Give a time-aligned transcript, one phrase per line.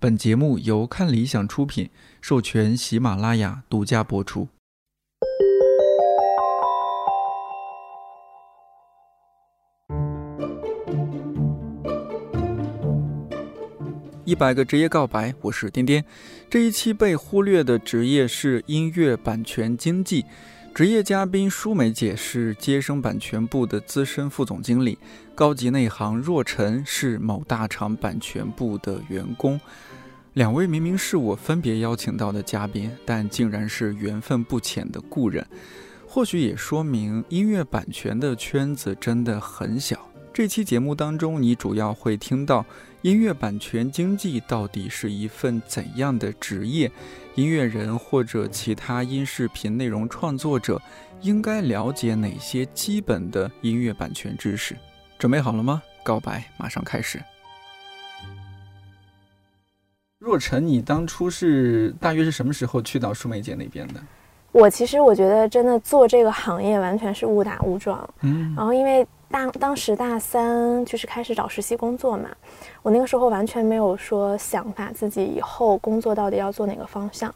[0.00, 4.46] 本节目由看理想出品，授权喜马拉雅独家播出。
[14.24, 16.04] 一百个职业告白，我是颠颠。
[16.48, 20.24] 这一期被忽略的职业是音乐版权经纪。
[20.78, 24.96] 职业嘉宾舒梅姐是接生版权部的资深副总经理，
[25.34, 29.60] 高级内行若晨是某大厂版权部的员工。
[30.34, 35.44] 两位明明是我分别邀请到的嘉宾，但竟然是缘分不浅的故人，
[36.06, 40.07] 或许也说明音乐版权的圈子真的很小。
[40.38, 42.64] 这期节目当中，你主要会听到
[43.02, 46.88] 音乐版权经济到底是一份怎样的职业，
[47.34, 50.80] 音乐人或者其他音视频内容创作者
[51.22, 54.76] 应该了解哪些基本的音乐版权知识。
[55.18, 55.82] 准备好了吗？
[56.04, 57.20] 告白马上开始。
[60.20, 64.00] 若晨，你当初是大约是什么时候去到舒梅姐那边的？
[64.52, 68.08] 我其实我觉得真的做这个行业完全是误打误撞。
[68.20, 72.28] 嗯，然后因为大当时大三就是开始找实习工作嘛，
[72.82, 77.32] 我那个时候完全没有说想法自己以后工作到底要做哪个方向。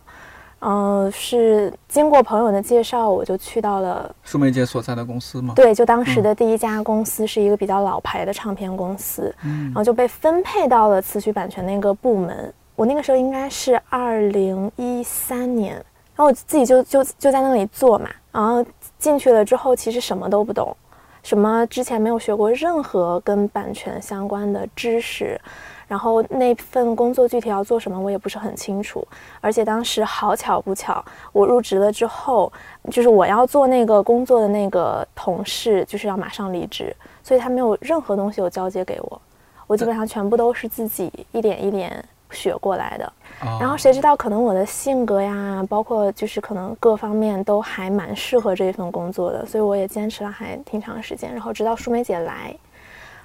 [0.65, 5.55] 嗯，是经过朋友的介绍，我就去到了舒梅姐所在的公司吗？
[5.57, 12.55] 对，就当时的第一家公司是一个比较老牌的唱片公司，嗯，然后就被分配到了词曲版权那个部门。
[12.77, 18.65] 我那个时候应该是二零一三年，然后我自己就就就在那里做嘛，然后
[19.01, 20.77] 进去了之后，其实什么都不懂，
[21.23, 25.41] 什么之前没有学过任何跟版权相关的知识，
[25.87, 29.06] 然后那份工作具体要做什么我也不是很清楚，
[29.41, 32.53] 而且当时好巧不巧，我入职了之后，
[32.91, 39.23] 就是我要做那个工作的那个同事就是要马上离职，所以他没有任何东西有交接给我，
[39.67, 42.05] 我基本上全部都是自己一点一点。
[42.34, 43.12] 学过来的，
[43.59, 51.33] 然后谁知道可能我的性格呀，包括就是可能各方面都还蛮适合这一份工作的，所以我也坚持了还挺长时间。
[51.33, 52.55] 然后直到舒梅姐来，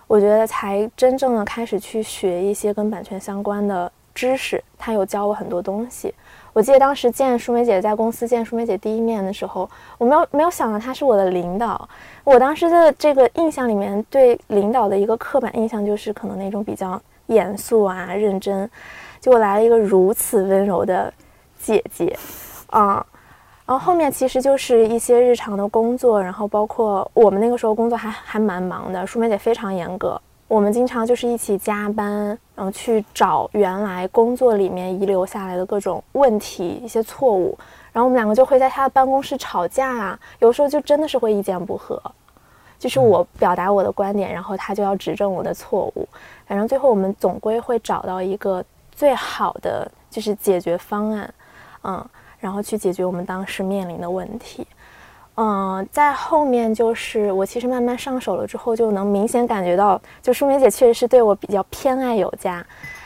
[0.07, 4.63] 我觉得才真正的开始去学一些跟版权相关的知识。
[4.75, 6.11] 她有教我很多东西。
[6.51, 11.87] 我记得当时见舒梅姐在公司见舒梅姐第一面的时候，我没有没有想到她是我的领导。
[12.23, 16.99] 我当时的这个印象里面，对领导的一个刻板印象就是可能那种比较。
[17.27, 18.69] 严肃啊，认真，
[19.19, 21.13] 结果来了一个如此温柔的
[21.59, 22.17] 姐姐，
[22.67, 23.05] 啊，
[23.65, 37.57] 然后后面其实就是一些日常的工作，然后包括我们那个时候工作还还蛮忙的，舒梅姐非常严格，我们经常就是一起加班，然后去找原来工作里面遗留下来的各种问题、一些错误，
[37.91, 42.01] 然后我们两个就会在她的办公室吵架啊，有时候就真的是会意见不合。
[42.79, 46.07] 就是我表达我的观点，然后他就要指正我的错误，
[46.45, 48.63] 反正最后我们总归会找到一个
[48.97, 51.31] 最好的就是解决方案，
[51.83, 52.03] 嗯，
[52.39, 54.65] 然后去解决我们当时面临的问题，
[55.35, 62.65] 嗯，在后面就是我其实慢慢上手了之后，就能明显感觉到，就舒梅姐确实是对我比较偏爱有加。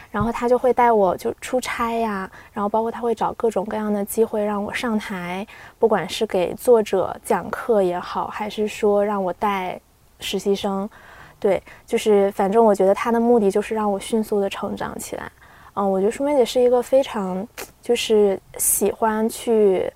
[0.09, 5.46] 然后她就会带我就出差呀，然后包括她会找各种各样的机会让我上台，
[5.78, 9.78] 不管是给作者讲课也好，还是说让我带
[10.22, 10.90] 实习生，
[11.38, 15.29] 对，就是反正我觉得她的目的就是让我迅速的成长起来。
[15.74, 17.48] 嗯，我觉得舒梅姐是一个非常
[17.82, 19.92] 就是喜欢去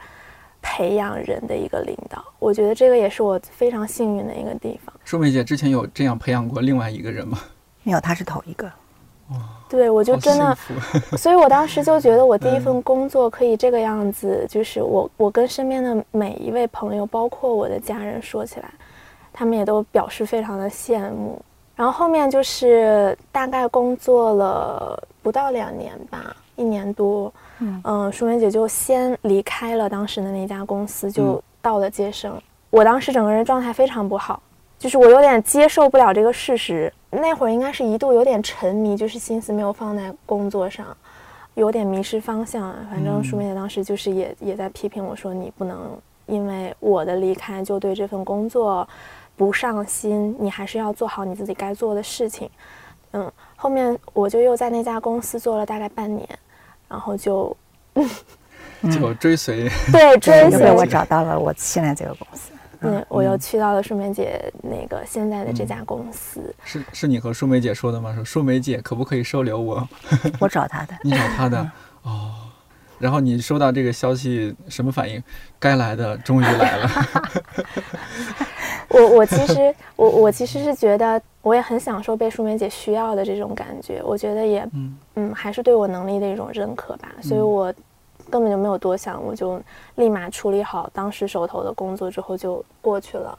[0.61, 4.93] 培养人的一个领导，我觉得这个也是我非常幸运的一个地方。
[5.03, 7.39] 舒梅姐之前有这样培养过另外一个人吗？
[7.83, 8.71] 没有，她是头一个。
[9.67, 10.55] 对，我就真的，
[11.17, 18.71] 所以我当时就觉得我第一份工作可以这个样子，就是我我跟身边的每一位朋友，包括我的家人说起来，
[19.33, 21.41] 他们也都表示非常的羡慕。
[21.75, 32.41] 然后后面就是大概工作了不到两年吧，一年多，嗯，舒梅姐就先离开了当时的那家公司，就到了接生。
[32.69, 34.41] 我当时整个人状态非常不好。
[34.77, 40.85] 就是我有点接受不了这个事实，那会儿应该是一度有点沉迷，就是心思没有放在工作上，
[41.53, 42.75] 有点迷失方向。
[42.91, 48.87] 反正舒梅姐当时就是也也在批评我说，你不能因为我的离开就对这份工作
[49.35, 52.49] 不上心，你还是要做好你自己该做的事情。
[53.11, 56.27] 嗯，后面我就又在那家公司做了大概半年，
[56.89, 57.55] 然后就
[58.91, 62.51] 就追随对追随我找到了我现在这个公司。
[62.81, 66.53] 嗯，我又去到了舒梅姐那个现在的这家公司。
[66.63, 68.13] 是是你和舒梅姐说的吗？
[68.13, 69.87] 说舒梅姐可不可以收留我？
[70.39, 70.93] 我找她的。
[71.01, 71.71] 你找她的
[72.03, 72.33] 哦。
[72.97, 75.21] 然后你收到这个消息什么反应？
[75.59, 76.89] 该来的终于来了。
[78.89, 84.01] 我我其实我我其实是觉得，我也很享受被舒梅姐需要的这种感觉。
[84.03, 87.09] 我觉得也嗯嗯，还是对我能力的一种认可吧。
[87.21, 87.73] 所以我
[88.29, 89.61] 根本就没有多想，我就
[89.95, 93.37] 立马处理好当时手头的工作之后就过去了。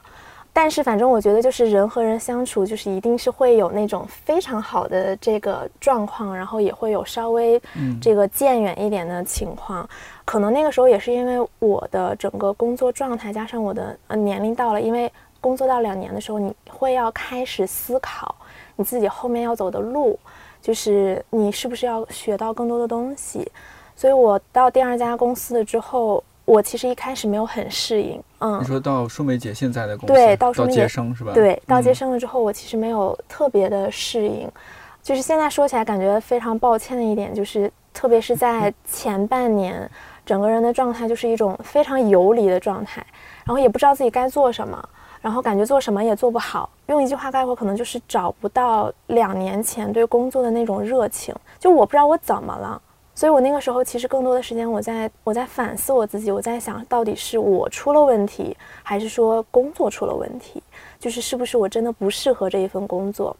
[0.53, 9.87] 但是反正我觉得，就是人和人相处，就是一定是会有那种非常好的这个状况，然后也会有稍微嗯这个渐远一点的情况。
[10.25, 15.11] 可能那个时候也是因为我的整个工作状态，加上我的呃年龄到了，因为
[15.47, 18.35] 工作到两年的时候，你会要开始思考
[18.75, 20.19] 你自己后面要走的路，
[20.61, 23.49] 就是你是不是要学到更多的东西。
[23.95, 31.31] 所以我到第二家公司了之后，我其实一开始没有很适应，嗯你，说到舒梅姐现在的公司，对到舒梅姐接生是吧？
[31.33, 34.51] 对，到接嗯生了之后，我其实没有特别的适应，
[35.01, 39.89] 就是现在说起来感觉非常抱歉的一点，就是特别是在前半年，
[40.25, 43.03] 整个人的状态就是一种非常游离的状态，
[43.45, 44.89] 然后也不知道自己该做什么，
[45.21, 46.69] 然后感觉做什么也做不好。
[46.87, 52.81] 用一句话概括，可能就是找不到两年前对工作的那种热情，就我不知道我怎么了。
[53.13, 60.61] 所以我那个时候其实更多的时间我在我在反思我自己，我在想到底是我出了问题，还是说工作出了问题？
[60.99, 63.35] 就是是不是我真的不适合这一份工作？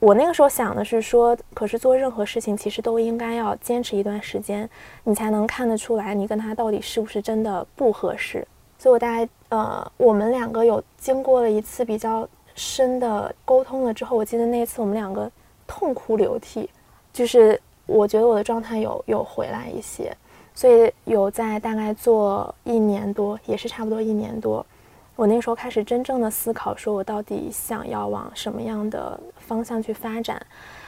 [0.00, 4.68] 我那个时候想的是说，可是做任何事情其实都应该要坚持一段时间，
[5.04, 8.44] 你才能看得出来你跟他到底是不是真的不合适。
[8.82, 15.30] 所以我大概呃，我们两个有经过了一次比较深的沟通了之后，我记得那一次我们两个
[15.68, 16.68] 痛哭流涕，
[17.12, 20.12] 就是我觉得我的状态有有回来一些，
[20.52, 24.66] 所以有在大概做一年多，也是差不多一年多。
[25.14, 30.44] 我那时候开始真正的思考，说我到底想要往什么样的方向去发展，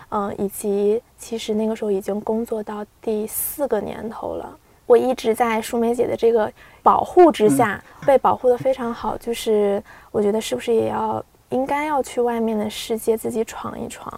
[0.08, 6.52] 嗯、以及其实那个时候已经工作到第四个年头了，我一直在舒梅姐的这个
[6.82, 9.16] 保护之下，被保护的非常好。
[9.16, 14.12] 就是我觉得是不是也要应该要去外面的世界自己闯一闯，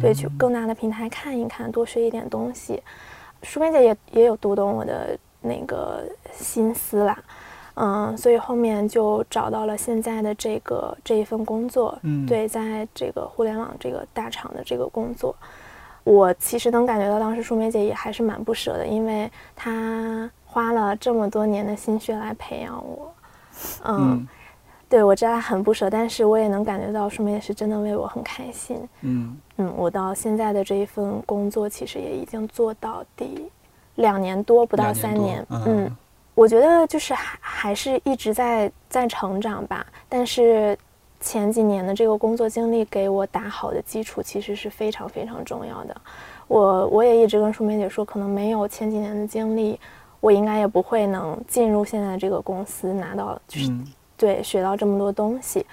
[0.00, 2.82] 对，去更大的平台看一看，多学一点东西。
[3.42, 7.18] 舒梅姐也也有读懂我的那个心思啦。
[7.74, 15.34] 嗯，所以后面就找到了现在的这个这一份工作，嗯对，在这个互联网这个大厂的这个工作，
[16.04, 23.14] 我其实能感觉到当时舒梅姐也还是蛮不舍的，因为她花了这么多年的心血来培养我，
[23.84, 24.28] 嗯，嗯。
[24.88, 29.36] 对我知道她很不舍，但是我也能感觉到舒梅姐是真的为我很开心，嗯。
[29.56, 33.48] 嗯，我到现在的这一份工作其实也已经做到第
[33.94, 35.96] 两年多，不到三年，嗯嗯，
[36.34, 40.76] 我觉得就是还还是一直在在成长吧，但是
[41.20, 45.94] 前几年的这个工作经历给我打好的基础其实是非常非常重要的。
[46.48, 49.78] 我我也一直跟舒梅姐说，可能没有前几年的经历，
[50.18, 53.86] 我应该也不会能进入现在这个公司，拿到就是嗯
[54.16, 55.64] 对，学到这么多东西，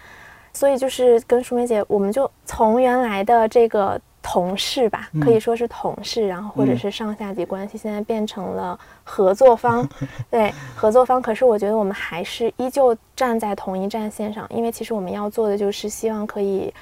[0.53, 9.87] 所以就是跟舒梅姐，我们就从原来的这个同事吧，嗯可以说是同事，然后或者嗯是上下级关系，现在变成了合作方，
[10.29, 11.21] 对，合作方。
[11.21, 16.73] 可是我觉得我们还是依旧站在同一战线上，因为其实我们要做的就是希望可以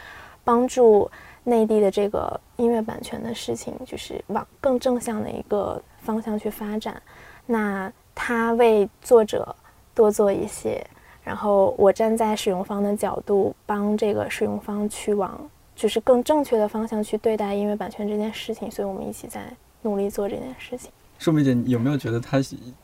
[0.44, 1.08] 帮助
[1.44, 7.00] 内地的这个音乐版权的事情，就是往更正向的一个方向去发展。
[7.46, 9.56] 那他为作者
[9.94, 10.84] 多做一些，
[11.24, 15.40] 然后我站在使用方的角度，帮这个使用方去往
[15.76, 19.42] 就是更正确的方向去对待音乐版权这件事情，所以我们一起在
[19.82, 20.90] 努力做这件事情。
[21.18, 22.40] 舒梅姐，你有没有觉得他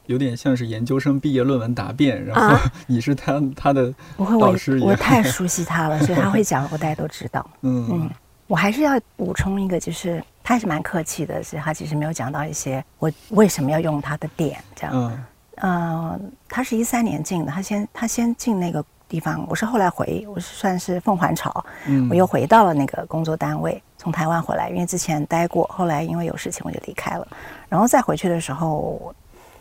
[0.06, 7.46] 有点像是研究生毕业论文答辩，然后啊 你是她她的不会，我老师一样我太熟悉他了，所以他会讲，我大家都知道。
[7.62, 8.10] 嗯嗯，
[8.48, 14.96] 我还是要补充一个，就是他还是蛮客气的，是他其实没有讲到一些我为什么要用他的点这样。
[14.96, 15.26] 嗯
[15.58, 27.28] 呃，他是一三年进的，他先他先进那个地方，我是后来回，我是算是凤凰巢，嗯，我又回到了那个工作单位，从台湾回来，因为之前待过，后来因为有事情我就离开了，
[27.68, 29.14] 然后再回去的时候，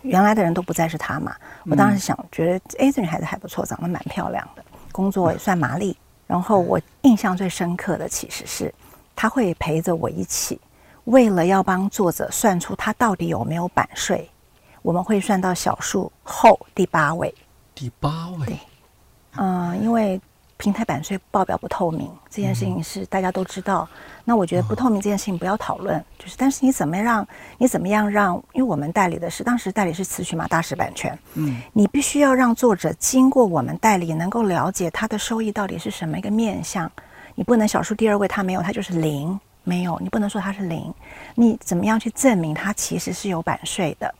[0.02, 8.72] 原来的人都不再是他嘛，我当时想觉得，哎，这女孩子还不错，长得蛮漂亮的，工作也算麻利，然后我印象最深刻的其实是，
[9.16, 10.60] 他会陪着我一起，
[11.06, 14.30] 为了要帮作者算出他到底有没有版税，
[14.80, 17.34] 我们会算到小数后第八位。
[17.74, 18.46] 第八位？
[18.46, 18.58] 对，
[19.36, 20.20] 嗯，因为
[20.56, 23.88] 平台版税报表不透明这件事情是大家都知道。
[24.24, 36.90] 那我觉得不透明这件事情不要讨论，就是但是你怎么让你怎么样让，因为我们代理的是当时代理是词曲嘛大师版权，嗯你必须要让作者经过我们代理能够了解他的收益到底是什么一个面向，
[37.34, 40.92] 你不能小数第二位他没有，他就是零，没有，你不能说他是零，
[41.34, 44.14] 你怎么样去证明他其实是有版税的？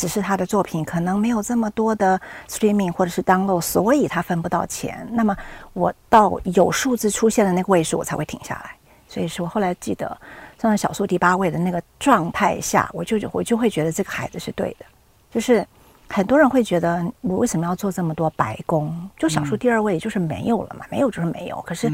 [0.00, 5.06] 只是他的作品可能没有这么多的 streaming 或者是 download，所以他分不到钱。
[5.12, 5.36] 那么
[5.74, 8.70] 我到有数字出现的那个位数，我才会停下来。
[9.06, 10.16] 所以是我后来记得
[10.58, 14.86] 上小数第八位的那个状态下，我就我就会觉得这个孩子是对的。
[15.30, 15.66] 就是
[16.08, 19.10] 很多人会觉得我为什么要做这么多白工？
[19.18, 21.60] 就小数第二位就是没有了嘛，没有就是没有。
[21.62, 21.92] 可是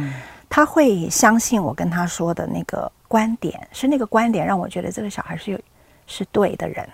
[0.48, 5.58] 他会相信我跟他说的那个观点，是那个观点让我觉得这个小孩是有
[6.06, 6.88] 是对的人，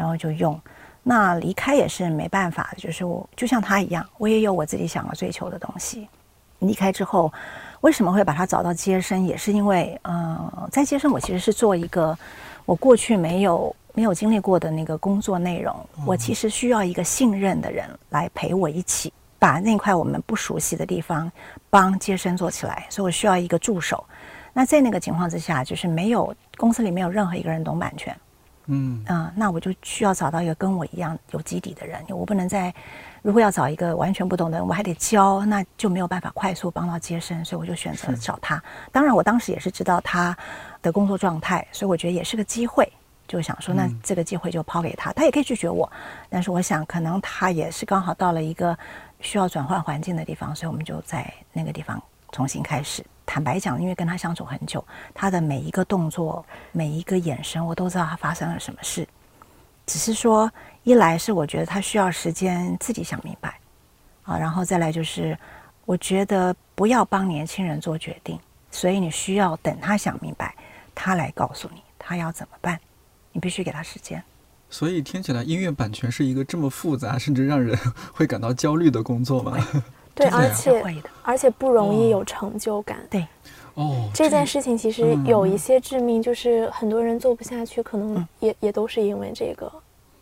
[0.00, 0.58] 然后就用。
[1.02, 6.08] 那离开也是没办法，就是我就像他一样，我也有我自己想要追求的东西。
[6.60, 7.30] 离开之后。
[7.80, 9.24] 为什么会把他找到接生？
[9.24, 12.14] 也是因为，呃，在接生我其实是做一个
[12.66, 15.74] 我过去没有没有经历过的那个工作内容。
[16.04, 21.32] 我其实需要一个信任的人来陪我一起把那块我们不熟悉的地方
[21.70, 24.04] 帮接生做起来，所以我需要一个助手。
[24.52, 28.14] 那在那个情况之下，就是没有公司里没有任何一个人懂版权，
[28.70, 32.72] 嗯啊，那我就需要找到一个跟我一样有基底的人，我不能再。
[33.22, 38.62] 如果要找一个完全不懂的人，我还得教，那就没有办法快速帮到接生，所以我就选择找他。
[38.90, 40.34] 当然，我当时也是知道他
[40.80, 42.90] 的工作状态，所以我觉得也是个机会，
[43.28, 45.90] 就想说，那这个机会就抛给他，他也可以拒绝我。
[46.30, 48.74] 但是我想，可能他也是刚好到了一个
[49.20, 53.04] 需要转换环境的地方，所以我们就在那个地方重新开始。
[53.32, 54.84] 坦白讲，因为跟他相处很久，
[55.14, 59.06] 他的每一个动作、每一个眼神，我都知道他发生了什么事，
[59.86, 60.50] 只是说。
[60.82, 63.60] 一来是我觉得他需要时间自己想明白，
[64.22, 65.38] 啊，然后再来就是
[65.84, 70.54] 我觉得不要帮年轻人做决定，所以你需要等他想明白，
[70.94, 72.80] 他来告诉你他要怎么办，
[73.30, 74.22] 你必须给他时间。
[74.70, 77.78] 所以听起来音乐版权是一个这么复杂，甚至让人
[78.14, 79.58] 会感到焦虑的工作吗？
[80.20, 82.98] 对，而且而且不容易有成就感。
[83.08, 83.26] 对，
[83.74, 89.70] 哦，这件事情其实有一些致命，就是很多人做不下去，可能也也都是因为这个。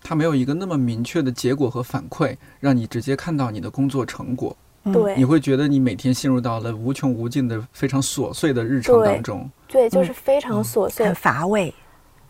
[0.00, 4.56] 他没有一个那么明确的结果和反馈，让你直接看到你的工作成果。
[4.90, 9.50] 对，你会觉得你每天陷入到了无穷无尽的非常琐碎的日程当中。
[9.66, 11.74] 对，就是非常琐碎，很乏味，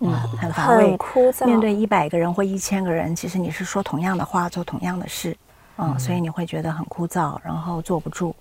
[0.00, 1.46] 嗯，很乏味，很枯燥。
[1.46, 5.36] 面对一百个人或一千个人，其实你是说同样的话，做同样的事，
[5.78, 8.34] 嗯，所以你会觉得很枯燥，然后坐不住。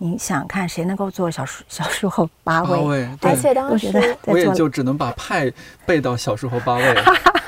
[0.00, 3.08] 你想看谁能够做小数小数后八位？
[3.20, 5.52] 而且当时我也就只能把派
[5.84, 6.94] 背到小数后八位。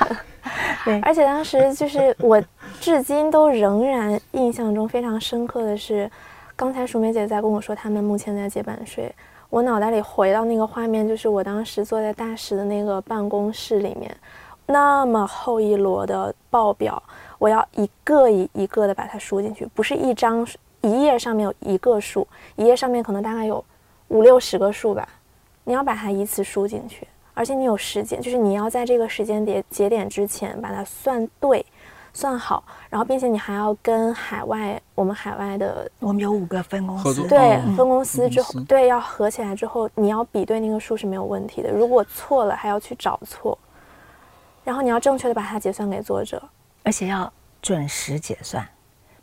[0.83, 2.41] 对，而且当时就是我，
[2.79, 6.11] 至今都仍然印象中非常深刻的是，
[6.55, 9.13] 刚才淑梅姐在跟我说他们目前在接版税，
[9.49, 14.13] 我脑袋里回到那个画面，就是我当时坐在大使的那个办公室里面，
[14.65, 17.01] 那么厚一摞的报表，
[17.41, 20.45] 我要一个一一个的把它输进去，不是一张
[20.81, 23.65] 一页上面有一个数，一页上面可能大概有
[24.09, 25.09] 五六十个数吧，
[25.63, 27.07] 你要把它依次输进去。
[27.33, 31.65] 而且你有时间，就是你要在这个时间点节点之前把它算对、
[32.13, 41.71] 算好，然后并且你还要跟海外我们海外的，我们有五个分公司，对分公司之后，对要合起来之后，你要比对那个数是没有问题的。
[41.71, 43.57] 如果错了，还要去找错，
[44.63, 46.39] 然后你要正确的把它结算给作者，
[46.83, 48.67] 而且要准时结算，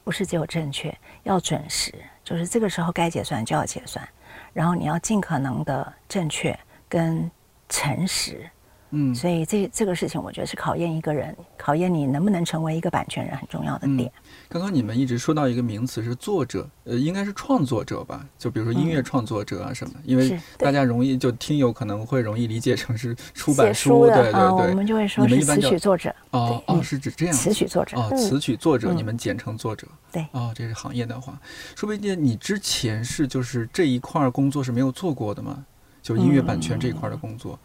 [0.04, 4.08] 不是只有正确，要准时，就是这个时候该结算就要结算，
[4.52, 7.30] 然后你要尽可能的正确跟。
[7.70, 8.48] 诚实，
[8.92, 14.10] 嗯，所以这这个事情，我觉得是考验一个人，考验你能不能成为一个版权人很重要的点。
[14.50, 18.24] 刚刚你们一直说到一个名词是作者，呃，应该是创作者吧？
[18.38, 24.40] 就比如说音乐创作者啊什么，因为大家容易就听友可能会容易理解成是出版书，对对对，
[24.70, 26.14] 我们就会说是词曲作者。
[26.30, 29.86] 哦哦，是指这样，词曲作者哦，词曲作者，你们简称作者。
[30.10, 31.38] 对，哦，这是行业的话，
[31.76, 35.62] 说不定你之前是就是这一块工作是没有做过的嘛？
[36.00, 37.58] 就音乐版权这一块的工作，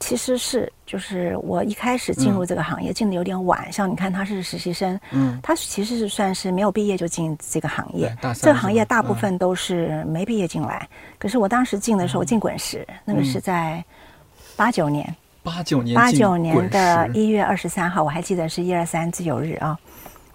[0.00, 10.88] 其实是就是我一开始进入这个行业进的有点晚，像你看他是实习生，嗯，他其实是算是没有毕业就进这个行业，这个行业大部分都是没毕业进来。
[11.18, 13.84] 可是我当时进的时候进滚石，那个是在
[14.56, 19.76] 八九年，八九年八九年的一月二十三号，我还记得是一二三自由日啊。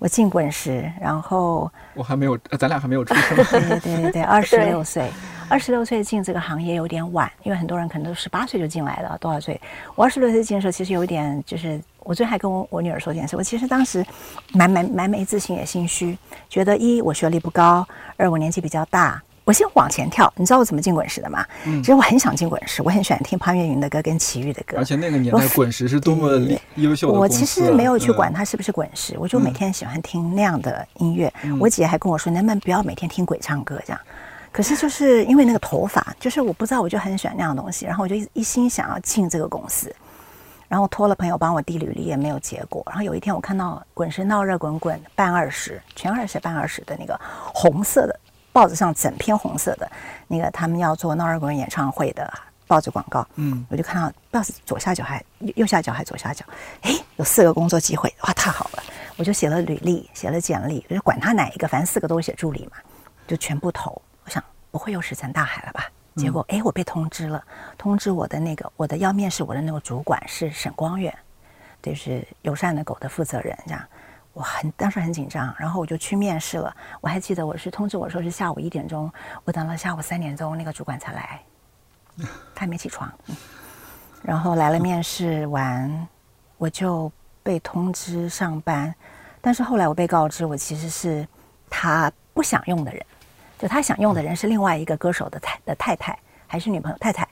[0.04, 3.38] 我进滚石，然后我还没有，咱俩还没有出生。
[3.38, 5.10] 对对对对对， 二十六岁，
[5.48, 9.18] 二十六岁进这个行业有点晚，因为很多人可能都十八岁就进来了。
[9.22, 9.58] 多少岁？
[9.96, 14.06] 我二十六岁进的时候，其实有一点，就是我最近还跟我我女儿说一件事，我其实当时
[14.52, 16.18] 蛮蛮蛮没自信也心虚，
[16.50, 19.24] 觉得一我学历不高，二我年纪比较大。
[19.46, 21.46] 我先往前跳，你知道我怎么进滚石的吗？
[21.66, 24.78] 其实我很想进滚石，我很喜欢听潘越云的歌跟齐豫的歌。
[24.78, 26.40] 而且那个年代滚石是多么
[26.76, 31.32] 优秀的我其实没有去管它是不是滚石，我就每天喜欢听那样的音乐。
[31.60, 34.00] 我姐还跟我说，能不能不要每天听鬼唱歌这样？
[34.52, 39.94] 可是就是因为那个头发，就是我不知道，我就很喜欢那样的东西，然后我就一心想要进这个公司。
[40.70, 42.82] 然后托了朋友帮我递履历也没有结果。
[42.88, 47.20] 然后有一天我看到《滚石闹热滚滚》半二十全二十半二十的那个
[47.54, 48.20] 红色的
[48.54, 49.92] 报纸上整篇红色的
[50.28, 52.32] 那个他们要做闹热滚滚演唱会的
[52.68, 55.22] 报纸广告，嗯，我就看到不知道是左下角还
[55.56, 56.46] 右下角还左下角，
[56.82, 58.84] 哎，有四个工作机会，哇，太好了！
[59.18, 62.78] 我就写了履历，写了简历，就管他哪一个，反正四个都是写助理嘛，
[63.28, 64.02] 就全部投。
[64.24, 64.42] 我想
[64.72, 65.90] 不会又石沉大海了吧？
[66.16, 67.44] 结果哎，我被通知了，
[67.78, 71.12] 通知我的那个我的要面试我的那个主管是沈光远，
[71.82, 73.84] 就是友善的狗的负责人，这样
[74.34, 76.76] 我很当时很紧张，然后我就去面试了。
[77.02, 79.12] 我还记得我是通知我说是下午一点钟，
[79.46, 81.40] 我等到下午三点钟那个主管才来，
[82.54, 83.12] 他还没起床，
[84.22, 86.08] 然后来了面试完，
[86.58, 87.12] 我就
[87.44, 88.94] 被通知上班，
[89.40, 91.28] 但是后来我被告知我其实是
[91.70, 93.06] 他不想用的人。
[93.60, 97.26] 就他想用的人是另外一个歌手的太的太太还是女朋友太太，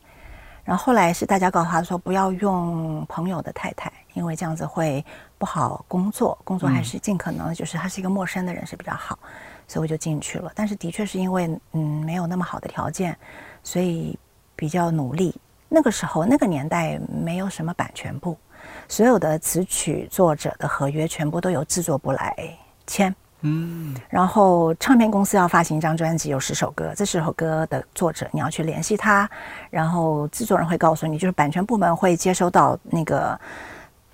[0.63, 5.03] 然后后来是大家告诉他说不要用朋友的太太，因为这样子会
[5.41, 9.17] 不好工作，工作还是尽可能就是他是一个陌生的人是比较好，
[9.67, 10.51] 所以我就进去了。
[10.53, 13.17] 但是的确是因为嗯没有那么好的条件，
[13.63, 14.15] 所以
[14.55, 15.35] 比较努力。
[15.67, 18.37] 那个时候那个年代没有什么版权部，
[18.87, 22.55] 所有的词曲作者的合约全部都由制作部来
[22.85, 23.15] 签。
[23.39, 29.27] 嗯，然后唱片公司要发行一张专辑，有十首歌，这十首歌的作者你要去联系他，
[29.71, 33.39] 然后制作人会告诉你，就是版权部门会接收到那个。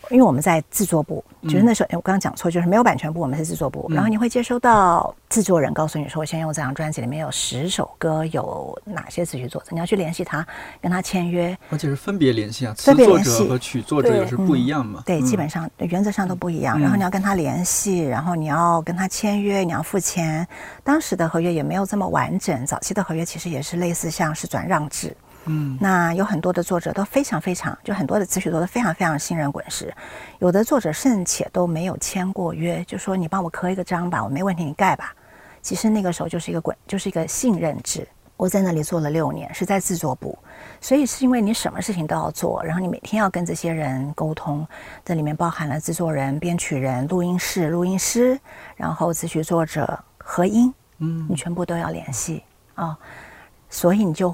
[0.10, 3.86] 因为我们在制作部，就是那时候，哎，我刚刚讲错，就是没有版权部，我们是制作部。
[3.90, 10.46] 然后你会接收到制作人告诉你说，我先用这张专辑里面有十首歌，有哪些词曲作者，你要去联系他，
[10.82, 11.58] 跟他签约。
[11.70, 15.04] 而且是分别联系啊，词作者和曲作者也是不一样嘛。
[15.06, 16.80] 对，基本上原则上都不一样。
[16.80, 20.48] 然后你要跟他联系，然后你要跟他签约，你要付钱。
[20.84, 25.16] 当时的合约也没有这么完整，早期的合约其实也是类似像是转让制。
[25.48, 29.94] 嗯，那有很多的作者都非常非常，就很多的词曲做的非常非常信任滚石，
[30.39, 35.13] 有的作者甚且都没有签过约，就说你帮我刻一个章吧，我没问题，你盖吧。
[35.62, 38.08] 其实那个时候就是一个滚，就是一个信任制。
[38.38, 40.38] 我在那里做了六年，是在制作部，
[40.80, 44.66] 所以是因为你什么事情都要做，然后你每天要跟这些人沟通，
[45.04, 48.39] 这里面包含了制作人、编曲人、录音室、录音师，
[48.75, 52.43] 然后词曲作者、合音，嗯，你全部都要联系
[52.76, 52.95] 啊，
[53.69, 54.34] 所以你就。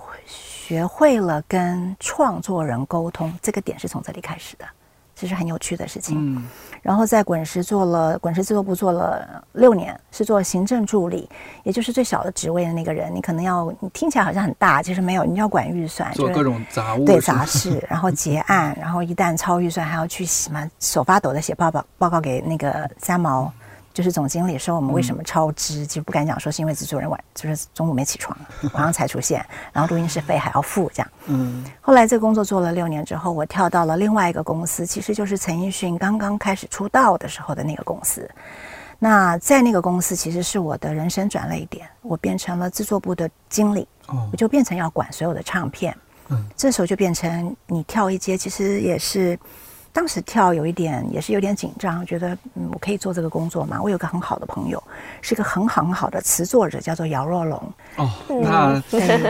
[0.74, 4.66] 学会了跟创作人沟通，这个点是从这里开始的，
[5.16, 6.18] 这是很有趣的事情。
[6.20, 6.48] 嗯，
[6.82, 11.30] 然后在滚石做了滚石制作部做了六年，是做行政助理，
[11.62, 13.14] 也就是最小的职位的那个人。
[13.14, 23.54] 你可能要，你听起来好像很大，其实没有，你要管预算，做各种杂务，对杂事，然后结案，然后一旦超预算，还要去什么手发抖的写报告报告给那个三毛。
[23.94, 28.36] 就是总经理说我们为什么超支，其实不敢讲说是因为制作人晚，就是中午没起床，
[28.74, 31.12] 晚上才出现，然后录音室费还要付这样。
[31.28, 31.64] 嗯。
[31.80, 38.28] 后来这个工作做了六年之后，我跳到了另外一个公司，其实就是陈奕迅刚刚开始出道的时候的那个公司。
[38.98, 43.88] 那在那个公司，其实是我的人生转了一点，我变成了制作部的经理，
[44.32, 45.96] 我就变成要管所有的唱片。
[46.30, 46.44] 嗯。
[46.58, 49.38] 这时候就变成你跳一阶，其实也是。
[49.94, 53.80] 当时跳有一点也是有点紧张，觉得嗯我可以做这个工作吗？
[53.80, 54.84] 我有个很好的朋友，
[55.22, 57.74] 是个很好很好的词作者，叫做姚若龙。
[57.98, 58.82] 哦，那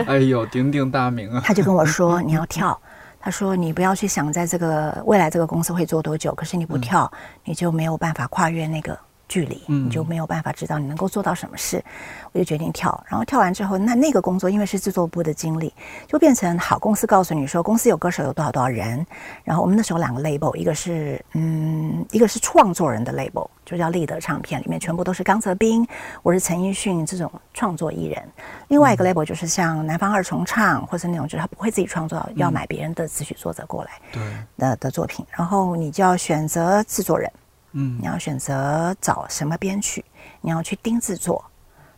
[0.06, 1.42] 哎呦鼎鼎大名啊！
[1.44, 2.80] 他就跟我说你要跳，
[3.20, 7.12] 他说你不要去想在这个未来这个公司会做多久，可是你不跳，
[7.44, 8.98] 你就没有办法跨越那个。
[9.34, 11.84] 距离，你就没有办法知道你能够做到什么事。
[12.30, 15.74] 我就决定跳，然后跳完之后，那那个工作因为是制作部的经理，
[16.06, 19.04] 就变成好公司告诉你说，公司有歌手有多少多少人。
[19.42, 25.84] 然后我们那时候两个 label，一个是嗯，一个是创作人的 label，就叫立德唱片，里面全部都是刚泽斌，
[26.22, 28.22] 我是陈奕迅这种创作艺人。
[28.68, 34.22] 另外一个 label 就是像南方二重唱，或是那种就是他不会自己创作，要买别人的词曲作者过来对
[34.58, 37.28] 的的作品，然后你就要选择制作人。
[37.74, 40.04] 嗯，你要选择找什么编曲，
[40.40, 41.44] 你要去盯制作，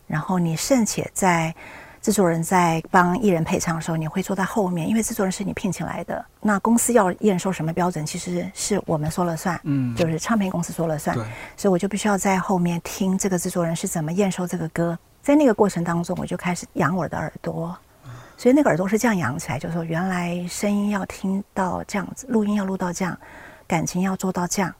[0.06, 1.54] 然后你甚且在
[2.02, 6.24] 制作人在帮艺人配唱的时候，你会坐在后面，因为制作人是你聘请来的。
[6.40, 11.16] 那公司要验收什么标准，其实是我们说了算，嗯，就是唱片公司说了算。
[11.56, 14.98] 所以我就必须要在后面听这个制作人是怎么验收这个歌。
[15.20, 17.76] 在那个过程当中，我就开始养我的耳朵，
[18.36, 23.18] 所以那个耳朵是这样养起来，就是说原来声音要听到这样子，录音要录到这样，
[23.66, 24.72] 感情要做到这样。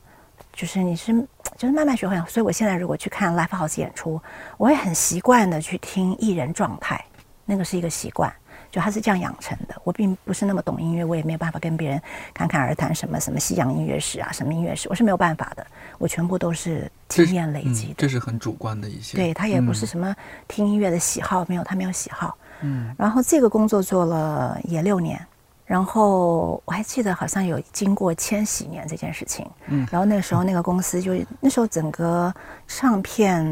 [0.56, 1.12] 就是你是
[1.58, 4.18] 就是慢慢学会，所以我现在如果去看 live house 演出，
[4.56, 7.04] 我会很习惯的去听艺人状态，
[7.44, 8.32] 那个是一个习惯，
[8.70, 9.74] 就他是这样养成的。
[9.84, 12.00] 我并不是那么懂音乐，我也没有办法跟别人
[12.32, 15.66] 侃侃而谈什么什么西洋音乐史啊，什么音乐史，我是没有办法的。
[15.98, 19.14] 我全部都是经验累积的，这是很主观的一些。
[19.14, 20.16] 对他也不是什么
[20.48, 22.36] 听音乐的喜好，没有他没有喜好。
[22.62, 25.20] 嗯，然后这个工作做了也六年，
[25.66, 32.33] 然后我还记得好像有经过千禧年这件事情，嗯，然后那个时候那个公司就那时候整个
[32.68, 33.44] 唱片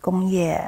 [0.00, 0.60] 工业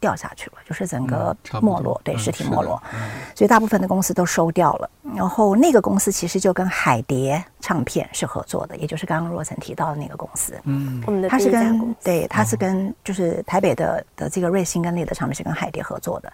[0.00, 2.98] 掉下去了，就是整个没落，对，实体没落，嗯
[3.36, 4.90] 所以大部分的公司都收掉了。
[5.14, 16.32] 然后那个公司其实就跟海蝶唱片是合作的，也就是刚刚若晨提到的那个公司，嗯，我们的他是跟对，他是跟就是台北的的这个瑞星跟丽的唱片是跟海蝶合作的。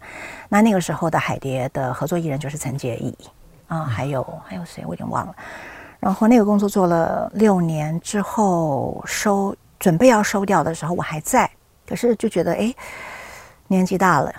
[0.49, 3.15] 那那个时候的海蝶的合作艺人就是陈洁仪。
[3.69, 4.85] 啊，还有还有谁？
[4.87, 5.35] 我已经忘了。
[6.01, 11.51] 然后那个工作做了六年之后收，准备要收掉的时候，我还在。
[11.87, 12.75] 可是就觉得，哎，
[13.69, 14.33] 年纪大了，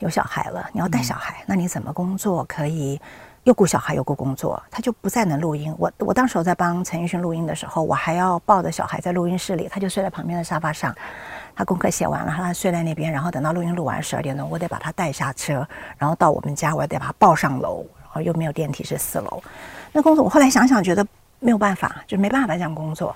[0.00, 3.00] 有小孩了，你要带小孩，那你怎么工作可以
[3.44, 4.62] 又顾小孩又顾工作？
[4.70, 5.74] 他就不再能录音。
[5.78, 10.94] 我我当时我在帮陈奕迅录音的时候，我还要抱着小孩在录音室里，他就睡在旁边的沙发上。
[11.54, 15.66] 他功课写完了，他睡在那边，然后等到录音录完十二点钟，我得把他带下车，
[15.98, 17.84] 然后到我们家，我得把他抱上楼。
[18.12, 19.42] 哦，又没有电梯，是四楼。
[19.92, 21.06] 那工作，我后来想想，觉得
[21.38, 23.14] 没有办法，就没办法这样工作。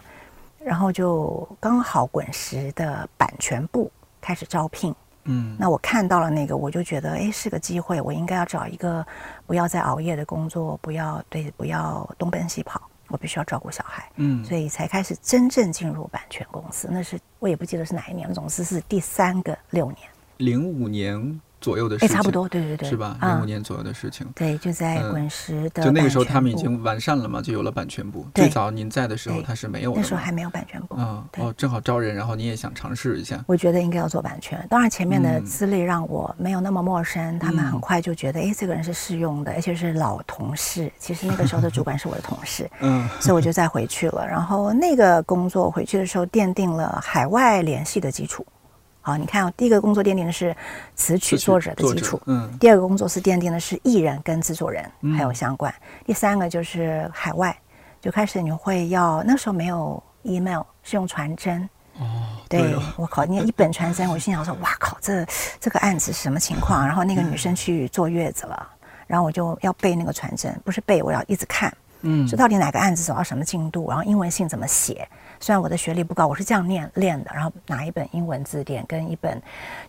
[0.65, 9.07] 然后就刚好滚石的版权部开始招聘，嗯，那我看到了那个，我就觉得，哎，是个机会，我应该要找一个
[9.47, 16.89] 不要再熬夜的工作，不要对，不要东奔西跑，我必须要照顾小孩，嗯，所以才开始真正进入版权公司。
[16.91, 19.99] 那是我也不记得是哪一年，总之是第三个六年，
[20.39, 21.41] 零五年。
[21.65, 23.17] 左右的事情，差不多，对对对，是吧？
[23.23, 28.27] 零五年左右的事情，对，就在滚石的，就那个时候他们已经完善了嘛，就有了版权部。
[28.35, 30.95] 最早您在的时候，他是没有的，那时候还没有版权部。
[30.99, 33.43] 嗯，哦，正好招人，然后你也想尝试一下。
[33.47, 40.93] 我觉得应该要做版权，当然前面的资历让我没有那么陌生，他们很快就觉得，哎，这个人是适用的，而且是老同事。
[40.99, 44.27] 其实那个时候的主管是我的同事， 嗯，所以我就再回去了。
[44.27, 48.45] 然后那个工作回去的时候，奠定了海外联系的基础。
[49.07, 50.57] 好，你看，哦第一个工作奠定的是
[50.97, 55.73] 词曲作者的基础，嗯，第二个工作是奠定的是艺人跟制作人还有相关，
[56.07, 57.55] 第三个就是海外，
[58.01, 65.23] 就开始你会要那时候没有 email，是用传真，哦，对我靠，你一本传真，我心想说，哇靠，这
[65.61, 66.87] 这个案子是什么情况？
[66.87, 68.67] 然后那个女生去坐月子了，
[69.07, 75.07] 然后我就要背那个传真，不是背，我要一直看，嗯，说到底哪个案子走到什么进度，然后英文信怎么写。
[75.45, 77.31] 虽然我的学历不高，我是这样练练的。
[77.35, 79.39] 然后拿一本英文字典跟一本，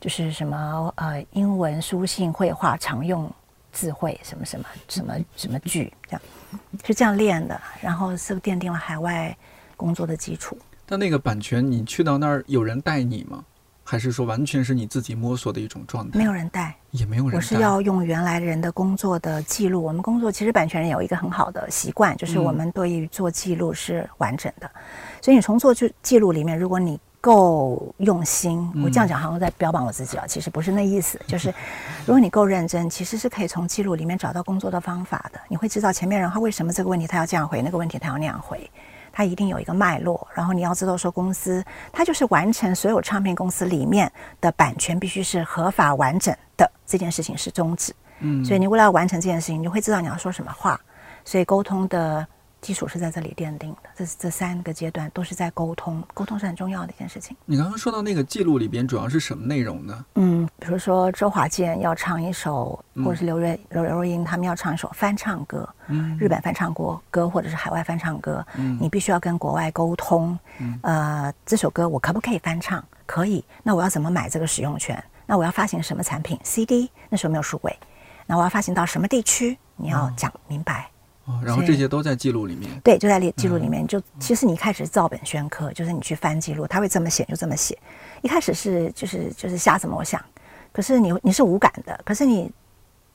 [0.02, 3.32] 就是什么呃英文书信绘画常用
[3.72, 6.22] 字汇什么什么什么什么句这样，
[6.84, 7.58] 是这样练的。
[7.80, 9.34] 然后是奠定了海外
[9.78, 10.58] 工作的基础。
[10.86, 13.42] 但那个版权，你去到那儿有人带你吗？
[13.88, 16.18] 还是说完全是你自己摸索的一种状态？
[16.18, 17.36] 没有人带，也没有人。
[17.36, 19.84] 我是要用原来人的工作的记录。
[19.84, 24.68] 我们工作其实版权人有一个很好的习惯，就是我们对于做记录是完整的。
[25.22, 31.22] 所以你从做就记录里面，如果你够用心，我这样讲好像在标榜我自己啊，其实不是那意思。
[31.28, 31.54] 就是
[32.08, 35.40] 如果你够认真，其实是可以从记录里面找到工作的方法的。
[35.48, 38.68] 你会知道前面人他为什么这个问题他要这样回，那个问题他要那样回。
[39.16, 50.78] 它一定有一个脉络，然后你要知道说公司它就是完成所有唱片公司里面的版权必须是合法完整的这件事情是宗旨，嗯，所以你为了要完成这件事情，你就会知道你要说什么话，
[51.24, 52.28] 所以沟通的。
[52.66, 57.38] 基础是在这里奠定的，这这三个阶段都是在沟通，沟通是很重要的一件事情。
[57.46, 60.04] 你刚刚说到那个记录里边主要是什么内容呢？
[60.16, 72.84] 嗯，比如说周华健要唱一首，或者是刘瑞刘若英他们要唱一首翻唱歌，嗯，日本翻唱过歌或者是海外翻唱歌，嗯，你必须要跟国外沟通，嗯，呃，这首歌我可不可以翻唱？
[73.06, 75.02] 可以，那我要怎么买这个使用权？
[75.28, 77.80] 那我要发行什么产品？CD，那时候没有数位，
[78.26, 79.56] 那我要发行到什么地区？
[79.76, 80.82] 你要讲明白。
[80.82, 80.95] 哦，
[81.44, 82.70] 然后这些都在记录里面。
[82.84, 83.86] 对，就在记记录里面。
[83.88, 87.78] 就其实你一开始照本宣科，就是你去翻记录，他会这么写就这么写。
[88.22, 90.24] 一开始是就是就是瞎怎么想，
[90.72, 92.00] 可是你你是无感的。
[92.04, 92.52] 可是你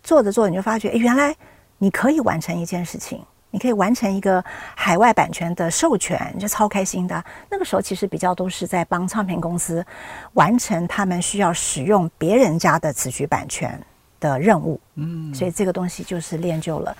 [0.02, 1.34] 做着做着，你就发觉，哎，原来
[1.78, 4.44] 你可以完成一件事情，你可以完成一个
[4.74, 7.24] 海外版权的授权，你就超开心的。
[7.48, 9.84] 那个时候其实比较都是在帮唱片公司
[10.32, 13.80] 完成他们需要使用别人家的词曲版权
[14.18, 14.80] 的任务。
[14.96, 16.96] 嗯，所以这个东西就是练就了。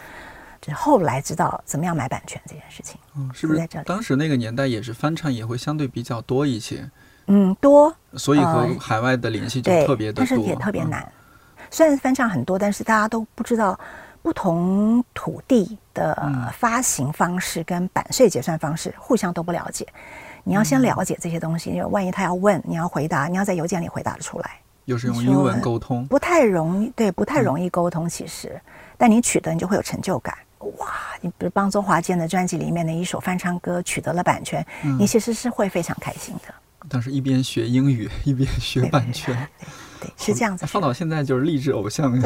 [0.61, 3.85] 就后来知道怎么样买版权这件事情，嗯，是不是在这里？
[3.87, 6.89] 当时那个年代也是翻唱也会相对比较多一些，
[7.27, 11.11] 嗯，多，所以和海外的联系就特别的多，但是也特别难。
[11.71, 13.79] 虽然翻唱很多，但是大家都不知道
[14.23, 19.87] 不同土地的发行方式跟版税结算方式互相都不了解。
[20.43, 24.59] 你要先了解这些东西，因为万一他要问，你要回答，你要在邮件里回答得出来。
[24.87, 28.09] 又是用英文沟通，不太容易，对，不太容易沟通。
[28.09, 28.61] 其实，
[28.99, 30.37] 但你取得，你就会有成就感。
[30.61, 30.89] 哇！
[31.21, 34.65] 你比如帮周华健的专辑里面的一首翻唱歌取得了版权，
[34.99, 36.55] 你其实是会非常开心的。
[36.89, 39.35] 当时一边学英语一边学版权，
[40.01, 40.67] 对，是这样子。
[40.67, 42.19] 放到现在就是励志偶像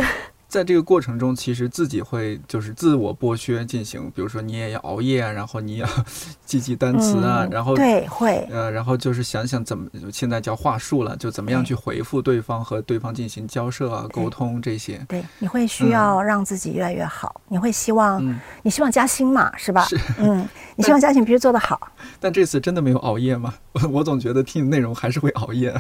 [0.55, 5.89] 在这个过程中，其实自己会就是自我剥削进行，比如说你也要熬夜啊，然后你要
[6.47, 15.05] 记记单词啊，然后对会呃，然后就是想想怎么现在叫话术了，就怎么样去回复对方和对方进行交涉啊、沟通这些。
[15.09, 18.25] 对，你会需要让自己越来越好，你会希望
[18.63, 19.83] 你希望加薪嘛，是吧？
[19.87, 21.91] 是，嗯， 你希望加薪必须做得好。
[22.21, 23.53] 但这次真的没有熬夜吗？
[23.73, 25.75] 我 我总觉得听内容还是会熬夜。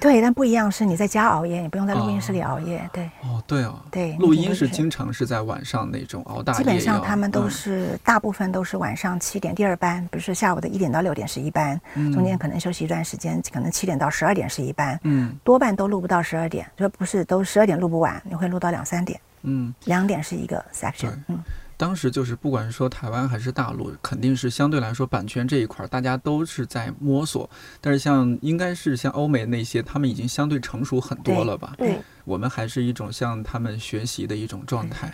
[0.00, 2.88] 对，但不一样是你在家熬夜，你不用在录音室里熬夜。
[2.92, 6.58] 对，哦，对哦，对，录音是经常是在晚上那种熬大夜。
[6.58, 11.80] 基本上他们都是大部分都是晚上七点第二班，比如说下午的一点到六点是一班，
[12.12, 14.98] 中间可能休息一段时间，可能七点到十二点是一班。
[15.02, 19.20] 嗯，多半都录不到十二点，就不是都十二点录不完，你会录到两三点。
[19.42, 21.12] 嗯，两点是一个 section。
[21.28, 21.38] 嗯。
[21.78, 27.48] 当时就是，不管是说台湾还是大陆，肯定是相对来说版权这一块，大家都是在摸索。
[27.82, 31.74] 但是像应该是像欧美那些，他们已经相对成熟很多了吧？
[31.76, 35.12] 对，我们还是一种向他们学习的一种状态。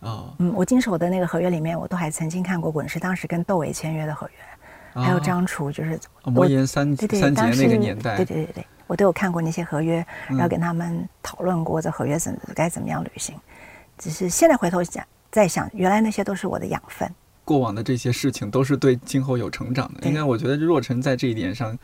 [0.00, 13.36] 啊，嗯，我经手的那个合约里面，我都还曾经看过滚石当时跟窦唯签约的合约，还有张楚，就是魔岩三三杰那个年代，对对对对，我都有看过那些合约，然后跟他们讨论过这合约怎该怎么样履行。
[13.96, 15.06] 只是现在回头讲。
[15.30, 17.08] 在想，原来那些都是我的养分，
[17.44, 20.08] 过往的这些事情都是对今后有成长的。
[20.08, 21.78] 应该，我觉得若晨在这一点上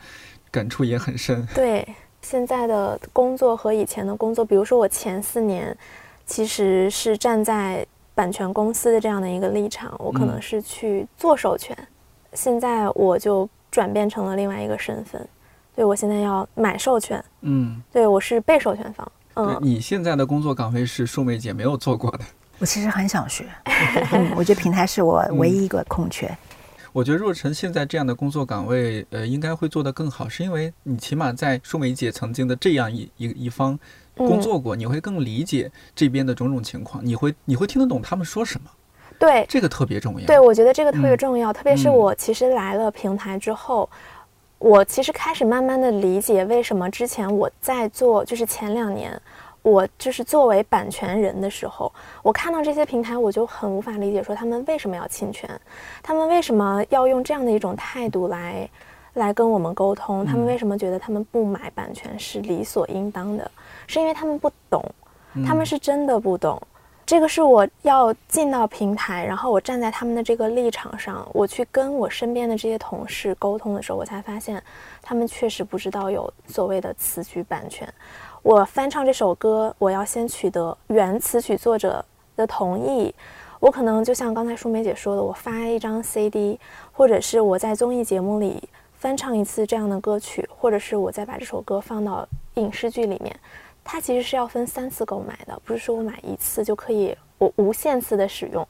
[0.51, 1.47] 感触也很深。
[1.55, 1.87] 对，
[2.21, 5.75] 现在的工作和以前的工作，比如说我前四年
[6.25, 11.77] 其实是站在版权公司的这样的一个立场，我可能是去做授权，
[12.33, 15.25] 现在我就转变成了另外一个身份，
[15.75, 19.11] 对我现在要买授权，嗯，对我是被授权方。
[19.35, 22.19] 嗯，你现在的工作岗位是数媒姐没有做过的。
[22.59, 23.45] 我其实很想学，
[24.35, 26.35] 我觉得平台是我 唯一一个空缺。
[26.91, 33.77] 我觉得若晨现在这样的工作岗位，呃，应该会做得更好，是因为你起码在数媒界曾经的这样一一一方
[34.15, 38.67] 工作过，你会更理解这边的种种情况，你会你会听得懂他们说什么。
[39.19, 40.25] 对，这个特别重要。
[40.25, 43.87] 对，我觉得这个特别重要，特别是我其实来了平台之后，
[44.57, 49.21] 我其实开始慢慢的理解为什么之前我在做，就是前两年。
[49.67, 51.91] 我就是作为版权人的时候，
[52.23, 55.49] 我看到这些平台，我就很无法理解，说他们为什么要侵权，
[56.01, 58.69] 他们为什么要用这样的一种态度来，
[59.15, 63.51] 来跟我们沟通，他们为什么觉得他们不买版权是理所应当的？
[63.87, 64.81] 是因为他们不懂，
[65.45, 66.61] 他们是真的不懂。
[67.05, 74.61] 这个是我要进到平台，然后我站在他们的这个立场上，我去跟我身边的这些同事沟通的时候，我才发现，
[75.01, 77.87] 他们确实不知道有所谓的词曲版权。
[78.47, 82.03] 我翻唱这首歌，我要先取得原词曲作者
[82.37, 83.13] 的同意。
[83.59, 86.57] 我可能就像刚才舒梅姐说的，我发一张 CD，
[86.93, 88.63] 或者是我在综艺节目里
[88.99, 93.37] 翻唱一次这样的歌曲，或者是我再把这首歌放到影视剧里面，
[93.83, 98.65] 它其实是要分三次购买的，不是说我买一次就可以我无限次的使用。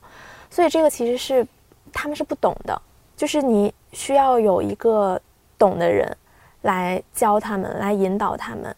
[0.49, 1.47] 所以这个其实是
[1.93, 2.81] 他们是不懂的，
[3.15, 5.21] 就是你需要有一个
[5.55, 6.17] 懂的人
[6.63, 8.75] 来教他们，来引导他们。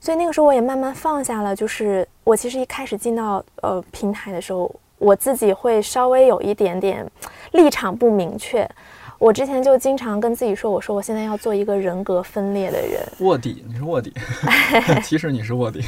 [0.00, 7.06] 所以那个时候我也慢慢放下了，就是我其实一开始进到呃平台的时候，我自己会稍微有一点点
[7.52, 8.68] 立场不明确。
[9.18, 13.00] 我之前就经常跟自己说，我说我现在要做一个人格分裂的人。
[13.18, 14.14] 卧底，你是卧底，
[15.02, 15.82] 其实你是卧底。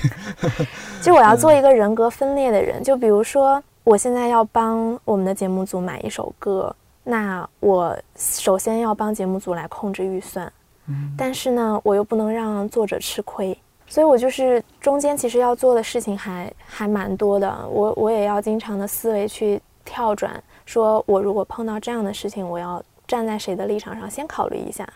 [1.00, 10.52] 就我要做一个人格分裂的人，就比如说我现在要帮我们的节目组买一首歌，那我首先要帮节目组来控制预算，
[10.88, 13.56] 嗯，但是呢，我又不能让作者吃亏。
[13.90, 17.52] 所以，我就是中间其实要做的事情还还蛮多的。
[17.68, 24.88] 我我也要经常的思维去跳转，说我如果碰到这样的事情，我要站在谁的立场上先考虑一下。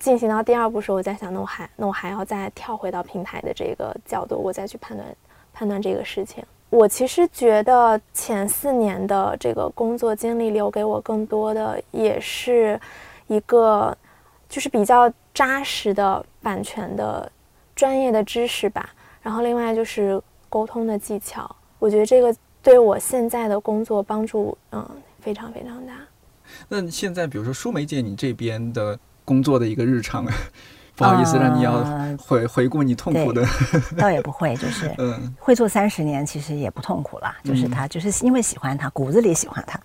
[0.00, 5.08] 进行到第二步时候，我在想，那我还那我还要再跳回到平台的这个角度，我再去判断
[5.52, 6.44] 判断这个事情。
[6.70, 12.80] 我其实觉得前四年的这个工作经历留给我更多的，也是
[13.28, 13.96] 一个
[14.48, 17.30] 就是比较扎实的版权的。
[17.74, 18.90] 专业的知识吧，
[19.22, 24.88] 然后另外就是沟通的技巧，我觉得这个对我现在的工作帮助，嗯，
[25.20, 25.94] 非常非常大。
[26.68, 30.24] 那现在比如说舒梅姐，你这边的工作的一个日常，
[30.94, 31.82] 不好意思让你要
[32.18, 33.44] 回回顾你痛苦的，
[33.98, 37.36] 倒也不会，就是 嗯，会做三十年，其实也不痛苦啦。
[37.42, 39.80] 就是他就是因为喜欢他，骨子里喜欢他。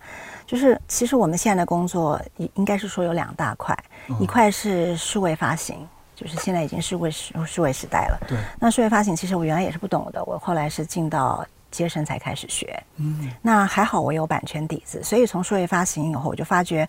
[0.46, 3.76] 就是其实我们现在的工作，应应该是说有两大块，
[4.20, 5.86] 一块是数位发行。
[6.20, 8.20] 就是现在已经是位数数位时代了。
[8.28, 8.36] 对。
[8.58, 12.78] 那数位发行其实我原来也是不懂的，我后来是进到接生才开始学。
[12.96, 13.30] 嗯。
[13.40, 16.86] 那还好我有版权底子，所以从数位发行以后，我就发觉，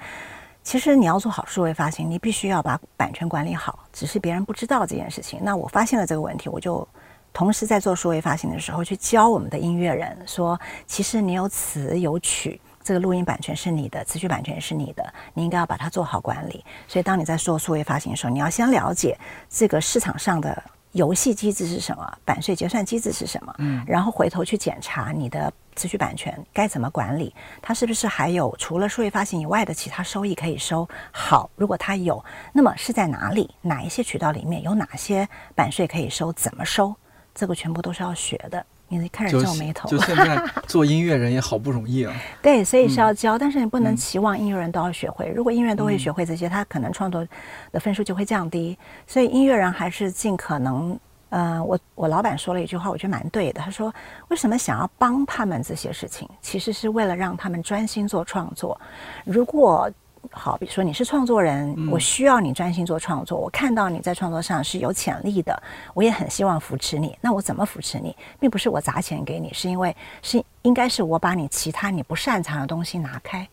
[0.64, 3.80] 其实你要做好数位发行，你必须要把版权管理好。
[3.94, 5.40] 只是别人不知道这件事情。
[5.42, 6.86] 那我发现了这个问题，我就
[7.32, 16.64] 同时在做数位发行的时候，去教我们的音乐人说，其实你有词有曲，这个录音版权是你的，词曲版权是你的，你应该要把它做好管理。
[16.88, 19.18] 所以当你在做数位发行的时候，你要先了解
[19.50, 20.64] 这个市场上的。
[20.94, 22.18] 游戏机制是什么？
[22.26, 23.56] 版税结算机制是什么？
[23.60, 30.86] 嗯，然后回头去检查你的词曲版权该怎么管理，它是不是还有除了数位发行以外的其他收益可以收？
[31.14, 33.50] 好，如果它有，那么是在哪里？
[33.62, 36.34] 哪一些渠道里面有哪些版税可以收？
[36.34, 36.94] 怎么收？
[37.34, 38.66] 这个全部都是要学的。
[38.98, 39.88] 你开始皱眉头。
[39.90, 42.14] 就现在做音乐人也好不容易啊。
[42.42, 45.30] 对，所以是要教，但是你不能期望音乐人都要学会。
[45.36, 47.26] 如果音乐人都会学会这些，他可能创作
[47.72, 48.78] 的分数就会降低。
[49.08, 51.00] 所以音乐人还是尽可能，
[51.30, 53.62] 呃，我我老板说了一句话，我觉得蛮对的。
[53.62, 53.94] 他说
[54.30, 58.80] ：“为什么想要帮他们这些事情，其实是为了让他们专心做创作。
[59.26, 59.90] 如果
[60.30, 63.38] 好，比如说你是创作人，我需要你专心做创作。
[63.38, 65.62] 我看到你在创作上是有潜力的，
[65.94, 67.18] 我也很希望扶持你。
[67.20, 73.48] 那我怎么扶持你，并不是我砸钱给你，是因为是应该是我把你其他你不擅长的东西拿开，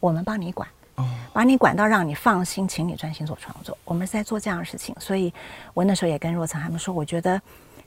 [0.00, 0.68] 我们帮你管，
[1.32, 3.76] 把你管到让你放心，请你专心做创作。
[3.84, 5.32] 我们是在做这样的事情，所以
[5.74, 7.40] 我那时候也跟若成他们说，我觉得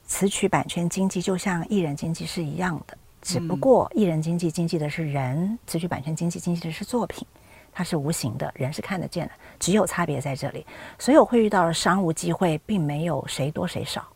[0.06, 7.26] 词曲版权经济就像艺人经济是一样的，只不过艺人经济经济的是人，词曲版权经济经济的是作品。
[7.72, 10.66] 它是无形的，人是看得见的，只有差别在这里。
[10.98, 14.06] 所有会遇到的商务机会，并没有谁多谁少，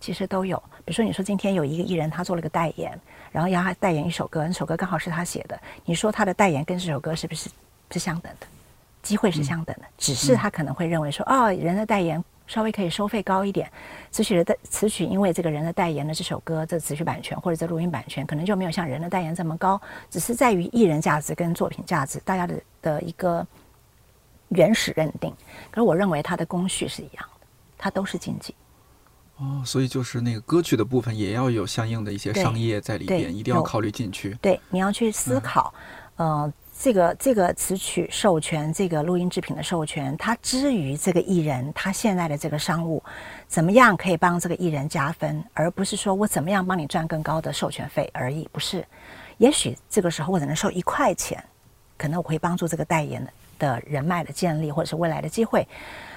[0.00, 0.56] 其实都有。
[0.84, 2.98] 比如说，你说今天有一个艺人，他做了个代言，
[3.30, 7.48] 然后要他代言一首歌，那首歌刚好是他写的，你说他的代言跟这首歌是不是
[7.92, 8.46] 是相等的？
[9.02, 12.22] 机会是相等的，只是他可能会认为说，哦，人的代言。
[12.46, 13.70] 稍微可以收费高一点，
[14.10, 19.80] 词曲的代词曲，因为这个人的代言的这首歌，这词曲版权或者这录音版权，可能就没有像人的代言这么高，
[20.10, 23.46] 只是在于艺人价值跟作品价值，大家的的一个
[24.48, 25.34] 原始认定。
[25.70, 28.54] 可是我认为它的工序是一样的，它都是经济。
[29.38, 34.34] 哦，所以就是那个歌曲的部分也要有相应的一些商业在里边，一定要考虑进去。
[34.40, 35.74] 对，你要去思考，
[36.16, 36.52] 呃。
[36.78, 43.02] 这个这个词曲授权，这个录音制品的授权，它之于这个艺人，他现在的这个商务，
[43.48, 48.86] 怎么样可以帮这个艺人加分，而不是说我怎么样帮你赚更高的授权费而已，不是。
[49.38, 51.42] 也许这个时候我只能收一块钱，
[51.96, 55.66] 可能我会帮助这个代言的的人脉的建立，或者是未来的机会。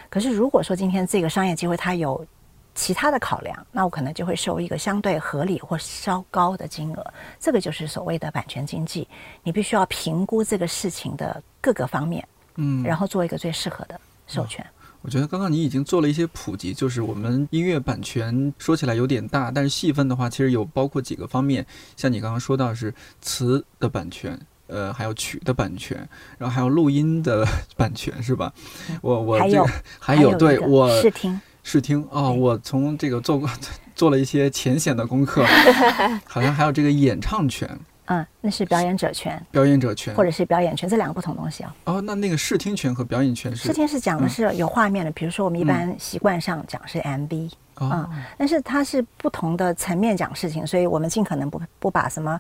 [0.09, 2.25] 可是如果说今天这个商业机会它有。
[2.75, 9.07] 其他的考量，那我可能就会收一个相对合理或稍高的金额，这个就是所谓的版权经济。
[9.43, 14.65] 你必须要评估这个事情的各个方面，嗯，然后做一个最适合的授权。
[15.01, 21.65] 我觉得刚刚你已经做了一些普及，就是我们音乐版权说起来有点大，但是细分的话，其实有包括几个方面。
[21.95, 25.97] 像你刚刚说到是词的版权，呃，还有曲的版权，
[26.37, 28.53] 然后还有录音的版权，是吧？
[29.01, 29.65] 我我这个
[29.99, 31.39] 还有对我试听。
[31.63, 32.07] 试听。
[32.11, 33.49] 哦，我从这个做过
[33.95, 35.45] 做了一些浅显的功课，
[36.25, 37.69] 好像还有这个演唱权，
[38.05, 40.15] 嗯，那是表演者权，表演者权。
[40.15, 41.67] 或者是表演权，这两个不同东西哦。
[41.85, 43.67] 哦，那那个视听权和表演权是？
[43.67, 52.39] 视听是讲的是有画面的，比如说我们一般习惯上讲是 MV，嗯，但是它是不同的层面讲事情，所以我们尽可能不不把什么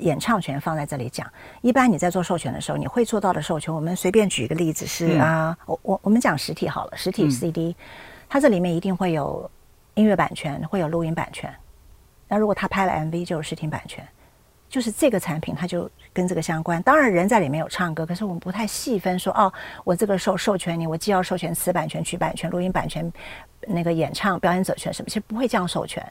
[0.00, 1.26] 演唱权放在这里讲。
[1.62, 7.74] 一般你在做授权的时候，你会做到的授权，我们随便举一个例子是啊，我我我们讲实体好了，实体 CD。
[8.28, 9.50] 它这里面一定会有
[9.94, 11.52] 音乐版权，会有录音版权。
[12.28, 14.06] 那如果他拍了 MV，就有视听版权，
[14.68, 16.82] 就是这个产品它就跟这个相关。
[16.82, 19.50] 当然人在里面有唱歌，可是我们不太细分说哦，
[19.82, 23.10] 我这个授授权你，我既要授权词版权、曲版权、录音版权，
[23.66, 26.04] 那个演唱表演者权什么，其实不会这样授权，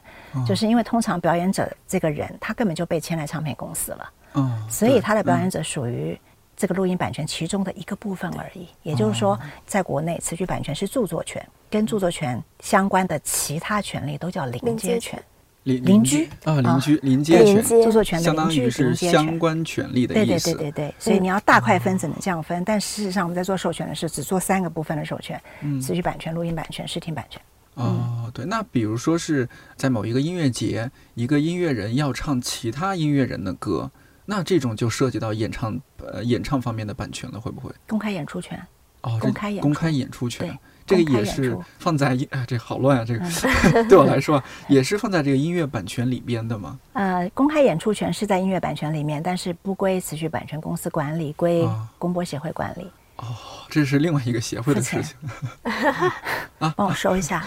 [0.44, 6.20] 就是因为通常表演者这个人他根本就被签来唱片公司了，嗯，所以他的表演者属于。
[6.58, 11.40] 这个录音版权其中的一个部分而已，也就是说，在国内词曲版权是著作权，
[11.70, 15.22] 跟著作权相关的其他权利都叫邻接权。
[15.62, 20.52] 邻邻居啊，邻居邻接权，著作权的相当于是相关权利的意思。
[20.52, 22.64] 对对对对对，所以你要大块分只能这样分？
[22.64, 25.40] 但事实上我们在做授权的是只做三个部分的授权：
[25.80, 27.40] 词曲版权、录音版权、视听版权。
[27.74, 28.44] 哦，对。
[28.44, 33.88] 那比如说是在某一个音乐节，一个音乐人要唱其他音乐人的歌。
[34.30, 37.72] 那这种就涉及到演唱呃演唱方面的版权了，会不会？
[37.88, 38.62] 公开演出权
[39.00, 43.24] 哦，公开演公开演出权，这个也是放在啊，这好乱啊，这个
[43.88, 46.78] 对我来说 也是放在这个音乐版权里边的吗？
[46.92, 51.66] 呃，公开演出权是在音乐版权里面，但是不归词曲版权公司管理，归
[51.96, 52.86] 公播协会管理。
[53.16, 53.34] 哦，
[53.70, 55.16] 这是另外一个协会的事情。
[56.60, 57.42] 啊，帮我收一下。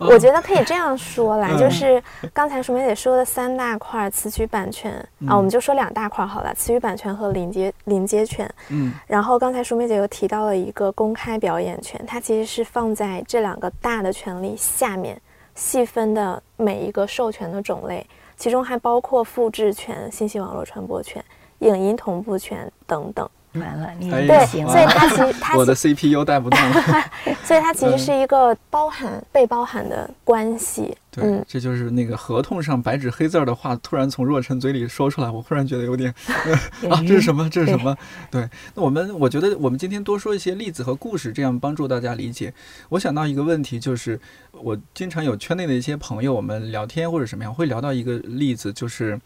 [0.00, 4.92] 我觉得可以这样说啦，就是刚才舒梅姐说的三大块词曲版权。
[5.28, 8.50] 啊，我们就说两大块好了，词曲版权和临接临接权。
[8.70, 15.20] 嗯，然后刚才舒梅姐又提到了一个公开表演权，它其实是放在这两个大的权利下面
[15.54, 21.22] 细分的每一个授权的种类，其中还包括复制权、信息网络传播权、
[21.58, 23.28] 影音同步权等等。
[23.54, 24.90] 完了，你对，不行所以了。
[24.90, 27.04] 它其实 它我的 CPU 带不动了。
[27.42, 30.96] 所以它其实是一个包含被包含的关系。
[31.10, 36.14] 对，嗯，这就是那个合同上白纸黑字儿的话，突然从若晨嘴里说出来，我忽然觉得有点
[36.88, 37.50] 啊，这是什么？
[37.50, 37.96] 这是什么？
[38.30, 42.54] 对，那我们我觉得我们今天多说一些例子和故事，这样帮助大家理解。
[42.90, 44.20] 我想到一个问题，就是
[44.52, 49.20] 我经常有圈内的一些朋友，我们聊天或者什么样，会聊到一个例子，就是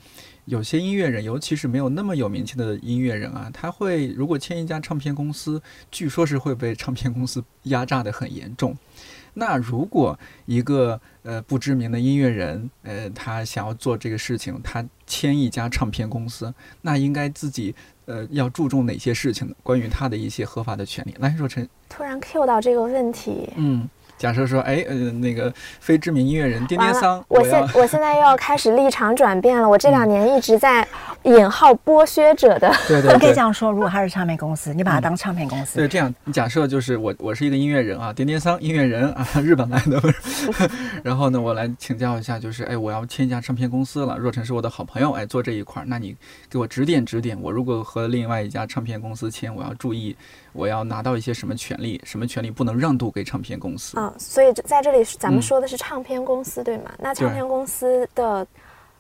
[0.47, 8.77] 有些音乐人，尤其是没有那么有名气的音乐人啊，他会如果签一家唱片公司，据说是会被唱片公司压榨的很严重。
[9.37, 10.17] 那如果
[10.47, 17.75] 一个呃不知名的音乐人，呃，他想要做这个事情，他签一家唱片公司，那应该自己
[18.05, 19.55] 呃要注重哪些事情呢？
[19.65, 21.15] 关于他的一些合法的权利。
[21.19, 23.89] 来，若晨，突然 Q 到这个问题，嗯，
[24.19, 29.69] 假设说，哎，呃，那个非知名音乐人颠完了颠桑，，我现我现在又要开始立场转变了。
[29.69, 30.87] 我这两年一直在
[31.23, 33.37] 引号剥削者的，对 对我可以这。
[33.37, 40.01] 样说，如果他是唱片公司，你把他当唱片公司，对，这样你假设就是我，我是一个音乐人啊，颠颠桑音乐人啊， 日本来的，
[41.05, 44.17] 然后呢，我来请教一下，就是哎，我要签一家唱片公司了。
[44.17, 46.17] 若晨是我的好朋友，哎，做这一块儿，那你
[46.49, 47.37] 给我指点指点。
[47.41, 50.17] 我如果和另外一家唱片公司签，我要注意，
[50.53, 53.99] 我要拿到一些什么权利，什么权利不能让渡给唱片公司？
[53.99, 56.91] 嗯，所以在这里咱们嗯说的是唱片公司，对吗？
[56.99, 58.47] 那唱片公司的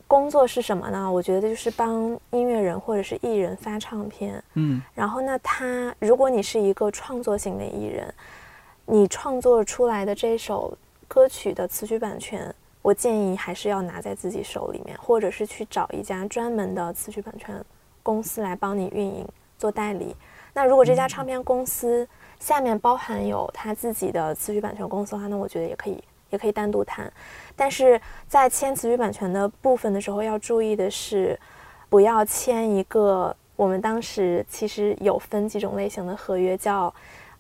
[0.06, 1.10] 工作是什么呢？
[1.10, 4.42] 我觉得就是帮音乐人或者是艺人发唱片。
[4.54, 8.14] 嗯然后呢，他如果你是一个创作型的艺人，
[8.86, 10.76] 你创作出来的这首
[11.08, 17.54] 歌曲的词曲版权，我建议还是要拿在自己手里面，或者是去找一家专门的词曲版权
[18.02, 19.26] 公司来帮你运营
[19.58, 20.14] 做代理。
[20.52, 22.06] 那如果这家唱片公司
[22.44, 27.10] 下面包含有他自己的词曲版权公司的话，那我觉得也可以，也可以单独谈。
[27.56, 31.40] 但是在签词曲版权的部分的时候，要注意的是，
[31.88, 36.94] 不要签一个我们当时其实有分几种类型的合约，叫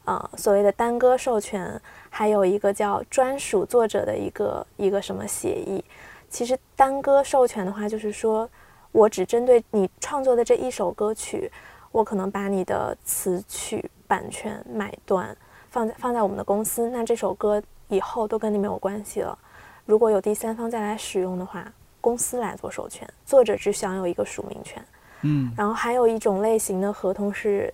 [0.06, 1.78] 呃所谓的单歌授权，
[2.08, 5.84] 还有一个叫专属作者的一个一个什么协议。
[6.30, 8.48] 其实单歌授权的话，就是说
[8.90, 11.52] 我只针对你创作的这一首歌曲，
[11.92, 15.36] 我可能把你的词曲版权买断
[15.70, 19.38] 放在放在我们的公司，那这首歌以后都跟你没有关系了。
[19.86, 24.84] 如果有第三方再来使用的话，公司来做授权，作者只享有一个署名权。
[25.22, 27.72] 嗯然后还有一种类型的合同是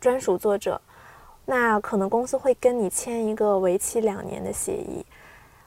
[0.00, 0.80] 专属作者，
[1.44, 5.04] 那可能公司会跟你签一个为期两年的协议，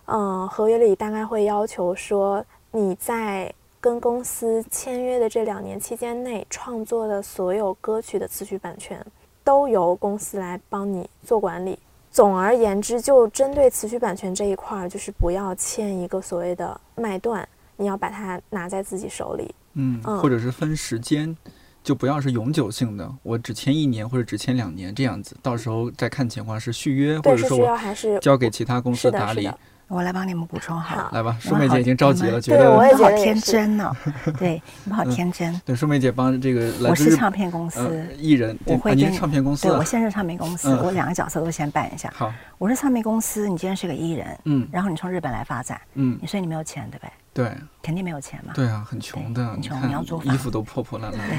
[0.06, 9.04] 嗯，合约里大概会要求说你在跟公司签约的这两年期间内创作的所有歌曲的词曲版权
[9.44, 11.78] 都由公司来帮你做管理。
[12.12, 19.54] 总而言之，就针对词曲版权这一块儿，就是不要签一个所谓的卖断，你要把它拿在自己手里。
[19.74, 21.36] 嗯，嗯或者是分时间。
[21.84, 29.60] 就不要是永久性的，我只签一年或者只签两年这样子，到时候再看情况是续约，或者说我要还是交给其他公司是的打理是的。
[29.92, 30.96] 我来帮你们补充好。
[30.96, 33.96] 好来吧，舒梅姐已经着急了，觉得对我也你们好天觉得也是真呢，
[34.40, 35.62] 对，你们好嗯天真。
[35.66, 42.12] 对舒梅姐帮这个来我是唱片公司，呃艺人，我会跟唱片公司啊对我，现在是唱片公司，嗯我两个角色都先扮一下。
[42.16, 47.12] 好，我是唱片公司，你今天是个艺人，嗯然后你从日本来发展，嗯，你所以你没有钱对不对？
[47.34, 47.50] 对
[47.82, 48.54] 肯定没有钱嘛。
[48.54, 51.36] 对啊，很穷的，很穷你你要租房衣服都破破烂烂的，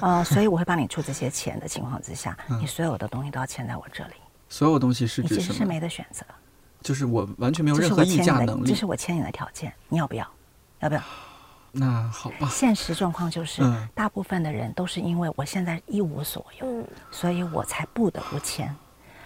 [0.00, 4.14] 呃，所以我会帮你出这些钱的情况之下，嗯你所有的东西都要签在我这里，
[4.48, 5.68] 所有东西是你其实是指什么？
[5.68, 6.24] 没得选择，
[6.84, 8.84] 就是我完全没有任何议我签你的，价能力这是。
[8.86, 10.24] 我签你的条件，你要不要？
[10.80, 11.02] 要不要？
[11.72, 18.68] 那好吧，现实状况就是，嗯大部分的人都是因为我现在一无所有，嗯所以我才不得不签。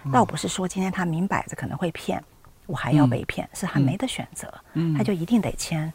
[0.05, 2.23] 嗯倒不是说今天他明摆着可能会骗，
[2.65, 5.91] 我还要嗯被骗，是还没得选择，嗯他就一定得签。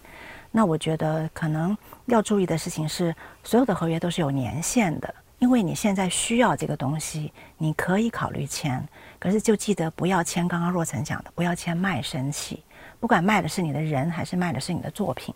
[0.50, 3.12] 那我觉得可能要注意的事情是，
[3.42, 8.82] 所有的合约都是有年限的，因为你现在需要这个东西，你可以考虑签，
[9.18, 12.62] 可是就记得不要签刚刚若晨讲的，不要签卖身契，
[13.00, 15.34] 不管卖的是你的人还是卖的是你的作品。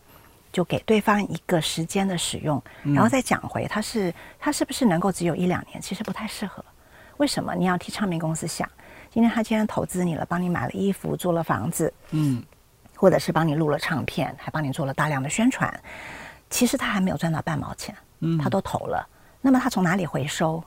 [0.51, 6.65] 就给对方一个时间的使用，然后再讲回他是他是不是能够只有一两年，其实不太适合。
[7.19, 7.55] 为什么？
[7.55, 8.67] 你要替唱片公司想，
[9.11, 12.43] 今天他既然投资你了，帮你买了衣服，租了房子，嗯
[12.97, 15.73] 或者是帮你录了唱片，还帮你做了大量的宣传，
[16.49, 19.07] 其实他还没有赚到半毛钱，嗯，他都投了，
[19.41, 20.63] 那么他从哪里回收？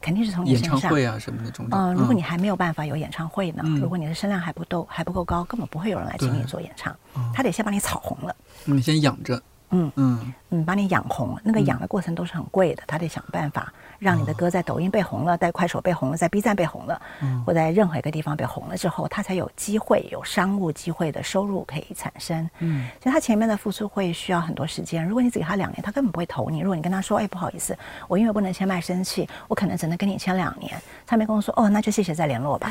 [0.00, 0.80] 肯定是从你演身上。
[0.80, 1.76] 唱会啊什么的种种。
[1.76, 8.34] 嗯、如果你还没有办法有演唱会呢，嗯如果你的声量还不够还不够高，根本不会有人来请你做演唱，嗯他得先把你炒红了。
[8.64, 17.00] 你先养着，嗯嗯嗯，把你养红，那个养的过程都是很贵的，他得想办法让你的歌在抖音被红了，在快手被红了，在 B 站被红了，
[17.44, 22.48] 或在任何一个地方被红了之后，他才有机会有商务机会的收入可以产生。
[22.60, 25.04] 嗯，所以他前面的付出会需要很多时间。
[25.06, 26.60] 如果你只给他两年，他根本不会投你。
[26.60, 27.76] 如果你跟他说，哎，不好意思，
[28.06, 30.80] 我因为不能签卖身契，我可能只能跟你签两年。
[31.06, 32.70] 他没跟我说，哦，那就谢谢再联络吧。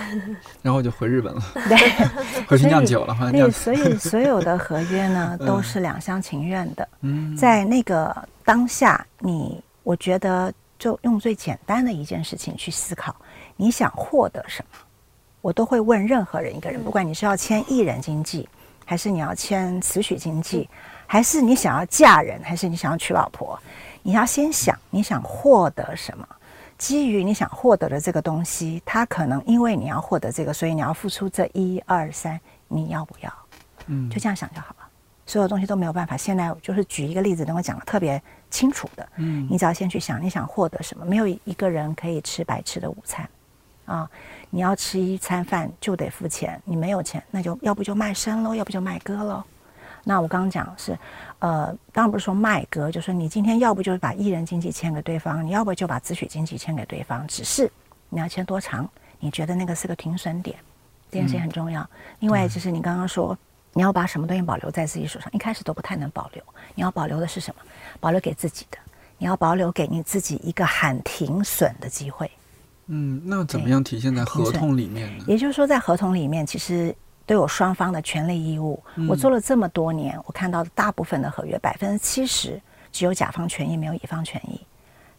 [0.62, 1.78] 然后就回日本了，对，
[2.48, 3.16] 回去酿酒了。
[3.32, 6.88] 对，所以 所有的合约呢，都是两厢情愿的。
[7.02, 8.16] 嗯，在那个
[8.46, 13.16] 当下，你我觉得就用最简单的一件事情去思考，
[13.56, 14.78] 你想获得什么？
[15.42, 18.48] 我都会问任何人一个人，不管你是要签艺人经济，
[18.86, 20.70] 还是你要签词曲经济，
[21.06, 23.58] 还是你想要嫁人，还是你想要娶老婆，
[24.02, 26.28] 你要先想你想获得什么。
[26.78, 33.34] 基于你想获得的这个东西，它可能因为你要获得这个，所以你要付出这一二三，你要不要？
[33.88, 34.88] 嗯，就这样想就好了。
[35.26, 36.16] 所有东西都没有办法。
[36.16, 39.08] 现在就是举一个例子，能够讲的特别清楚的。
[39.18, 41.06] 嗯，你只要先去想，你想获得什么？
[41.06, 43.28] 没有一个人可以吃白吃的午餐，
[43.86, 44.10] 啊，
[44.50, 46.62] 你要吃一餐饭就得付钱。
[46.66, 49.44] 你没有钱，那就要不就卖身喽，要不就卖歌喽。
[50.04, 50.98] 那我刚刚讲是，
[51.40, 57.28] 呃，当然不是说卖歌，就说你今天要不就是把艺人经纪签给对方，你要不就把自曲经纪签给对方。
[57.28, 57.72] 只是
[58.10, 58.90] 你要签多长？
[59.20, 60.58] 你觉得那个是个停损点？
[61.12, 61.90] 这件事情很重要。
[62.20, 63.38] 另外就是你刚刚说。
[63.78, 65.32] 你要把什么东西保留在自己手上？
[65.34, 66.44] 一开始都不太能保留。
[66.74, 67.62] 你要保留的是什么？
[68.00, 68.78] 保留给自己的。
[69.20, 72.28] 你要保留给你自己一个喊停损的机会。
[72.88, 75.26] 嗯，那怎么样体现在合同里面呢？
[75.28, 76.96] 也就是说，在合同里面，其实
[77.28, 78.84] 都有双方的权利义务。
[79.08, 82.60] 我做了这么多年，我看到的大部分的合约，百分之七十
[82.92, 84.60] 只有甲方权益，没有乙方权益。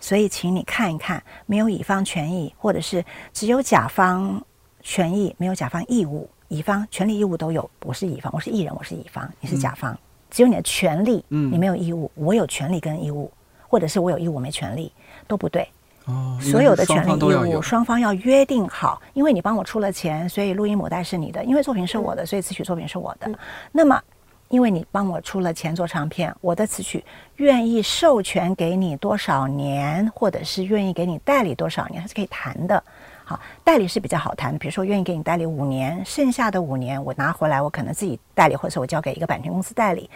[0.00, 4.44] 所以，请你看一看，没有乙方权益，或者是只有甲方
[4.82, 6.28] 权益，没有甲方义务。
[6.48, 9.94] 乙方权利义务都有，我是乙方，我是艺人，我是乙方，你是甲方，
[10.30, 13.30] 只有你的权利，嗯，你没有义务，我有权利跟义务，
[13.68, 14.90] 或者是我有义务没权利，
[15.26, 15.68] 都不对。
[16.06, 23.30] 哦，所有的权利义务双方要约定好，因为你帮我出了钱，所以录音母带是你的，因为作品是我的，所以词曲作品是我的。
[23.70, 24.00] 那么，
[24.48, 27.04] 因为你帮我出了钱做唱片，我的词曲
[27.36, 32.82] 愿意授权给你多少年，或者是愿意给你代理多少年，还是可以谈的。
[33.28, 34.58] 好，代理是比较好谈的。
[34.58, 40.08] 比如说，愿意给你代理五年，剩下的五年我拿回来，我可能自己代理，或者我交给一个版权公司代理。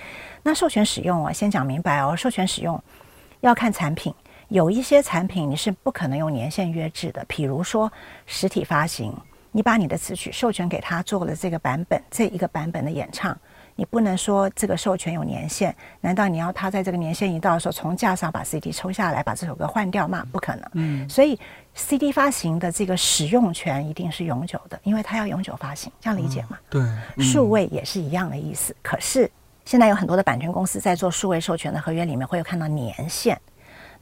[0.42, 2.16] 那授权使用啊，先讲明白哦。
[2.16, 2.82] 授权使用
[3.40, 4.14] 要看产品，
[4.48, 7.22] 有一些产品你是不可能用年限约制的。
[7.28, 7.92] 比如说
[8.24, 9.14] 实体发行，
[9.50, 13.36] 你把你的词曲授权给他做了这个版本，这一个版本的演唱。
[13.82, 20.24] 你不能说这个授权有年限，难道你要他在这个年限一到的时候从架上把 CD 抽下来，把这首歌换掉吗？
[20.30, 20.70] 不可能。
[20.74, 21.36] 嗯，所以
[21.74, 26.56] CD 发行的这个使用权一定是永久的，因为它要永久发行，这样理解吗？
[26.70, 26.80] 对，
[27.18, 28.72] 数位也是一样的意思。
[28.82, 29.28] 可是
[29.64, 33.36] 现在有很多的版权公司在做数位授权的合约里面会有看到年限。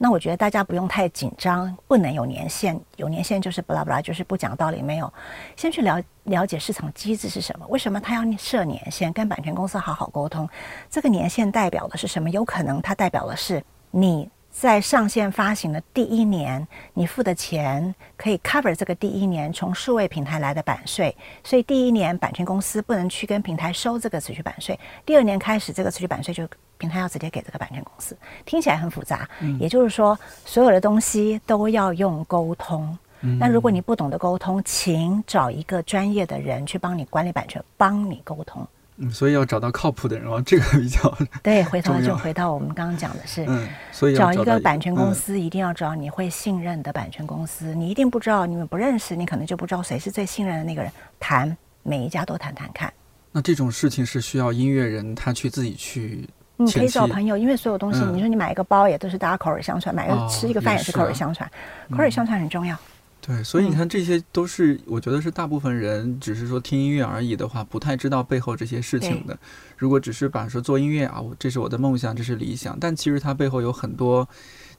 [0.03, 4.81] 那我觉得大家不用太紧张，不能有年限，有年限就是不拉不拉，就是不讲道理。
[4.81, 5.13] 没有，
[5.55, 10.49] 先去了了解市场机制是什么，为什么他要设年限，跟版权公司好好沟通。
[10.89, 12.31] 这个年限代表的是什么？
[12.31, 14.27] 有可能它代表的是你。
[14.51, 24.77] 在上线发行的第一年，你付的钱可以 cover 这个第一年从数位平台来的版税，所以第一年版权公司不能去跟平台收这个词曲版税。
[25.05, 26.47] 第二年开始，这个词曲版税就
[26.77, 28.15] 平台要直接给这个版权公司。
[28.45, 29.27] 听起来很复杂，
[29.59, 32.97] 也就是说，所有的东西都要用沟通。
[33.39, 38.67] 那如果你不懂得沟通，请找一个专业的人去帮你管理版权，帮你沟通。
[38.97, 41.63] 嗯，所以要找到靠谱的人哦，这个比较 对。
[41.63, 47.73] 回头就回到我们刚刚讲的是，嗯，所以找一个版权公司，一定要找你会信任的版权公司。
[47.73, 50.91] 你一定不知道，你们不认识，你可能就不知道谁是最信任的那个人。
[51.19, 52.91] 谈每一家都谈谈看。
[53.31, 56.27] 那这种事情是需要音乐人他去自己去，
[56.57, 61.49] 你可以找朋友，因为所有东西，你说你买一个包也都是大家口耳相传，买个吃一个饭也是口耳相传，
[61.89, 62.77] 口耳相传很重要。
[63.23, 69.37] 对，所以你看，这些都是我觉得是大部分人只是说听音乐而已的话，不太知道背后这些事情的。
[69.77, 74.27] 如果只是把说做音乐啊，我这是我的梦想，这是理想，但其实它背后有很多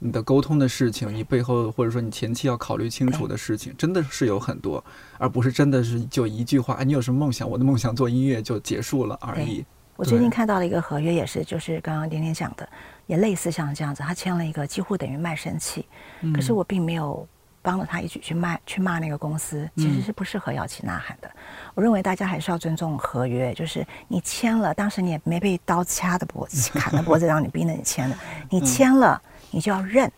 [0.01, 4.85] 你的沟通的事情，你背后或者说你前期要考虑清楚的事情，真的是有很多，
[5.19, 7.49] 而不是真的是就一句话，哎，你有什么梦想？
[7.49, 9.65] 我的梦想做音乐就结束了而已。
[9.95, 12.69] 我最近看到了一个合约，也是就是刚刚点点讲的，
[13.07, 15.87] 也类似像这样子，他签了一个几乎等于卖身契，
[16.35, 17.25] 可是我并没有。
[17.63, 21.31] 帮了他一起去骂去骂那个公司，其实是不适合摇旗呐喊的。
[21.75, 28.17] 我认为大家还是要尊重合约，就是你签了，当时你也没被刀掐的脖子，砍的脖子让你逼着你签的，
[28.51, 30.11] 你签了，你就要认，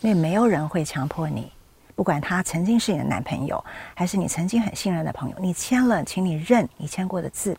[0.00, 1.50] 因为没有人会强迫你，
[1.96, 3.62] 不管他曾经是你的男朋友，
[3.94, 7.56] 还是你曾经很信任的朋友，你签了，请你认你签过的字，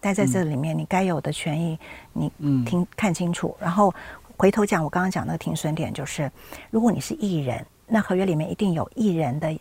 [0.00, 1.78] 待在这里面，你该有的权益，
[2.12, 2.30] 你
[2.64, 3.56] 听看清楚。
[3.58, 3.92] 然后
[4.36, 6.30] 回头讲，我刚刚讲那个停损点，就是
[6.70, 9.58] 如果你是艺人，那合约里面一定有艺人的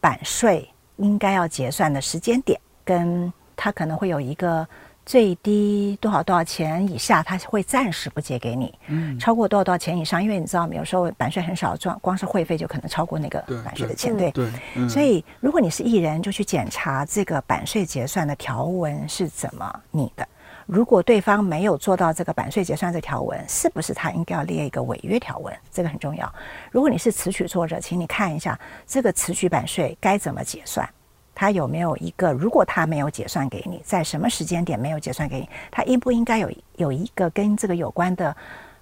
[0.00, 4.66] 版税应该要结算的时间点，跟他可能会有一个。
[5.04, 8.72] 最低多少多少钱以下，他会暂时不结给你。
[8.86, 14.16] 嗯，超过多少多少钱以上，因为你知道，有时候版税很少，赚光是会费就可能超过那个版税的钱。
[14.16, 14.48] 对对。
[14.88, 20.24] 所以，如果你是艺人，就去检查这个版税结算的条文是怎么拟的。
[20.72, 25.54] 如果对方没有做到这个版税结算这条文，是不是他应该要列一个违约条文？
[25.70, 26.34] 这个很重要。
[26.70, 30.88] 如果你是词曲作者，请你看一下这个词曲版税该怎么结算。
[31.34, 32.32] 他有没有一个？
[32.32, 35.48] 如果他没有结算给你，在什么时间点没有结算给你？
[35.70, 38.34] 他应不应该有有一个跟这个有关的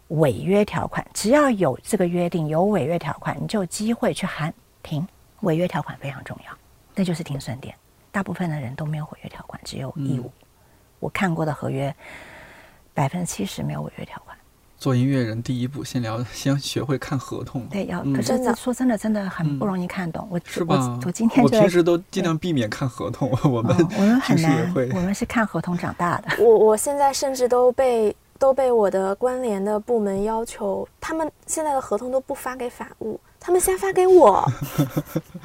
[0.09, 1.05] 违约条款？
[1.13, 5.05] 只要有这个约定，有违约条款，你就有机会去喊停。
[5.41, 6.53] 违约条款非常重要，
[6.95, 7.75] 那就是停损点。
[8.13, 10.31] 大部分的人都没有违约条款，只有义务。
[11.01, 11.93] 我看过的合约，
[12.95, 14.37] 百分之七十没有违约条款。
[14.79, 17.67] 做音乐人第一步，先聊，先学会看合同。
[17.67, 18.03] 对，要。
[18.15, 20.27] 可是说真的，真的很不容易看懂。
[20.31, 20.99] 我是吧？
[21.05, 23.31] 我今天我平时都尽量避免看合同。
[23.45, 26.43] 我们我们很难，我们是看合同长大的。
[26.43, 34.51] 我我现在甚至都被都被我的关联的部门要求，他们现在的合同都不发给法务，他们先发给我。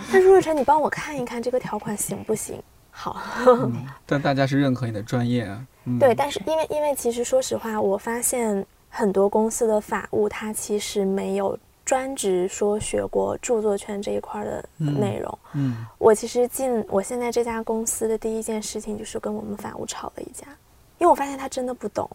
[0.10, 2.56] 他说：“若晨，你帮我看一看这个条款行不行？”
[2.96, 3.22] 好。
[4.06, 5.68] 但大家是认可你的专业啊。
[6.00, 8.66] 对，但是因为因为其实说实话，我发现。
[8.98, 15.40] 很多公司的法务，他其实没有专职说学过著作权这一块的内容。
[15.52, 20.48] 嗯，我其实进我现在这家公司的第一件事情就是跟我们法务吵了一架，
[20.98, 22.10] 因为我发现他真的不懂，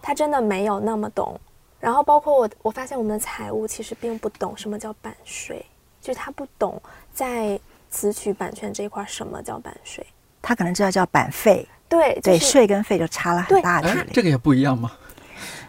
[0.00, 1.36] 他真的没有那么懂。
[1.80, 5.66] 然后包括我，我发现我们的财务其实并不懂什么叫版税，
[6.00, 6.80] 就是他不懂
[7.12, 7.58] 在
[7.96, 10.06] 词曲版权这一块什么叫版税，
[10.42, 11.66] 他可能知道叫版费。
[11.88, 14.06] 对对，税跟费就差了很大的。
[14.12, 14.92] 这个也不一样吗？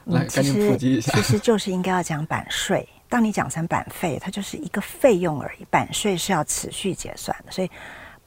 [0.06, 1.14] 来，赶紧普及一下。
[1.14, 2.86] 其实就是应该要讲版税。
[3.08, 5.66] 当你讲成版费，它就是一个费用而已。
[5.70, 7.72] 版税是要持续结算的，所以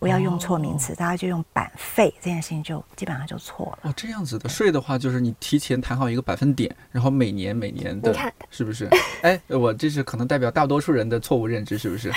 [0.01, 3.91] 不要用错名词，大家就用版费这件事情就基本上就错了。
[3.91, 8.13] 哦，这样子的税的话，就是你提前谈好一个百分点，然后每年每年的，
[8.49, 8.89] 是不是？
[9.21, 12.11] 哎，我这是可能代表大多数人的错误认知，是不是？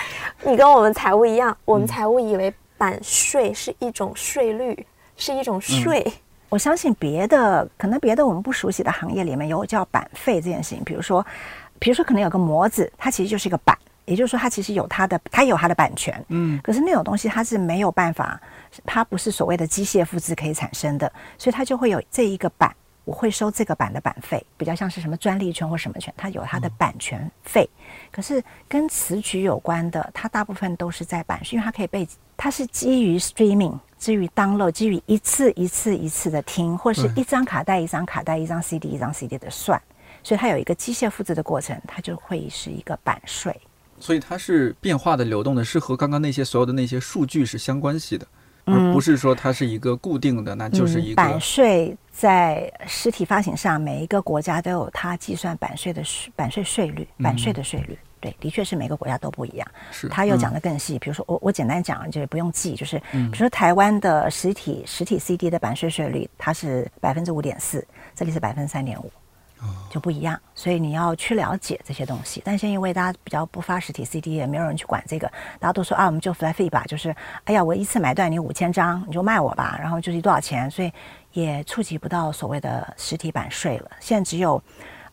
[0.46, 6.02] 你跟我们财务一样，我们财务以为版税是一种税率，是一种税。
[6.48, 11.26] 我相信别的可能别的我们不熟悉的行业里面有叫版费这件事情，比如说，
[11.80, 18.40] 比如说可能有个模子，它其实就是一个版，也就是说它其实有它的它有它的版权，嗯，可是那种东西它是没有办法，
[18.86, 22.76] 它不是所谓的机械复制可以产生的，所以它就会有这一个版，
[23.06, 27.70] 我会收这个版的版费，比较像是什么专利权或什么权，它有它的版权费，
[28.12, 33.78] 可是跟词曲有关的，它大部分都是在版税，因为它可以被它是基于 streaming。
[34.04, 39.82] 基于 download，基于一次一次一次的听，或是一张卡带一张卡带一张 CD 一张 CD 的算，
[40.22, 43.58] 所以它有一个机械复制的过程，它就会是一个版税。
[44.04, 48.28] 所以它是变化的、流动的，是和刚刚那些所有的那些数据是相关系的，
[48.66, 57.98] 而不是说它是一个固定的，那就是一个版税在实体发行上，每一个国家都有它计算版税的税版税税率，版税的税率。
[58.20, 59.68] 对，的确是每个国家都不一样。
[59.92, 60.98] 是，他又讲的更细。
[61.00, 67.86] 比如说，我我简单讲，就是不用记，就是比如说台湾的实体实体 CD 的版税税率，它是百分之五点四，
[68.16, 69.12] 这里是百分之三点五，
[69.90, 70.40] 就不一样。
[70.56, 72.42] 所以你要去了解这些东西。
[72.44, 75.28] 但是因为大家比较不发实体 CD，也没有人去管这个，
[75.60, 80.92] 大家都说啊，我们就 flat fee 吧，就是哎呀，我一次买断你五千张，你就卖我吧，然后就是多少钱，所以
[81.32, 83.92] 也触及不到所谓的实体版税了。
[84.00, 84.62] 现在只有。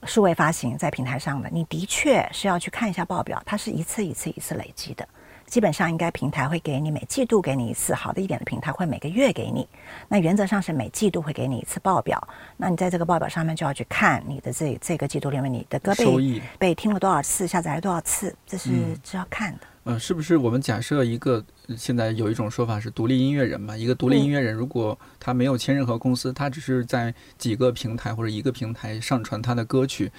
[0.04, 5.06] 数位发行在平台上的，你的确是要去看一下报表，它是一次一次一次累积的。
[5.50, 9.68] 基本上应该平台会给你每季度给你一次，好的一点的平台会每个月给你。
[10.08, 12.26] 那原则上是每季度会给你一次报表。
[12.56, 18.70] 那你在这个报表上面就要去看你的这这个季度里面你的歌被被听了多少次，下载了多少次，这是
[19.04, 19.60] 是要看的。
[19.84, 21.44] 嗯，是不是我们假设一个？
[21.76, 30.10] 现在有一种说法是独立音乐人嘛，一个独立音乐人，如果他没有签任何公司，他只是在几个平台或者一个平台上传他的歌曲，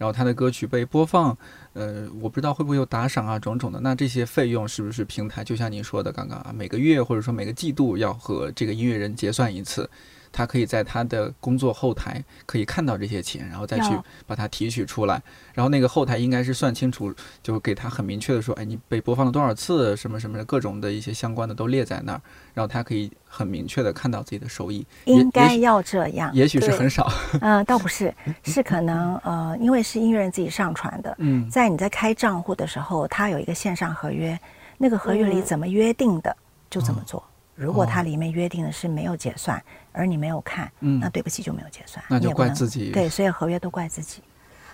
[0.00, 1.36] 然后他的歌曲被播放，
[1.74, 3.78] 呃，我不知道会不会有打赏啊，种种的。
[3.80, 9.90] 那这些费用是不是平台就像您说的刚刚啊，每个月或者说每个季度要和这个音乐人结算一次？
[10.32, 13.90] 他可以在他的工作后台可以看到这些钱，然后再去
[14.26, 15.20] 把它提取出来。
[15.54, 17.12] 然后那个后台应该是算清楚，
[17.42, 22.20] 就给他很明确的说，哎，你被播放了多少次，什么什么的各种的一些相关的都列在那儿，
[22.54, 24.86] 然后他可以很明确的看到自己的收益。
[25.04, 27.10] 应该要这样，也许是很少。
[27.42, 28.14] 嗯，倒不是，
[28.44, 31.14] 是可能呃，因为是音乐人自己上传的。
[31.18, 34.38] 嗯，在你在开账户的时候，他有一个线上合约，
[34.78, 36.34] 那个合约里怎么约定的
[36.70, 37.22] 就怎么做。
[37.56, 39.62] 如果它里面约定的是没有结算，
[39.92, 44.22] 而你没有看，嗯那对不起就没有结算，那就你也怪自己对，所以合约都怪自己，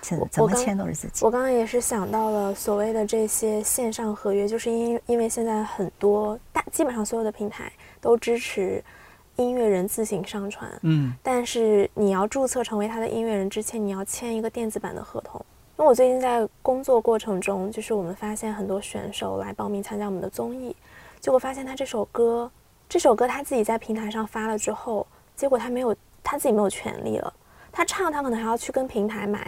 [0.00, 1.24] 怎我怎么签都是自己。
[1.24, 8.82] 我刚刚也是想到了所谓的这些线上合约，就是因因为现在很多大基本上所有的平台都支持
[9.36, 15.44] 音乐人自行上传，嗯但是你要注册成为他的音乐人之前，你要签一个电子版的合同。
[15.78, 20.74] 因为我最近在工作过程中，就是我们发现很多选手来报名参加我们的综艺，
[21.20, 22.50] 结果发现他这首歌，
[22.88, 27.32] 这首歌他自己在平台上发了之后，结果他没有他自己没有权利了，
[27.72, 29.40] 他唱他可能还要去跟平台买，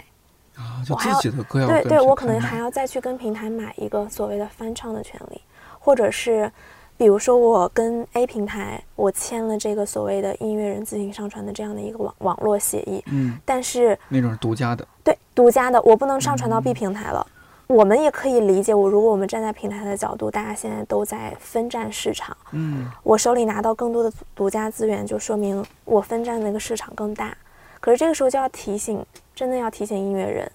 [0.56, 5.40] 啊，就自己的歌要对对，我可能还要再去跟平台买一个所谓的翻唱的权利，
[5.78, 6.50] 或者是，
[6.96, 17.26] 比如说我跟 A 平台我签了这个所谓的音乐人自行上传的这样的一个网网络协议，嗯，但是那种是独家的，对独家的我不能上传到 B 嗯平台了。
[17.68, 27.36] 我们也可以理解，我如果我们站在平台的角度，大家现在都在分占市场，嗯我手里拿到更多的独家资源，就说明我分占的那个市场更大。
[27.78, 29.04] 可是这个时候就要提醒，
[29.34, 30.50] 真的要提醒音乐人，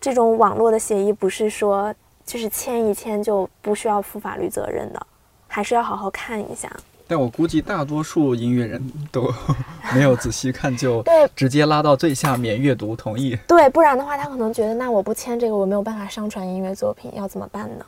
[0.00, 1.94] 这种网络的协议不是说
[2.24, 5.06] 就是签一签就不需要负法律责任的，
[5.46, 6.68] 还是要好好看一下。
[7.10, 8.80] 但我估计大多数音乐人
[9.10, 9.28] 都
[9.92, 11.04] 没有仔细看，就
[11.34, 13.36] 直接拉到最下面阅读同意。
[13.48, 17.84] 对，不然的话，他可能觉得那我不签这个，我没有办法上传音乐作品，要怎么办呢？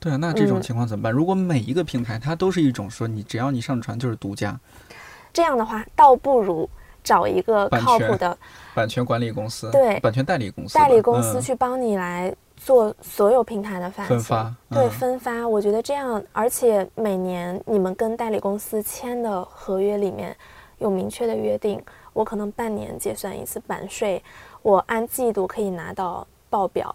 [0.00, 1.12] 对啊，那这种嗯情况怎么办？
[1.12, 4.58] 如果每一个平台它都是一种说你只要你上传就是独家，
[5.32, 6.68] 这样的话，倒不如
[7.04, 8.36] 找一个靠谱的
[8.74, 12.34] 版权管理公司，对版权代理公司，代理公司嗯去帮你来
[12.64, 14.90] 做所有平台的发分发对嗯。
[14.92, 20.34] 分发，我觉得这样，而且每年你们跟代理公司签的合约里面
[20.78, 21.78] 有明确的约定，
[22.14, 24.22] 我可能半年结算一次版税，
[24.62, 26.94] 我按季度可以拿到报表，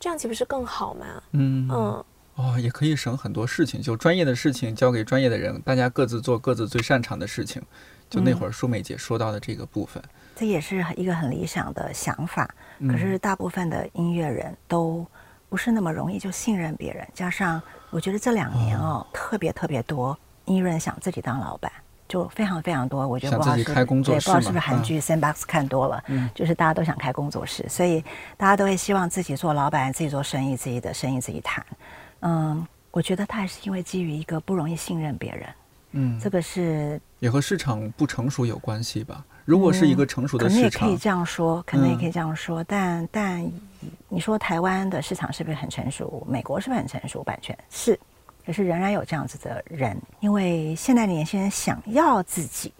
[0.00, 1.06] 这样岂不是更好吗？
[1.30, 1.68] 嗯。
[1.70, 2.04] 嗯，
[2.34, 7.62] 哦，也可以省很多事情，就专业的事情交给专业的人，大家各自做各自最擅长的事情。
[8.10, 8.36] 就那嗯。
[8.36, 10.02] 会儿舒美姐说到的这个部分，
[10.34, 15.06] 这也是一个很理想的想法，嗯可是大部分的音乐人都
[15.48, 17.60] 不是那么容易就信任别人，加上
[17.90, 20.16] 我觉得这两年哦，特别特别多
[20.46, 21.70] 音乐人想自己当老板，
[22.08, 23.06] 就非常非常多。
[23.06, 28.02] 我觉得不知道是开工作对，室不知道是不是韩剧《Sandbox》看多了，嗯就是大家都想开工作室，所以
[28.36, 31.64] 大家都会希望自己做老板，自己做生意，自己的生意自己谈。
[32.20, 35.48] 嗯，我觉得他还是因为基于一个不容易信任别人，
[35.92, 39.24] 嗯，这个是也和市场不成熟有关系吧？
[39.44, 43.52] 如果是一个成熟的可能也，可以这样说，可能也嗯可以这样说，但但
[44.08, 46.26] 你说台湾的市场是不是很成熟？
[46.28, 47.22] 美国是不是很成熟？
[47.22, 47.98] 版权是，
[48.46, 52.72] 可是仍然有这样子的人，因为现在的年轻人想要自己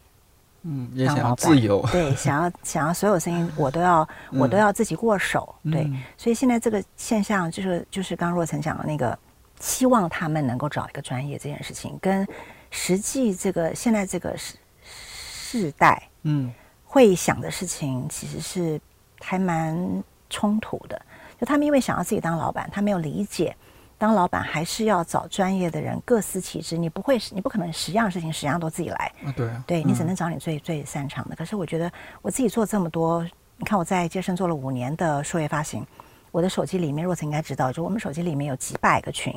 [0.62, 9.18] 嗯，也想自由，对，想要想要所有声音我都要 我都要自己过手，对嗯，所以现在这个现象就是就是刚刚若晨讲的那个，
[9.60, 12.26] 希望他们能够找一个专业这件事情，跟
[12.70, 16.52] 实际这个现在这个世世代嗯
[16.84, 18.80] 会想的事情其实是
[19.20, 21.00] 还蛮冲突的。
[21.40, 23.56] 就他们因为想要自己当老板，他没有理解，
[23.98, 26.76] 当老板还是要找专业的人各司其职。
[26.76, 31.34] 你不会，你不可能十样事情十样都自己来，啊，对啊，对你只嗯能找你最最擅长的。
[31.34, 31.90] 可是我觉得
[32.22, 33.22] 我自己做这么多，
[33.56, 35.84] 你看我在接生做了五年的数位发行，
[36.30, 39.34] 我的手机里面，若晨应该知道，就我们手机里面有几百个群，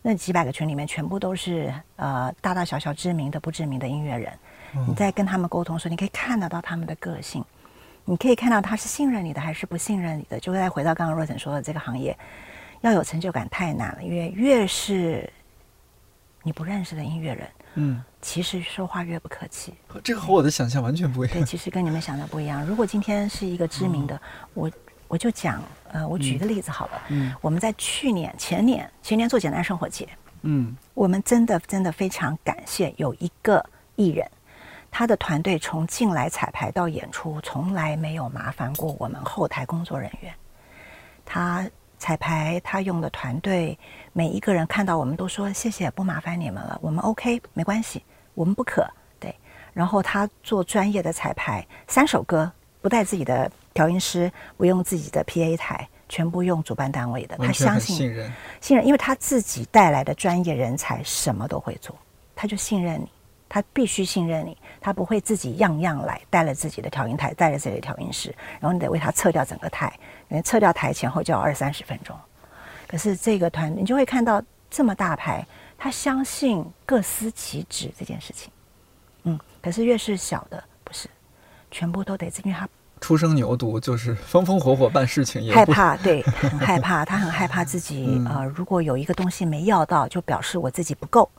[0.00, 4.32] 那几百个群里面全部都是呃大大小小知名的、不知名的音乐人。
[4.76, 7.44] 嗯你在跟他们沟通的时候，你可以看得到他们的个性，
[8.04, 10.38] 你可以看到他是信任你的还是不信任你的。
[10.40, 12.16] 就再回到刚刚若晨说的这个行业，
[12.80, 15.30] 要有成就感太难了，因为越是
[16.42, 19.72] 你不认识的音乐人，嗯，其实说话越不客气。
[20.02, 22.64] 这个和我的想象完全不一样对，其实跟你们想的不一样。
[22.66, 24.20] 如果今天是一个知名的，
[24.52, 24.70] 我
[25.08, 25.62] 我就讲，
[25.92, 27.02] 呃，我举一个例子好了。
[27.08, 30.08] 嗯我们在去年、前年、前年做简单生活节，
[30.42, 33.64] 嗯我们真的真的非常感谢有一个
[33.96, 34.28] 艺人，
[34.96, 40.32] 他的团队从进来彩排到演出，从来没有麻烦过我们后台工作人员。
[41.24, 41.68] 他
[41.98, 43.76] 彩排，他用的团队，
[44.12, 48.88] 每一个人看到我们都说谢谢，不麻烦你们了，我们 OK，没关系，我们不可
[49.18, 49.34] 对。
[49.72, 52.48] 然后他做专业的彩排，三首歌
[52.80, 57.36] 不带自己的调音师，不用自己的 PA 台，全部用主办单位的。
[57.38, 61.96] 他相信信任，信任，因为他自己带来的专业人才什么都会做，
[62.36, 63.08] 他就信任你，
[63.54, 69.96] 他必须信任你，他不会自己样样来，带了自己的调音台，带了自己的调音师，然后你得为他撤掉整个台，
[70.28, 72.18] 因为撤掉台前后就要二三十分钟。
[72.88, 75.46] 可是这个团，你就会看到这么大牌，
[75.78, 78.50] 他相信各司其职这件事情，
[79.22, 81.08] 嗯，可是越是小的，不是，
[81.70, 82.68] 全部都得，因为他
[83.00, 91.30] 初生牛犊就是风风火火办事情，也害怕，对，很害怕，他很害怕自己 嗯呃，如果有一个东西没要到，就表示我自己不够，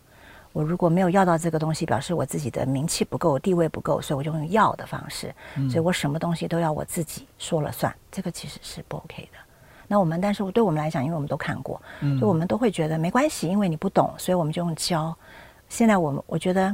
[0.55, 5.35] 我如果没有要到这个东西，表示我自己的名气不够，地位不够，所以我就用要的方式，
[5.69, 9.37] 所以我什么东西都要我自己说了算，这个其实是不 OK 的。
[9.85, 11.81] 那我们，但是对我们来讲，因为我们都看过，
[12.21, 15.13] 就我们都会觉得没关系，因为你不懂，所以我们就用教。
[15.67, 16.73] 现在我们我觉得，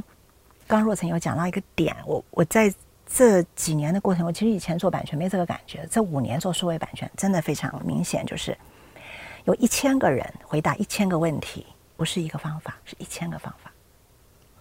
[0.68, 2.72] 刚若曾有讲到一个点，我我在
[3.04, 8.56] 这几年的过程，我其实以前做版权没这个感觉，这五年做数位版权真的非常明显，就是
[9.42, 11.66] 有一千个人回答一千个问题，
[11.96, 13.61] 不是一个方法，是一千个方法。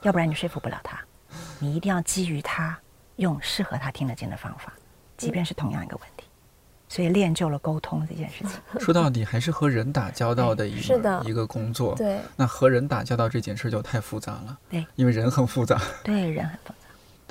[0.01, 0.99] 要不然你说服不了他，
[1.59, 2.77] 你一定要基于他
[3.17, 4.73] 用适合他听得见的方法，
[5.17, 6.25] 即便是同样一个问题。
[6.89, 8.59] 所以练就了沟通这件事情。
[8.81, 11.95] 说到底还是和人打交道的一个一个工作。
[11.95, 12.19] 对。
[12.35, 14.59] 那和人打交道这件事就太复杂了。
[14.69, 14.85] 对。
[14.95, 15.81] 因为人很复杂。
[16.03, 16.80] 对，人很复杂。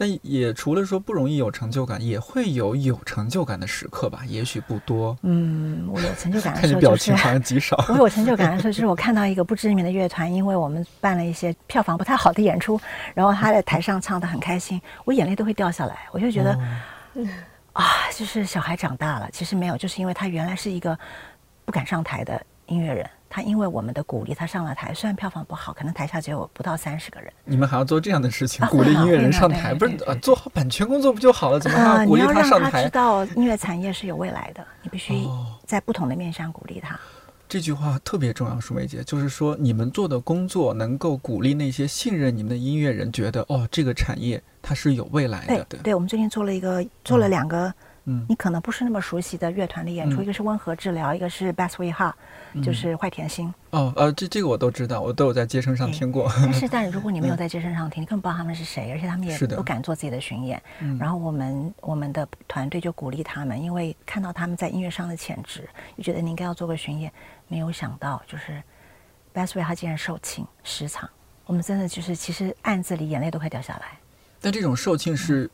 [0.01, 4.23] 但也除了说不容易有成就感，也会有有成就感的时刻吧？
[4.27, 5.15] 也许不多。
[5.21, 6.81] 嗯，我有成就感的 时候就是。
[6.81, 7.77] 看你表情好像极少。
[7.91, 12.81] 我有成就感的时候，就是我看到一个不知名的乐团，因为我们办了一些票房不太好的演出，
[13.13, 15.99] 然后他在台上唱的很开心，我眼泪都会掉下来。
[16.13, 16.59] 我就觉得，
[17.75, 17.85] 啊，
[18.17, 19.29] 就是小孩长大了。
[19.31, 20.99] 其实没有，就是因为他原来是一个
[21.67, 23.07] 不敢上台的音乐人。
[23.33, 24.93] 他因为我们的鼓励，他上了台。
[24.93, 27.33] 虽然票房不好，可能台下只有不到三十个人。
[27.45, 31.61] 你们还要做这样的事情，鼓励音乐人上台，不是做好版权工作不就好了？
[31.61, 32.43] 怎么还要鼓励他上台？
[32.43, 35.25] 你要让他知道音乐产业是有未来的，你必须
[35.65, 36.99] 在不同的面向鼓励他。
[37.49, 45.65] 这句话特别重要，舒梅姐，就是说你们做的工作能够鼓励那些信任你们的音乐人，觉得哦，这个产业它是有未来的。
[45.69, 47.69] 对，对我们最近做了一个，做了两个。
[47.69, 47.75] 嗯，
[48.05, 52.15] 你可能不是那么熟悉的乐团的演出，一个是温和治疗，一个是 Best We Have，
[52.63, 53.53] 就是坏甜心。
[53.71, 56.29] 哦，呃，这这个我都知道，我都有在街声上听过。
[56.43, 60.61] 但是，但如果你没有在街声上听，你根本不知道他们是谁，而且他们也不敢做自己的巡演。
[60.99, 67.13] 然后我们我们的团队就鼓励他们，因为看到他们在音乐上的潜质，就觉得你应该要做个巡演。
[67.47, 68.63] 没有想到，就是
[69.33, 71.09] Best We 哈竟然售罄十场，
[71.47, 73.99] 我们真的就是其实暗自里眼泪都快掉下来。
[74.41, 75.49] 但这种售罄是。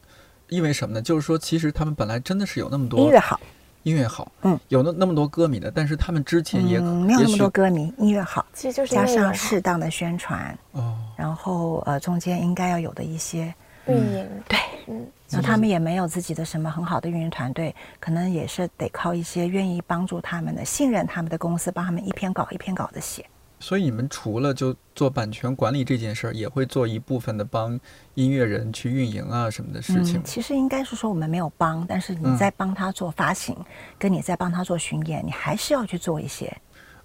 [0.49, 1.03] 因为什么呢？
[1.03, 3.41] 就是说，其实他们本来真的是有那么多音乐好，
[3.83, 13.53] 音乐好，嗯，有那那么多歌迷的，但是他们之前也没有那么多歌迷，音乐好，其实就是加上适当的宣传，哦，然后呃，中间应该要有的一些
[13.87, 23.25] 运营，对，嗯，那他们也没有自己的什么很好的运营团队，可能也是得靠一些愿意帮助他们的、信任他们的公司，帮他们一篇稿一篇稿的写。
[23.59, 27.79] 所以你们除了就做版权管理这件事儿，也会做一部分的帮
[28.15, 30.23] 音乐人去运营啊什么的事情。
[30.23, 33.57] 其实应该是说我们没有帮，但是你在帮他做发行，
[33.99, 36.55] 跟你在帮他做巡演，你还是要去做一些。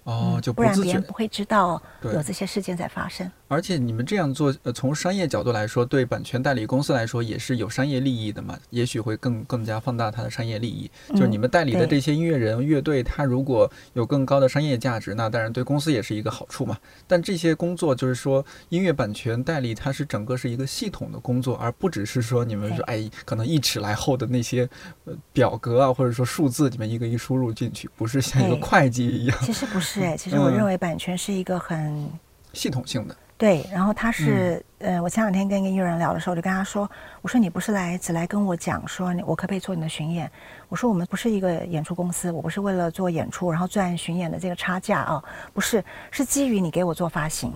[0.04, 3.30] 哦，就不然别人不会知道有这些事件在发生。
[3.52, 8.58] 而且你们这样做，呃，从商业角度来说，对版权代理公司来说也是有商业利益的嘛？
[8.70, 10.90] 也许会更更加放大它的商业利益。
[11.10, 16.78] 就是你们代理的这些音乐人、乐队，他如果有更高的商业价值，那当然对公司也是一个好处嘛。
[17.06, 24.66] 但这些工作就是说，音乐版权代理它是整个是一个系统的工作，而不只是说你们说哎，可能一尺来厚的那些
[25.04, 29.38] 呃表格啊，或者说数字，你们一个一输入进去，不是像一个会计一样。
[29.42, 29.82] 其实不是。
[29.82, 32.08] 是哎，其实我认为版权是一个很
[32.54, 33.14] 系统性的。
[33.42, 36.88] 对，然后他是，呃，我前两天跟一个艺人聊的时候，我就跟他说，
[37.22, 40.30] 我说你不是来只来跟我讲说，我可不可以做你的巡演？
[40.68, 47.52] 我说我们不是一个演出公司，我不是为了做演出然后赚巡演的这个差价啊，不是，是基于你给我做发行。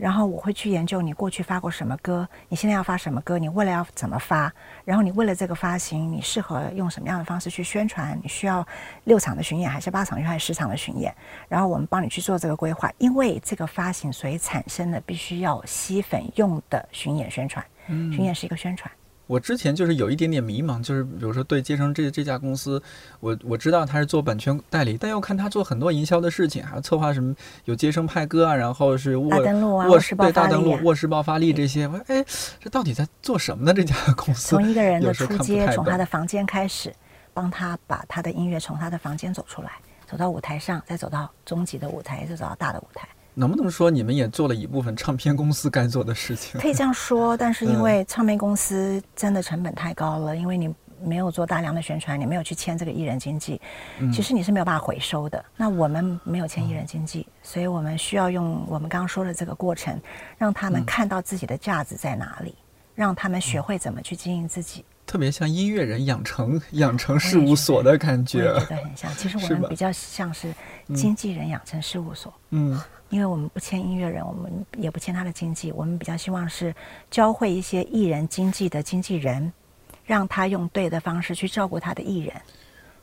[0.00, 4.50] 然后我会去研究你过去发过什么歌，你现在要发什么歌，你未来要怎么发，
[4.84, 8.18] 然后你为了这个发行，你适合用什么样的方式去宣传？
[8.22, 8.66] 你需要
[9.04, 11.14] 六场的巡演，还是八场，还是十场的巡演？
[11.48, 18.90] 然后我们帮你去做这个规划，因为这个发行所以产生的必须要吸粉用的巡演宣传，巡演是一个宣传。
[19.30, 22.82] 我之前就是有一点点迷茫，就是比如说对接生这这家公司，
[23.20, 27.32] 我我知道他是做版权代理，但又看他做很多营销的事情，还有策划什么
[27.64, 29.28] 有接生派歌啊，然后是卧
[29.88, 32.24] 卧室对大登录、卧室爆发力这些，我说哎，
[32.58, 33.72] 这到底在做什么呢？
[33.72, 36.92] 这家公司从一个人的出街，从他的房间开始，
[37.32, 39.70] 帮他把他的音乐从他的房间走出来，
[40.08, 43.08] 走到舞台上，再走到终极的舞台，再走到大的舞台。
[43.34, 46.60] 能不能说你们也做了一部分唱片公司该做的事情？
[46.60, 53.58] 可以这样说，但是因为唱片公司真的成本太高了，因为你没有做大量的宣传，你没有去签这个艺人经济，
[54.12, 55.42] 其实你是没有办法回收的。
[55.56, 59.98] 那我们没有签艺人经济，所以我们需要用我们刚刚说的这个过程，
[60.36, 62.54] 让他们看到自己的价值在哪里，
[62.94, 64.84] 让他们学会怎么去经营自己。
[65.06, 69.10] 特别像音乐人养成 养成事务所的感觉，觉得很像。
[69.14, 70.54] 其实我们比较像是
[70.94, 72.32] 经纪人养成事务所。
[72.50, 72.78] 嗯。
[73.10, 76.74] 因为我们不签音乐人，我们也不签他的经纪，我们比较希望是
[77.10, 79.52] 教会一些艺人经纪的经纪人，
[80.04, 82.34] 让他用对的方式去照顾他的艺人。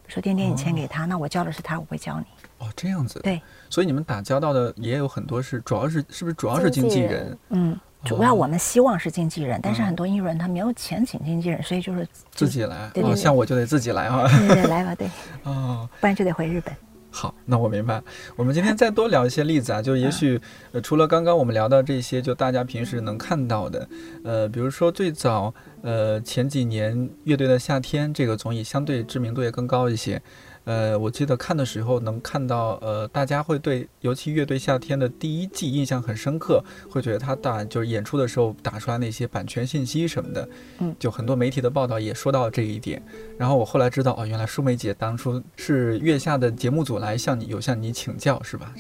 [0.07, 2.25] 说天天你签给他，那我教的是他，我会教你。
[2.65, 3.19] 哦，这样子。
[3.19, 3.41] 对。
[3.69, 7.37] 所以你们打交道的也有很多是，主要是是不是主要是经纪人？
[7.49, 7.77] 嗯。
[8.05, 12.89] 主要我们希望是经纪人，但是很多音乐人他没有钱请经纪人，所以就是自己来。
[12.93, 14.25] 对对对像我就得自己来啊。
[14.47, 15.09] 对对来吧，对，
[15.43, 16.73] 哦，不然就得回日本。
[17.09, 18.03] 好，那我明白。
[18.35, 20.39] 我们今天再多聊一些例子啊，就也许
[20.71, 23.87] 呃，除了刚刚我们聊到这些，就大家平时能看到的，
[24.23, 30.21] 呃，比如说最早呃前几年《乐队的夏天》这个综艺相对知名度也更高一些。
[30.67, 40.49] 呃，我记得看的时候能看到，呃，大家会对尤其乐队夏天的第一季印象很深刻，会觉得他打就是演出的时候打出来那些版权信息什么的，
[40.79, 43.01] 嗯，就很多媒体的报道也说到这一点。
[43.37, 48.73] 然后我后来知道，哦，原来舒梅姐当初是月下的节目组来向你有向你请教是吧？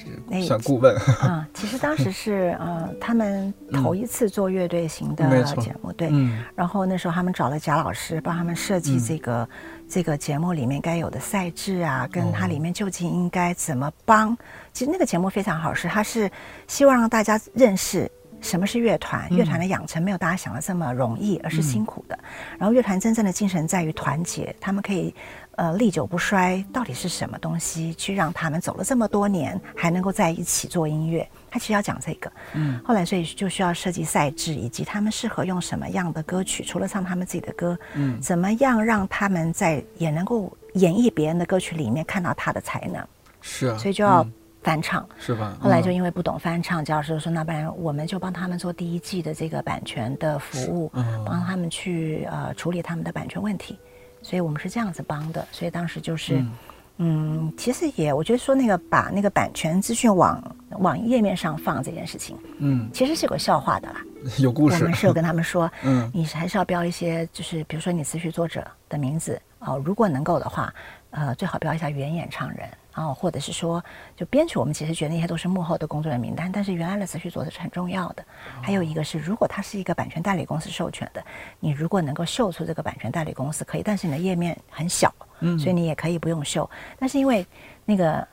[0.45, 0.93] 算顾问。
[1.21, 6.09] 啊，其实当时是 呃，他们头一次做乐队型的节目，对。
[6.11, 9.47] 嗯然后那时候他们找了贾老师帮他们设计嗯这个、
[9.89, 14.37] 这个节目里面该有的赛制啊，跟哦它里面究竟应该怎么帮。
[14.73, 16.29] 其实那个节目非常好，是它是
[16.67, 18.11] 希望让大家认识。
[18.39, 19.27] 什么是乐团？
[19.31, 22.17] 乐团的养成没有大家想的这么容易，而是辛苦的。
[22.59, 25.13] 然后乐团真正的精神在于团结，他们可以
[25.55, 26.63] 呃历久不衰。
[26.71, 31.27] 到底是什么东西去让他们走了这么多年还能够在一起做音乐？
[31.49, 32.31] 他其实要讲这个。
[32.53, 43.05] 嗯后来所以就需要设计赛制，以及他们适合用什么样的歌曲，除了唱他们自己的歌，嗯怎么样让他们在也能够演绎别人的歌曲里面看到他的才能，
[43.41, 44.33] 是啊，所以就要嗯
[44.63, 45.07] 翻唱。
[45.19, 45.57] 是吧？
[45.61, 53.77] 后来就嗯因为不懂翻唱，贾老师就说：“那不然我们就帮他们做第一季的这个版权的服务，嗯帮他们去呃处理他们的版权问题。”
[54.21, 55.47] 所以我们是这样子帮的。
[55.51, 56.51] 所以当时就是，嗯
[56.97, 60.41] 嗯其实也我觉得说那个把那个版权资讯往
[60.79, 64.01] 往页面上放这件事情，嗯，其实是有个笑话的啦。
[64.39, 64.93] 有故事我们。
[64.95, 70.73] 是有跟他们说， 嗯你还是要标一些，就是比如说你词曲作者的名字哦，如果能够的话，
[71.11, 72.67] 呃，最好标一下原演唱人，
[72.97, 73.83] 然后或者是说，
[74.15, 78.25] 就编曲，我们其实觉得那些都是幕后的工作人员名单，但是原来的词曲作者是很重要的。
[78.59, 81.23] 还有一个是，如果它是一个版权代理公司授权的，
[81.59, 86.67] 你如果能够秀出这个版权代理公司可以，但是你的页面很小，嗯所以你也可以不用秀。
[86.97, 87.45] 但是因为
[87.85, 88.27] 那个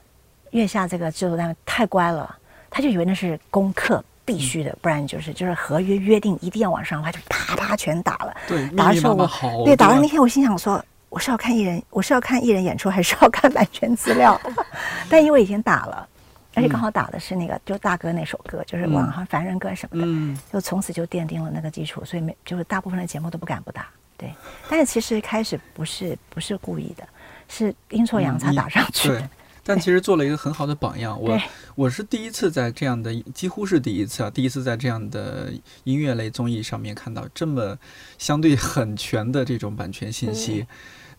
[0.53, 2.35] 月下这个制作单位太乖了，
[2.71, 4.03] 他就以为那是功课。
[4.27, 8.35] 必须的，不然就是就是合约约定一定要往上，他就啪啪全打了。
[8.49, 10.83] 对，打的时候我对打完那天我心想说，
[11.15, 14.39] 我是要看艺人，我是要看艺人演出，还是要看版权资料？
[15.09, 16.09] 但因为已经打了，
[16.55, 23.87] 而且刚好打的是那个、就大哥那首歌，就是网上凡人歌什么的，嗯就从此就奠定了那个基础，所以没就是大部分的节目都不敢不打。
[24.17, 24.29] 对，
[24.69, 27.07] 但是其实开始不是不是故意的，
[27.49, 29.21] 是阴错阳差嗯打上去的。
[29.21, 29.29] 对，
[29.65, 31.19] 但其实做了一个很好的榜样。
[31.21, 31.41] 我
[31.75, 35.51] 我是第一次在这样的，几乎是第一次啊，第一次在这样的
[35.85, 37.77] 音乐类综艺上面看到这么
[38.19, 40.67] 相对很全的这种版权信息，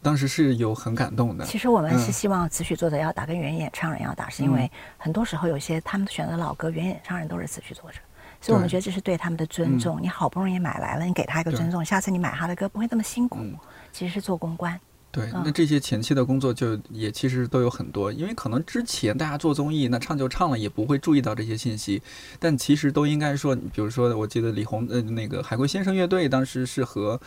[0.01, 1.43] 当时是有很感动的。
[1.45, 7.97] 其实我们是嗯希望词曲作者要打，跟原演唱人要打，是因为很多时候有些他们选的老歌，原演唱人都是词曲作者，
[8.39, 9.99] 所以我们觉得这是对他们的尊重。
[9.99, 13.57] 你好不容易买来了，你给他一个尊重，下次你买他的歌不会那么辛苦嗯。
[13.91, 14.79] 其实是做公关，
[15.15, 22.01] 对，嗯那这些前期的工作就也其实都有很多，因为可能之前大家做综艺，那唱就唱了，也不会注意到这些信息，
[22.37, 27.17] 但其实都应该说，比如说，我记得李红呃那个海龟先生乐队当时是和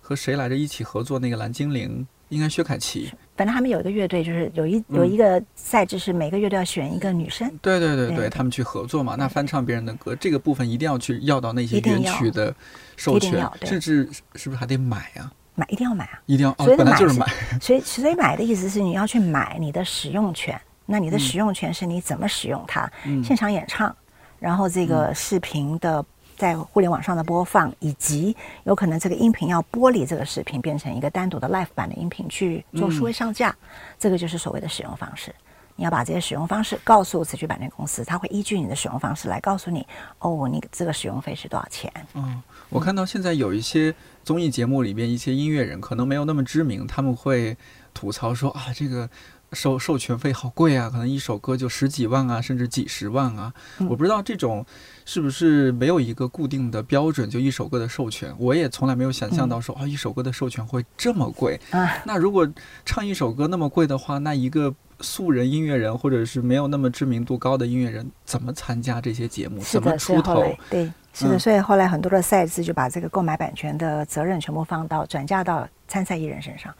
[0.00, 7.46] 和谁来着一起合作那个蓝精灵，应该薛凯琪，反正他们有一个乐队，就是有一嗯有一个赛制是每个乐队要选一个女生。
[7.60, 12.54] 对对对对对，他们去合作嘛，那翻唱别人的歌，这个部分一定要去要到那些原曲的
[12.96, 15.30] 授权甚至是不是还得买啊？
[15.56, 16.20] 买一定要买啊！
[16.26, 17.26] 一定要哦所以，本来买就是买，
[17.60, 20.60] 所以所以买的意思是你要去买你的使用权。
[20.84, 22.88] 那你的嗯使用权是你怎么使用它？
[23.04, 23.92] 嗯现场演唱，
[24.38, 26.04] 然后这个视频的
[26.36, 33.56] 在互联网上的播放，以及有可能这个音频要剥离这个视频，变成一个单独的 live 版的音频去做数位上架，
[33.98, 35.34] 这个就是所谓的使用方式。
[35.78, 39.86] 你要把这些使用方式告诉词曲版权公司，他会依据你的使用方式来告诉你，
[40.20, 41.92] 哦，你这个使用费是多少钱。
[42.14, 43.94] 嗯，我看到现在有一些
[44.26, 47.56] 综艺节目里边，一些音乐人可能没有那么知名，他们会
[47.94, 49.08] 吐槽说啊，这个
[49.52, 53.54] 授授权费好贵啊，可能一首歌就十几万啊，甚至几十万啊。
[53.78, 54.66] 嗯我不知道这种
[55.04, 61.60] 是不是没有一个固定的标准，就一首歌的授权，我也从来没有想象到说啊，一首歌的授权会这么贵。
[61.70, 62.52] 啊，那如果
[62.84, 69.60] 唱一首歌那么贵的话，那一个素人音乐人或者是没有那么知名度高的音乐人，怎么参加这些节目？
[69.60, 70.42] 怎么出头？
[70.68, 76.72] 对，是的，嗯所以后来很多的赛制就把这个购买版权的责任全部放到转嫁到参赛艺人身上。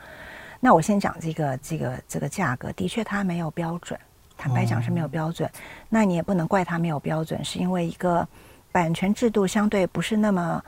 [0.60, 3.98] 那我先讲这个这个这个价格，的确它没有标准，
[4.36, 5.50] 坦白讲是没有标准。
[5.88, 8.26] 那你也不能怪它没有标准，是因为一个
[8.70, 10.62] 版权制度相对不是那么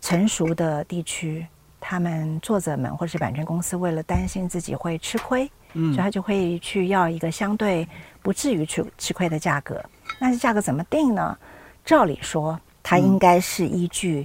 [0.00, 1.46] 成熟的地区，
[1.80, 7.86] 他们作者们或是版权公司为了担心自己会吃亏，所以嗯他就会去要一个相对
[8.22, 9.82] 不至于吃吃亏的价格。
[10.18, 11.36] 那这价格怎么定呢？
[11.84, 14.24] 照理说，它应该是依据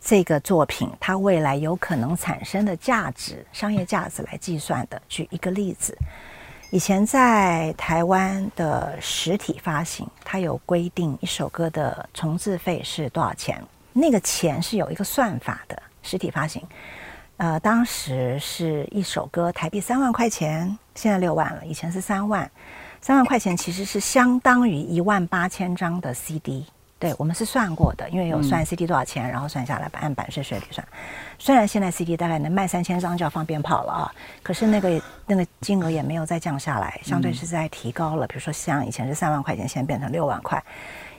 [0.00, 5.00] 这个作品它未来有可能产生的价值、商业价值来计算的。
[5.08, 5.96] 举一个例子，
[6.70, 15.80] 以前在台湾的实体发行，它有规定一首歌的重置费是多少钱，那个钱是有一个算法的。
[16.00, 16.62] 实体发行，
[17.36, 22.50] 呃，当时是一首歌台币三万块钱，现在六万了，以前是三万。
[23.00, 26.64] 三万块钱其实是相当于一万八千张的 CD，
[26.98, 30.86] 对我们是算过的，因为有算 CD 多少钱，然后算下来按版税税率算。
[31.38, 38.26] 虽然现在 CD 大概能卖三千张就要放鞭炮了啊，可是那个那个金额也没有再降下来，相对是在提高了。
[38.26, 40.60] 比如说像以前是三万块钱，现在变成六万块，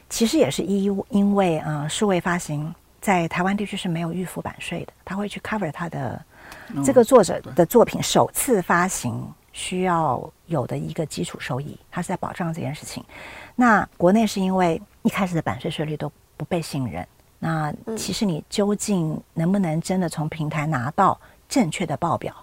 [0.09, 6.21] 其实也是因因为呃数位发行在台湾地区是没有预付版税的，他会去 cover 他的
[6.83, 9.25] 这个作者的作品首次发行。
[9.59, 13.03] 需要有的一个基础收益，它是在保障这件事情。
[13.57, 17.05] 那国内是因为一开始的版税税率都不被信任，
[17.39, 22.33] 那其实你究竟能不能真的从平台拿到正确的报表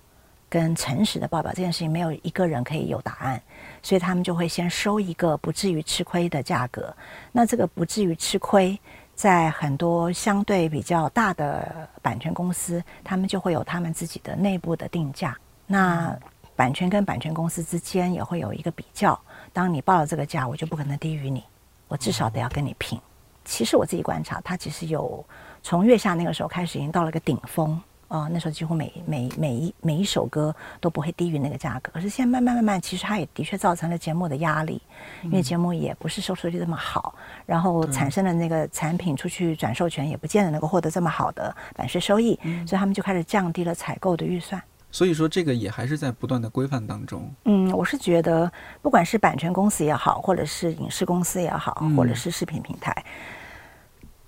[0.46, 3.40] 跟诚实的报表，这件事情没有一个人可以有答案，
[3.82, 6.94] 所以他们就会先收一个不至于吃亏的价格。
[7.32, 8.78] 那这个不至于吃亏，
[9.14, 15.34] 在很多相对比较大的版权公司，他们就会有他们自己的内部的定价。
[15.66, 16.16] 那
[16.56, 19.18] 版权跟版权公司之间也会有一个比较，
[19.52, 21.44] 当你报了这个价，我就不可能低于你，
[21.86, 22.98] 我至少得要跟你拼。
[23.44, 25.24] 其实我自己观察，它其实有
[25.62, 31.92] 从月下那个时候开始，已经到了一个顶峰啊，那时候几乎每每每一每一首歌都不会低于那个价格。
[31.92, 34.80] 可是现在慢慢慢慢，其实它也的确造成了节目的压力，
[35.24, 44.60] 因为节目也不是收视率这么好，然后产生的那个产品出去转授权，也不见得能够获得这么好的版税收益，所以他们就开始降低了采购的预算。
[44.96, 47.30] 所以说，这个也还是在不断的规范当中。
[47.44, 53.04] 嗯，我是觉得，不管是版权公司也好，或者是影视公司也好，或者是视频平台，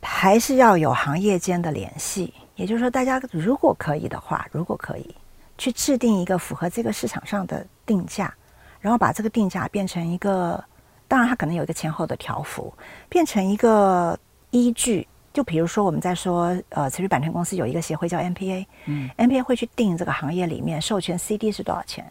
[0.02, 2.34] 还是要有行业间的联系。
[2.54, 5.14] 也就是说，大家如果可以的话，如果可以
[5.56, 8.34] 去制定一个符合这个市场上的定价，
[8.78, 10.62] 然后把这个定价变成一个，
[11.08, 12.70] 当然它可能有一个前后的条幅，
[13.08, 14.18] 变成一个
[14.50, 15.08] 依据。
[15.38, 22.04] 就比如说，我们在说，呃，词曲版权公司有一个协会叫 MPA，嗯，MPA 会去定这个行业里面授权 CD 是多少钱，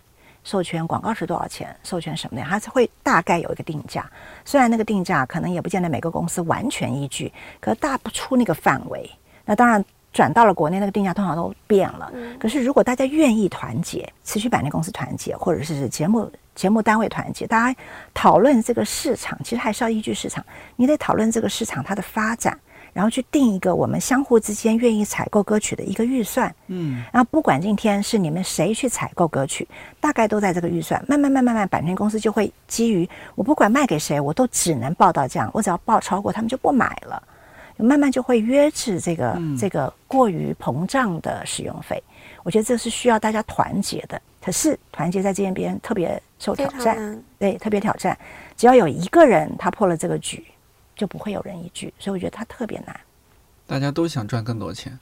[0.46, 4.10] 授权广告是多少钱，授权什么的，它是会大概有一个定价。
[4.46, 9.12] 虽然那个定价可能也不见得每个公司完全依据，可大不出那个范围。
[9.44, 12.10] 那当然转到了国内，那个定价通常都变了。
[12.40, 17.78] 可是如果大家愿意团结，持续版权公司团结，或者是节目节目单位团结，大家
[18.14, 20.42] 讨论这个市场，其实还是要依据市场。
[20.78, 22.58] 你得讨论这个市场它的发展。
[22.98, 29.68] 然后去定一个我们相互之间愿意采购歌曲的一个预算，嗯，然后不管今天是你们谁去采购歌曲，
[30.00, 31.00] 大概都在这个预算。
[31.08, 37.22] 慢慢慢慢慢，版权公司就会基于我不管卖给谁，我都只能报到这样，我只要报超过，他们就不买了。
[37.78, 42.02] 慢慢就会约制这个这个过于膨胀的使用费。
[42.42, 48.18] 我觉得这是需要大家团结的，可是团结在这边特别受挑战，对，特别挑战。
[48.56, 50.44] 只要有一个人他破了这个局。
[50.98, 53.00] 就不会有人一句，所以我觉得它特别难。
[53.68, 54.98] 大家都想赚更多钱，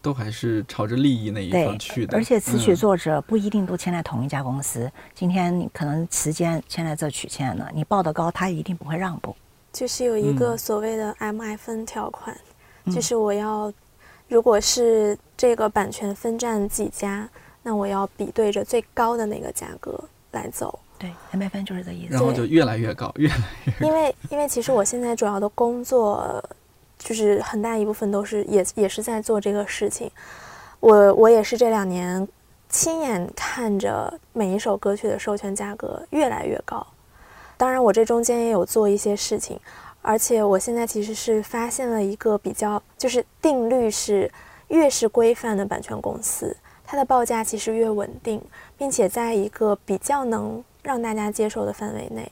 [0.00, 2.16] 都还是朝着利益那一方去的。
[2.16, 4.90] 而且词曲作者不一定都签在同一家公司。
[5.14, 9.36] 今天你可能时间签在这曲签了，你报的高，他一定不会让步。
[9.72, 12.36] 就是有一个所谓的 MI 分条款，
[12.86, 13.72] 就是我要，
[14.28, 17.28] 如果是这个版权分占几家，
[17.62, 20.78] 那我要比对着最高的那个价格来走。
[20.98, 22.14] 对，MI 分就是这意思。
[22.14, 23.36] 然后就越来越高，越来
[23.78, 23.86] 越。
[23.86, 26.42] 因为因为其实我现在主要的工作，
[26.98, 30.10] 就是很大一部分都是也也是在做这个事情。
[30.80, 32.26] 我我也是这两年
[32.68, 36.84] 亲眼看着每一首歌曲的授权价格越来越高。
[37.56, 39.58] 当然，我这中间也有做一些事情，
[40.02, 44.28] 而且我现在其实是发现了一个比较就是定律是，
[44.66, 48.42] 越是规范的版权公司，它的报价其实越稳定，
[48.76, 50.64] 并且在一个比较能。
[50.82, 52.30] 让大家接受的范围内，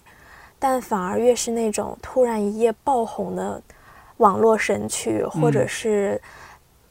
[0.59, 3.61] 但反而越是那种突然一夜爆红的
[4.19, 6.21] 网络神曲，或者是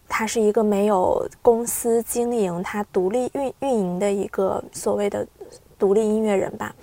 [0.07, 5.26] 它是一个没有公司经营、它独立运运营的一个所谓的
[5.80, 6.76] 独立音乐人吧，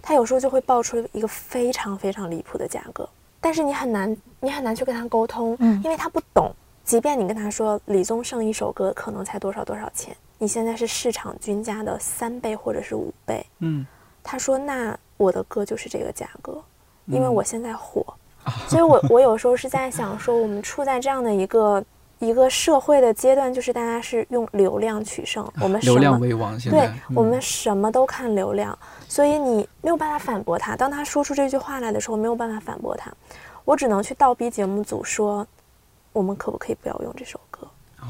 [0.00, 3.08] 他有时候就会爆出一个非常非常离谱的价格，
[3.40, 6.50] 但是你很难你很难去跟他沟通，嗯，因为他不懂。
[6.84, 13.86] 即便你跟他说李宗盛一首歌可能才多少多少钱，你现在是市场均价的三倍或者是五倍，嗯。
[14.22, 16.62] 他说：“那我的歌就是这个价格，
[17.06, 18.04] 因为我现在火，
[18.68, 21.84] 所以我我有时候是在想说，我们处在这样的一个
[22.18, 28.78] 一个社会的阶段，就是大家是用流量取胜，我们流量为王，对，我们什么都看流量，
[29.08, 30.76] 所以你没有办法反驳他。
[30.76, 33.12] 当他说出这句话来的时候，没有办法反驳他，
[33.64, 35.46] 我只能去倒逼节目组说，
[36.12, 37.66] 我们可不可以不要用这首歌？
[38.00, 38.06] 哦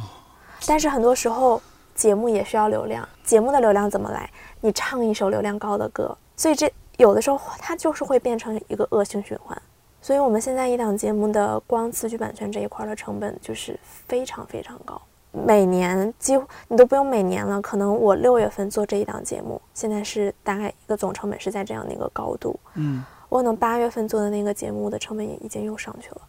[0.67, 1.61] 但是很多时候
[1.95, 4.31] 节目也需要流量，节目的流量怎么来？
[4.63, 9.61] 你唱一首流量高的歌，所以这有的时候它就是会变成一个恶性循环。
[10.01, 26.21] 所以我们现在一档节目的光词曲版权这一块的成本就是非常非常高，每年几乎你都不用每年了，可能我六月份做这一档节目，现在是大概一个总成本是在这样的一个高度，嗯，我可能八月份做的那个节目的成本也已经又上去了。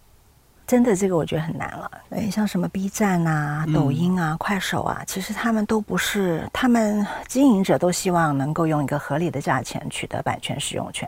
[0.65, 1.91] 真的，这个我觉得很难了。
[2.09, 11.07] 对，像什么 B 站啊、抖音啊、快手啊，其实他们都不是，他们经营者都希望能够用一个合理的价钱取得版权使用权。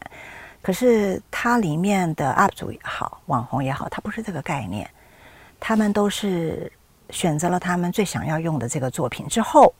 [0.62, 4.90] 可是它里面的 UP 主也好，网红也好，它不是这个概念。
[5.60, 6.72] 他们都是
[7.12, 9.74] 选择了他们最想要用的这个作品之后，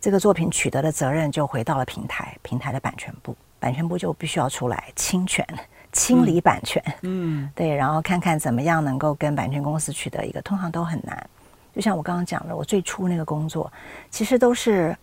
[0.00, 5.46] 这个作品取得的责任就回到了平台，平台的版权部，版权部就必须要出来侵权。
[5.92, 11.28] 清理版权，嗯，对，然后看看怎么样能够跟版权公司取得一个，通常都很难。
[11.74, 13.72] 就像我刚刚讲的，我最初那个工作，
[14.10, 14.96] 其实都是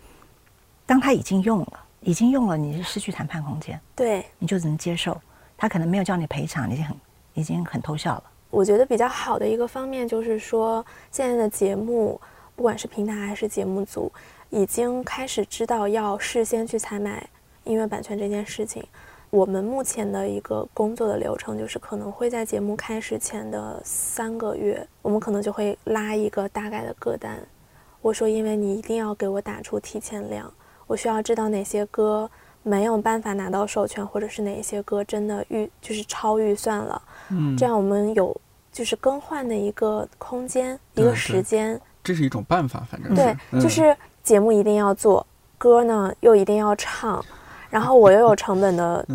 [0.86, 5.20] 当他已经用了，已经用了，你是失去谈判空间，对，你就只能接受。
[5.58, 6.98] 他可能没有叫你赔偿，已经很
[7.34, 8.24] 已经很偷笑了。
[8.50, 12.20] 我觉得比较好的一个方面就是说，现在的节目，
[12.56, 14.12] 不管是平台还是节目组，
[14.50, 17.28] 已经开始知道要事先去采买
[17.64, 18.86] 音乐版权这件事情。
[19.38, 27.38] 我们目前的一个工作的流程就是，可能会在节目开始前的三个月，我们可能就会拉一个大概的歌单。
[28.02, 30.52] 我说，因为你一定要给我打出提前量，
[30.88, 32.28] 我需要知道哪些歌
[32.64, 37.00] 没有办法拿到授权，或者是哪些歌真的预就是超预算了。
[37.30, 38.36] 嗯，这样我们有
[38.72, 41.80] 就是更换的一个空间，一个时间。
[42.04, 45.24] 这是一种办法，反正对，就是节目一定要做，
[45.60, 47.24] 歌呢又一定要唱。
[47.69, 49.06] 然后我又有成本的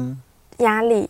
[0.58, 1.08] 压力，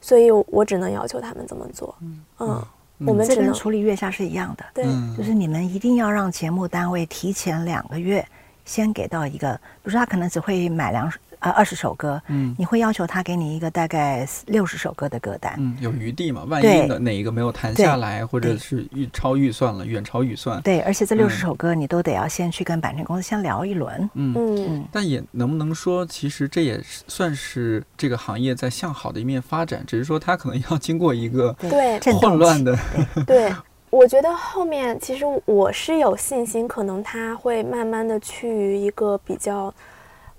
[0.00, 1.94] 所以我只能要求他们这么做。
[2.38, 2.64] 嗯，
[3.06, 4.84] 我们只能处理月下是一样的，对，
[5.16, 8.26] 就是你们一定要让节目单位提前两个月
[8.64, 11.12] 先给到一个，比如说他可能只会买两。
[11.42, 16.44] 啊，二十首歌，嗯，你会要求他给你一个大概六十首歌的歌单，嗯，有余地嘛？
[16.44, 32.78] 万一的哪一个没有谈下来，或者是预超预算了，远超预算，对，而且这六十首歌你都得要先去跟版权公司先聊一轮，嗯嗯，但也能不能说，其实这也算是这个行业在向好的一面发展，只是说它可能要经过一个对混乱的，
[33.26, 33.52] 对，
[33.90, 39.74] 我觉得后面其实我是有信心，可能它会慢慢的趋于一个比较。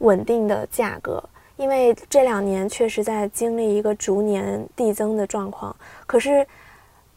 [0.04, 1.24] 稳定的价格，
[1.56, 5.74] 因为这两年确实在经历一个逐年递增的状况。
[6.06, 6.46] 可是，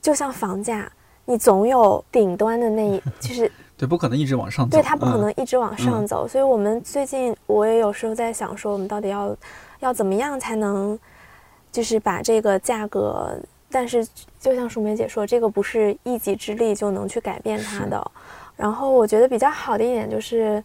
[0.00, 0.90] 就像房价，
[1.24, 4.78] 你总有顶端的那一， 就是对，不可能一直往上走。
[4.78, 6.28] 对，它不可能一直往上走。
[6.28, 9.36] 所以，我们最近我也有时候在想，说我们到底要
[9.80, 10.96] 要怎么样才能，
[11.72, 13.36] 就是把这个价格。
[13.68, 14.06] 但是，
[14.38, 18.10] 就像淑梅姐说，这个不是一己之力就能去改变它的。
[18.54, 20.62] 然后，我觉得比较好的一点就是。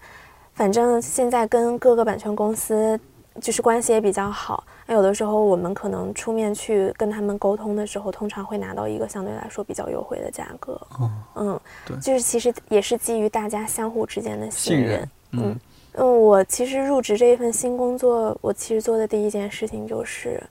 [0.54, 3.00] 反正现在跟各个版权公司
[3.40, 10.74] 就是关系也比较好，那有的时候我们可能出面去跟他们沟通的时候，通常会拿到一个相对来说比较优惠的价格。
[11.00, 15.10] 哦，嗯，对，就是其实也是基于大家相互之间的信任。
[15.32, 15.58] 嗯
[15.94, 20.44] 嗯，我其实入职这一份新工作，我其实做的第一件事情就是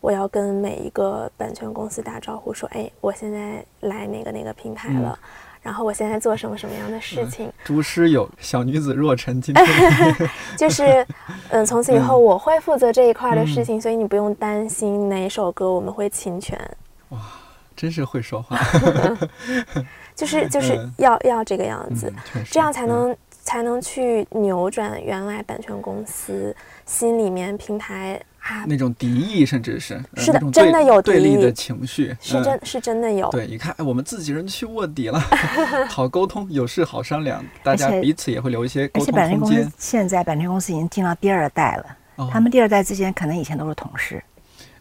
[0.00, 5.18] 我要跟每一个版权公司打招呼，说，哎，我现在来哪个哪个平台了。
[5.62, 7.50] 然后我现在做什么什么样的事情？
[7.64, 9.66] 朱师有小女子若晨，今天
[10.56, 11.06] 就是，
[11.50, 16.58] 嗯，从此以后我会负责这一块的事情，所以你不用担心哪首歌我们会侵权。
[17.10, 17.18] 哇，
[17.76, 18.58] 真是会说话，
[20.16, 22.12] 就是就是要要这个样子，
[22.50, 26.54] 这样才能才能去扭转原来版权公司
[26.86, 28.20] 心里面平台。
[28.66, 33.28] 那种敌意，甚至是是的，真的有对立的情绪，是真，是真的有。
[33.30, 35.20] 对，你看，我们自己人去卧底了，
[35.88, 39.70] 好沟通，有事好商量，大家彼此也会留一些沟通空间。
[39.78, 44.22] 现在版权公司已经进到第二代了，他们第二代之间可能以前都是同事。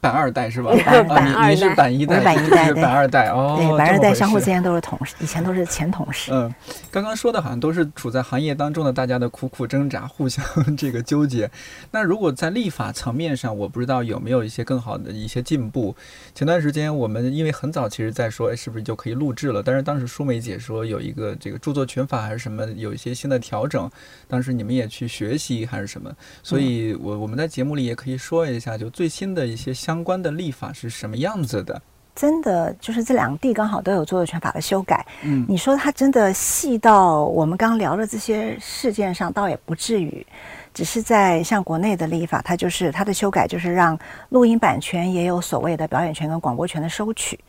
[0.02, 0.72] 版二代是吧？
[0.76, 3.56] 你你是版一代，版一代， 版二代哦。
[3.58, 6.32] 对，版二代相互之间都是同事，以前都是前同事。
[6.34, 6.54] 嗯，
[6.90, 10.44] 刚刚说的好像都是处在行业当中的大家的苦苦挣扎，互相
[10.78, 11.50] 这个纠结。
[11.92, 15.96] 那如果在立法层面上，我不知道有没有一些更好的一些进步。
[16.34, 19.62] 前段时间我们因为很早其实在说，哎，是不是就可以录制了？
[19.62, 23.90] 但是当时舒梅姐说有一个这个著作权法还是什么有一些新的调整，
[24.28, 26.10] 当时你们也去学习还是什么？
[26.42, 30.72] 所以我我们在节目里也可以说一下，就最新的一些相关的立法。
[30.72, 31.82] 是什么样子的？
[32.16, 35.04] 真的就是这两地刚好都有著作权法的修改。
[35.24, 40.24] 嗯，你说它真的细到我们刚聊的这些事件上，倒也不至于。
[40.72, 43.98] 只是在像国内的立法，它就是它的修改，就是让
[44.30, 47.40] 录音版权也有所谓的表演权跟广播权的收取。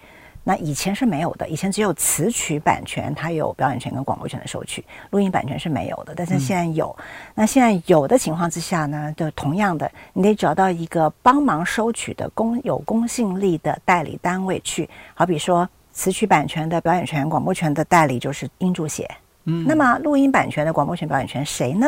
[0.42, 6.14] 那以前是没有的，以前只有词曲版权，它有表演权跟广播权的收取，录音版权是没有的。
[6.16, 6.96] 但是现在有，
[7.34, 14.88] 那现在有的情况之下呢，就同样的，你得找到一个帮忙收取的公有公信力的代理单位去。
[15.14, 19.08] 好比说，词曲版权的表演权、广播权的代理就是音著写。
[19.44, 21.86] 嗯，那么录音版权的广播权、表演权谁呢？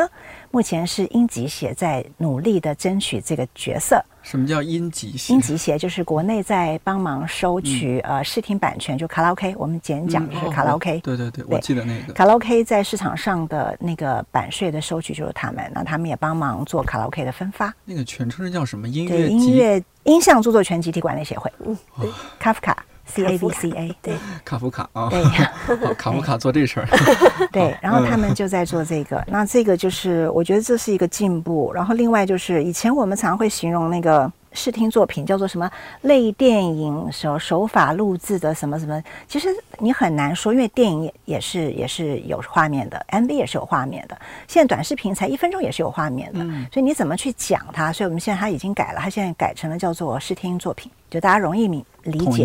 [0.49, 4.03] 目前是音集协在努力的争取这个角色。
[4.23, 5.33] 什么叫音集协？
[5.33, 10.99] 音集协就是国内在帮忙收取呃视听版权，就卡拉 OK，我们简讲是卡拉 OK。
[11.01, 17.73] 对对对，我记得那个卡拉 OK 在市场上的那个版税的收取就是他们，那他们也帮忙做卡拉 OK 的分发。
[17.85, 18.87] 那个全称是叫什么？
[18.87, 21.51] 音乐音乐音像著作权集体管理协会。
[21.65, 22.09] 嗯，对，
[22.39, 22.83] 卡夫卡。
[23.05, 25.23] C A V C A 对，卡夫卡啊，对，
[25.95, 26.87] 卡夫卡做这事儿，
[27.51, 34.31] 对，然后他们就在做这个，那这个就是我觉得这是一个进步，然后另外就是以前我们常会形容那个。
[34.55, 35.67] 视听作品叫做什么
[36.01, 39.49] 类电影手手法录制的什么什么，其实
[39.79, 44.15] 你很难说，因为电影也也是也是有画面的，MV 也是有画面的，
[44.47, 47.91] 现在短视频才一分钟也是有画面的，所以你怎么去讲它？
[47.91, 52.43] 所以我们现在它已经改了，它现在改成了叫做视听作品，就大家容易理理解。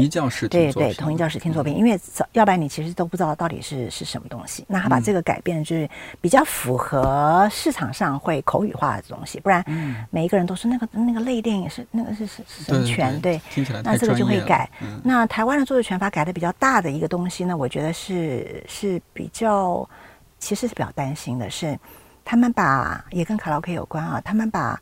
[0.48, 1.98] 对对，统一教室听作品，因为
[2.32, 4.62] 要不然你其实都不知道到底是是什么东西。
[4.68, 5.88] 那他把这个改变就是
[6.20, 9.64] 比较符合市场上会口语化的东西，不然
[10.10, 11.86] 每一个人都说那个那个类电影是。
[11.90, 13.18] 那个是是是什权？
[13.20, 13.40] 对，
[13.82, 14.68] 那这个就会改。
[15.02, 19.88] 那台湾的著作权法改的比较大的一个东西呢，我觉得是是比较，
[20.38, 21.78] 其实是比较担心的是，
[22.24, 24.78] 他们把也跟卡拉 OK 有关啊，他们把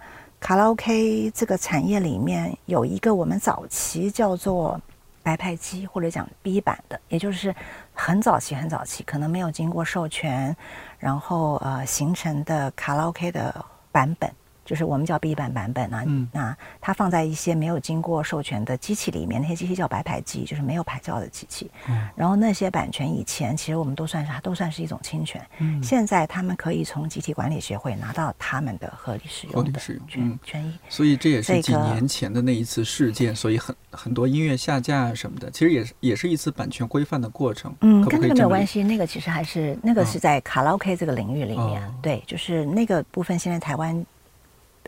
[0.47, 4.81] 卡拉 OK 这个产业里面有一个我们早期叫做
[5.21, 7.53] 白派机或者讲 B 版的，也就是
[7.93, 10.57] 很早期很早期，可能没有经过授权，
[11.01, 13.53] 然后呃形成的卡拉 OK 的
[13.91, 14.33] 版本。
[14.67, 21.71] 就是我们叫 B 版版本啊，那它放在一些没有经过授权的机器里面，那些机器叫白牌机，就是没有牌照的机器。
[21.89, 30.77] 嗯然后那些版权以前其实我们都算是都算是一种侵权，嗯现在他们可以从集体管理协会拿到他们的合理使用的权权益。
[30.89, 37.73] 所以这也是几年前的那一次事件，所以很很多音乐下架什么的，其实也是也是一次版权规范的过程。
[37.83, 44.05] 嗯，跟那个没有关系，那个其实还是那个是在卡拉 OK 这个领域里面，对，就是那个部分现在台湾。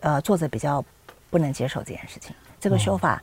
[0.02, 0.84] 呃，作者比较
[1.30, 3.22] 不能接受这件事情，这个修法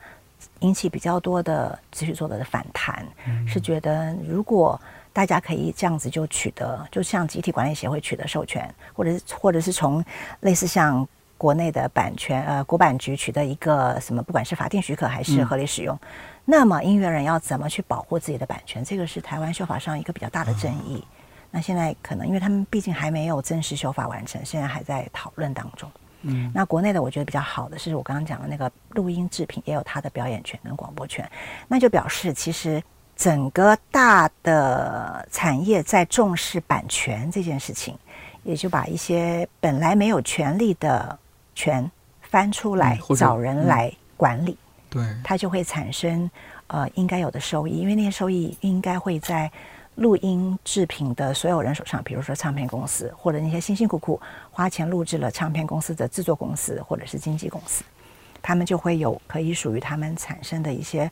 [0.60, 3.06] 引起比较多的持续作者的反弹，
[3.48, 4.80] 是觉得如果
[5.12, 10.04] 大家可以这样子就取得，就像集体管理协会取得授权，或者是或者是从
[10.42, 11.08] 类似像
[11.38, 15.98] 国内的版权呃国版局取得一个什么，不管是法定许可还是合理使用，
[16.44, 18.84] 那么音乐人要怎么去保护自己的版权？
[18.84, 21.04] 这个是台湾修法上一个比较大的争议。
[21.50, 25.90] 那现在可能因为他们毕竟还没有正式修法完成，现在还在讨论当中。
[26.22, 31.30] 嗯，那国内的我觉得比较好的是我刚刚讲的那个录音制品也有它的表演权跟广播权，
[31.68, 32.82] 那就表示其实
[33.16, 37.98] 整个大的产业在重视版权这件事情，
[38.44, 41.18] 也就把一些本来没有权利的
[41.54, 41.90] 权
[42.22, 44.58] 翻出来找人来管理，
[44.90, 46.30] 对，它就会产生
[46.68, 49.52] 呃应该有的收益，因为那些收益应该会在。
[49.96, 54.20] 录音制品的所有人手上，比如说唱片公司，或者那些辛辛苦苦
[54.52, 57.84] 花钱录制了唱片公司的制作公司，或者是经纪公司，
[58.42, 61.10] 他们就会有可以属于他们产生的一些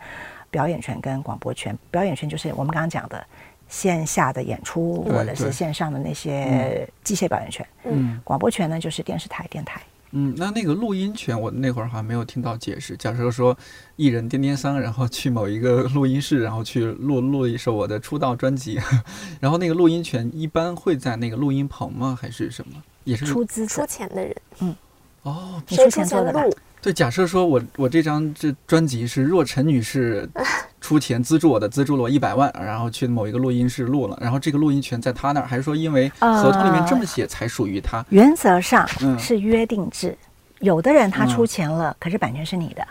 [0.51, 1.77] 表演权跟广播权。
[1.89, 3.25] 表演权就是我们刚刚讲的
[3.69, 7.65] 线下的演出，或者是线上的那些机械表演权。
[7.83, 9.81] 嗯，广播权呢，就是电视台、电台。
[10.15, 12.95] 嗯，那那个录音权，我那会儿好像没有听到解释。
[12.95, 13.57] 假设说
[13.95, 18.79] 艺人颠颠桑，然后去某一个录音室，然后去录录一首我的出道专辑，
[19.41, 22.15] 然后那个录音权一般会在那个录音棚吗？
[22.19, 22.81] 还是什么？
[23.05, 24.35] 也是出资出钱的人。
[24.59, 24.75] 嗯，
[25.23, 26.55] 哦，出钱做的录。
[26.83, 30.29] 对，假设说我我这张这专辑是若尘女士
[30.81, 38.05] 出钱资助我的，资助了我一百万，然后去某一个录音室录了，然后这个录音权在她那儿，还是说因为合同里面这么写才属于她？
[38.09, 38.85] 原则上
[39.17, 40.17] 是约定制，
[40.59, 42.85] 有的人他出钱了，可是版权是你的。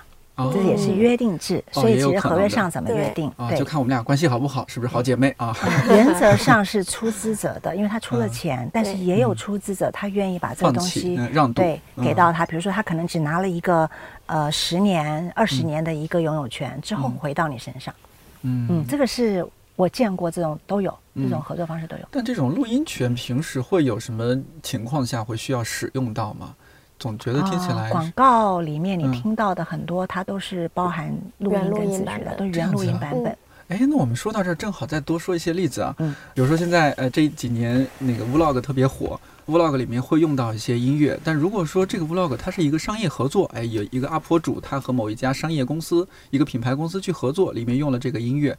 [0.50, 5.54] 这也是约定制，所以其实合约上怎么约定，对，就看我们俩关系好不好，是不是好姐妹啊？
[5.90, 12.46] 原则上是出资者的，因为他出了钱，但是也有出资者，他愿意把这个东西让对给到他。
[12.46, 13.88] 比如说，他可能只拿了一个
[14.26, 17.94] 呃十年、二十年的一个拥有权，之后回到你身上。
[18.42, 18.66] 嗯。
[18.70, 19.46] 嗯，这个是
[19.76, 22.02] 我见过，这种都有，这种合作方式都有。
[22.10, 26.54] 但这种录音权平时会有什么情况下会需要使用到吗？
[27.02, 33.36] 总觉得听起来广告里面你听到的很多，它都是包含录音跟字曲的，都是原录音版本。
[33.66, 35.92] 哎，那我们说到这儿，正好再多说一些例子啊。
[35.98, 41.18] 嗯，比如说现在呃这几年那个 vlog 特别火，vlog 里面会用到一些音乐。
[41.24, 48.56] 但如果说这个 vlog 它是一个商业合作，哎，有一个 UP 主他和某一家商业公司、一个品牌公司去合作，里面用了这个音乐，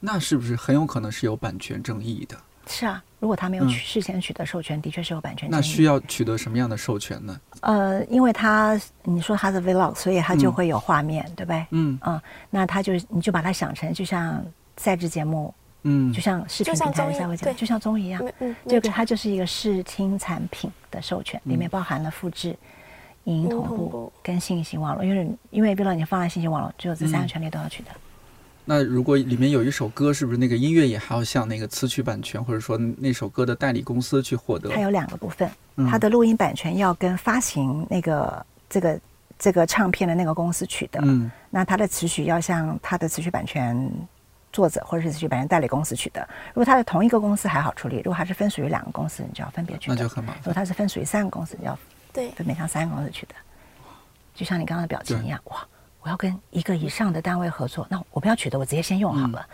[0.00, 2.36] 那是不是很有可能是有版权争议的？
[2.68, 5.48] 是啊，如果他没有取事先取得授权，的确是有版权。
[5.50, 7.40] 那需要取得什么样的授权呢？
[7.60, 11.66] 呃，因为他你说他是 vlog，所以他就会有画面，对不对？
[11.70, 12.20] 嗯嗯，
[12.50, 14.44] 那他就你就把它想成就像
[14.76, 18.22] 赛制节目，嗯，就像视频平台赛会节目，就像综艺一样。
[18.40, 22.56] 嗯，这个它就是一个视听产品的授权，里面包含了复制、
[23.24, 25.04] 影音同步跟信息网络。
[25.04, 27.90] 因为因为 vlog 你放在信息网络，只有这三个权利都要取得。
[28.68, 34.68] 那如果里面有一首歌，是不是那个音乐也还要向那个词曲版权，或者说那首歌的代理公司去获得？
[34.70, 35.48] 它有两个部分，
[35.88, 39.00] 它的录音版权要跟发行那个这个
[39.38, 43.88] 这个唱片的那个公司取得，嗯，那它的词曲要向它的词曲版权
[44.52, 46.20] 作者或者是词曲版权代理公司取得。
[46.48, 50.40] 如果它是同一个公司还好处理，如果它是分属于两个公司，你就要分别取得，那就很麻烦。
[50.40, 51.78] 如果它是分属于三个公司，你要
[52.12, 53.34] 对分别向三个公司取得。
[54.34, 55.64] 就像你刚刚的表情一样，哇。
[56.06, 59.44] 我要跟一个以上的单位合作，那我不要取得，我直接先用好了。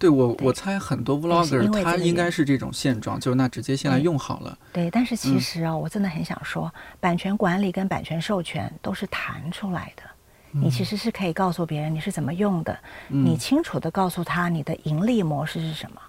[0.00, 4.58] 对我，我猜很多 vlogger 他应该是这种现状，就是那直接先来用好了。
[4.72, 6.68] 对，但是其实啊，我真的很想说，
[6.98, 10.02] 版权管理跟版权授权都是谈出来的。
[10.50, 12.76] 你其实是可以告诉别人你是怎么用的，
[13.06, 16.00] 你清楚的告诉他你的盈利模式是什么。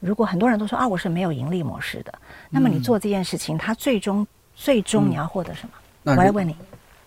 [0.00, 2.12] 如果很多人都说啊，我是没有盈利模式的，
[2.50, 5.72] 那么你做这件事情，他最终最终你要获得什么？
[6.02, 6.56] 我来问你。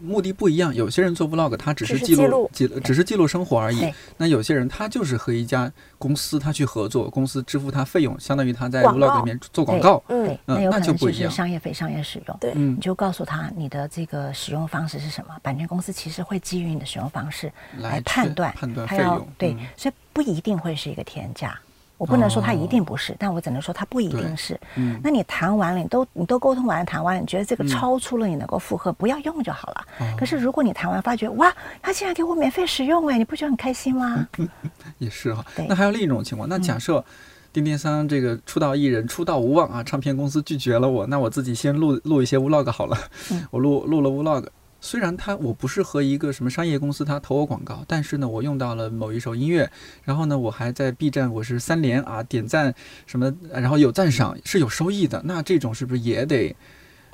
[0.02, 3.94] 目的不一样，有些人做 vlog，他只是记录记，只是记录生活而已。
[4.18, 10.04] 那有些人他就是和一家公司他去合作，公司支付他费用，相当于他在 vlog 里面做广告。
[10.08, 12.38] 嗯，那有可能就是商业费、商业使用。
[12.40, 19.28] 对，你就告诉他你的这个使用方式是什么，版权公司其实会基于你的使用方式来判断判断费用。
[19.38, 21.60] 对，所以不一定会是一个天价。
[22.00, 24.58] 我不能说他一定不是，但我只能说他不一定是。
[24.76, 29.86] 嗯，那你谈完了，你都你都沟通完了，谈完了，你觉得这个超出了你能够负荷，不要用就好了。
[30.18, 34.26] 可是如果你谈完发觉，哇，他竟然给我免费使用，哎，你不觉得很开心吗？
[34.98, 35.46] 也是哈。
[35.68, 37.04] 那还有另一种情况，那假设
[37.52, 42.98] 丁丁桑这个出道艺人出道无望啊，唱片公司拒绝了我，那我自己先录录一些 vlog 好了。
[43.52, 44.46] 我录录了 vlog。
[44.82, 49.70] 虽然他我不是和一个什么商业公司他投我广告，但是呢，我用到了某一首音乐，
[50.04, 52.74] 然后呢，我还在 B 站我是三连啊点赞
[53.06, 56.56] 什么，然后有赞赏是有收益的，那这种是不是也得？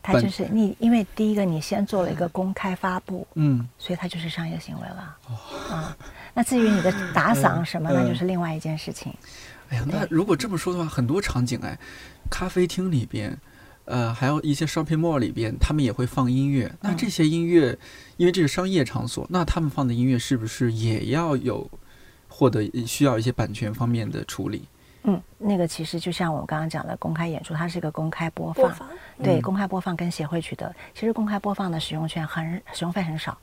[0.04, 5.18] 他就是你，因为第一个你先做了一个公开发布，嗯，所以它就是商业行为了。
[5.28, 5.34] 哦，
[5.74, 5.98] 啊，
[6.36, 9.12] 那至于你的打赏什么，那就是另外一件事情。
[9.70, 11.76] 哎呀，那如果这么说的话，很多场景哎，
[12.30, 13.36] 咖啡厅里边。
[13.86, 16.72] 呃，还有一些 shopping mall 里边，他们也会放音乐。
[16.82, 17.78] 那这些音乐，
[18.18, 21.70] 因为这是商业场所，那他们放的音乐是不是也要有
[22.28, 24.68] 获得需要一些版权方面的处理？
[25.04, 28.76] 嗯，那个其实就像我刚刚讲的，公开演出它是一个公开播放，
[29.22, 30.76] 对，公开播放跟协会取得。
[30.96, 33.38] 其实公开播放的使用权很使用费很少，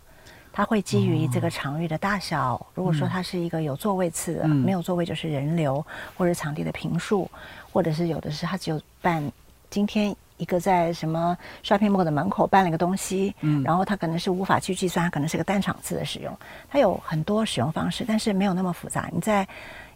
[0.53, 2.67] 它会基于这个场域的大小。
[2.75, 5.87] 如果说它是一个有座位次的，没有座位就是人流
[6.17, 7.31] 或者场地的平数，
[7.73, 9.31] 或者是有的是它只有办
[9.71, 10.13] 今天。
[10.43, 16.37] 一个在什么 shopping mall 的门口办了一个东西，嗯，然后它可能是无法去计算，它可能是个单场次的使用，
[16.69, 19.09] 它有很多使用方式，但是没有那么复杂。
[19.13, 19.47] 你在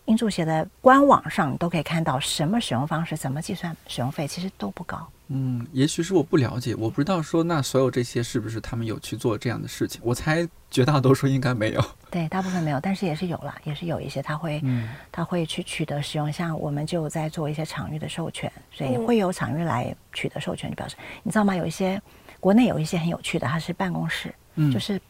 [0.05, 5.05] 英注协的官网上，你都可以看到什么使用方式，怎么计算使用费，其实都不高。
[5.29, 10.01] 嗯，也许是我不了解，我不知道说那所有这些是不是他们有去做这样的事情？
[10.05, 11.85] 我猜绝大多数应该没有。
[12.11, 14.63] 对，大部分没有，但是也是有了，也是有一些他会，
[15.11, 16.33] 他会去取得使用。
[16.33, 20.95] 像我们就在做一些场域的授权，所以会有场域来取得授权，就表示
[21.25, 21.57] 你知道吗？
[21.57, 22.01] 有一些
[22.39, 25.01] 国内有一些很有趣的，它是办公室，嗯，就是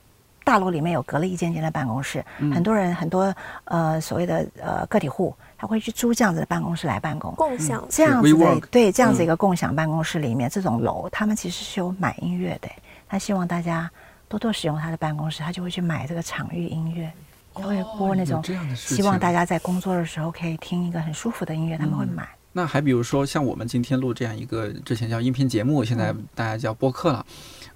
[0.46, 2.24] 大楼里面有隔了一间间的办公室，
[2.54, 5.34] 很多人很多呃所谓的呃个体户。
[5.58, 12.68] 他会去租这样子的办公室来办公，共享这样子的对这样子一个共享办公室里面，这种楼他们其实是有买音乐的。
[13.08, 13.90] 他希望大家
[14.28, 17.10] 多多使用他的办公室，他就会去买这个场域音乐，
[17.54, 18.44] 他会播那种
[18.74, 22.28] 希望大家在工作的时候可以听一个很舒服的音乐，他们会买。
[22.52, 27.24] 那还比如说像我们今天录这样一个之前叫音频节目，现在大家叫播客了。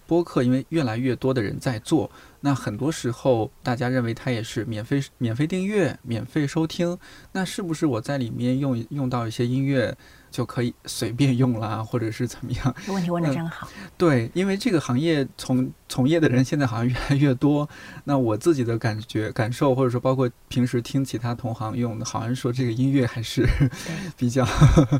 [0.07, 2.11] 播客因为越来越多的人在做，
[2.41, 6.97] 那很多时候大家认为它也是免费、免费订阅、免费收听。
[7.33, 9.97] 那是不是我在里面用用到一些音乐
[10.31, 12.75] 就可以随便用啦，或者是怎么样？
[12.87, 13.69] 这问题问的真好。
[13.99, 17.69] 对，因为这个行业从从业的人现在好像越来越多。
[18.05, 23.47] 那我自己的感觉、感受，或者说包括平时听其他同行用的，好像说这个音乐还是
[24.17, 24.47] 比较。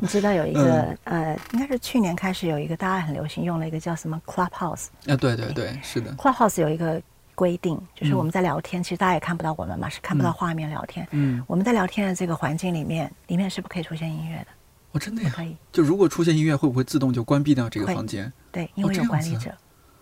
[0.01, 4.87] 你知道有一个呃，应该是去年开始有一个大家很流行用了一个叫什么 Clubhouse。
[5.07, 6.11] 啊，对对对，是的。
[6.15, 7.01] Clubhouse 有一个
[7.41, 11.07] 规定，就是我们在聊天，其实大家也看不到我们嘛，是看不到画面聊天。
[11.09, 14.47] 嗯，我们在聊天的这个环境里面，里面是不可以出现音乐的。
[14.91, 15.31] 哦，真的呀？
[15.35, 15.57] 可以。
[15.71, 18.31] 就如果出现音乐，会不会自动就关闭掉这个房间？
[18.51, 19.51] 对，因为有管理者。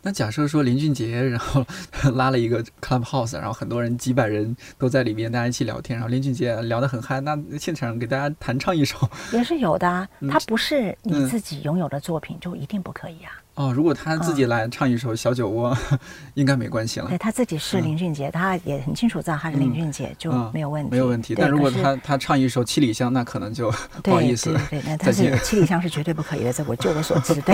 [0.01, 1.65] 那假设说林俊杰，然后
[2.15, 8.97] 拉了一个 club house，然后很多人几百人都在里面，大家一起聊天，然后林俊杰聊得很嗨，那现场给大家弹唱一首
[9.31, 10.05] 也是有的啊。
[10.19, 13.31] 嗯它不是你嗯自己拥有的作品，就一定不可以啊。
[13.59, 15.75] 哦，如果他自己来唱一首《小酒窝》，
[16.33, 17.09] 应该没关系了。
[17.09, 21.35] 对，他自己是林俊杰，他也很清楚知道他是林俊杰，就嗯没有问题，没有问题。
[21.35, 23.69] 但如果他他唱一首《七里香》，那可能就
[24.01, 27.53] 不好意思对对，那再但是见七里香是绝对不可以的，这我就我所知，对，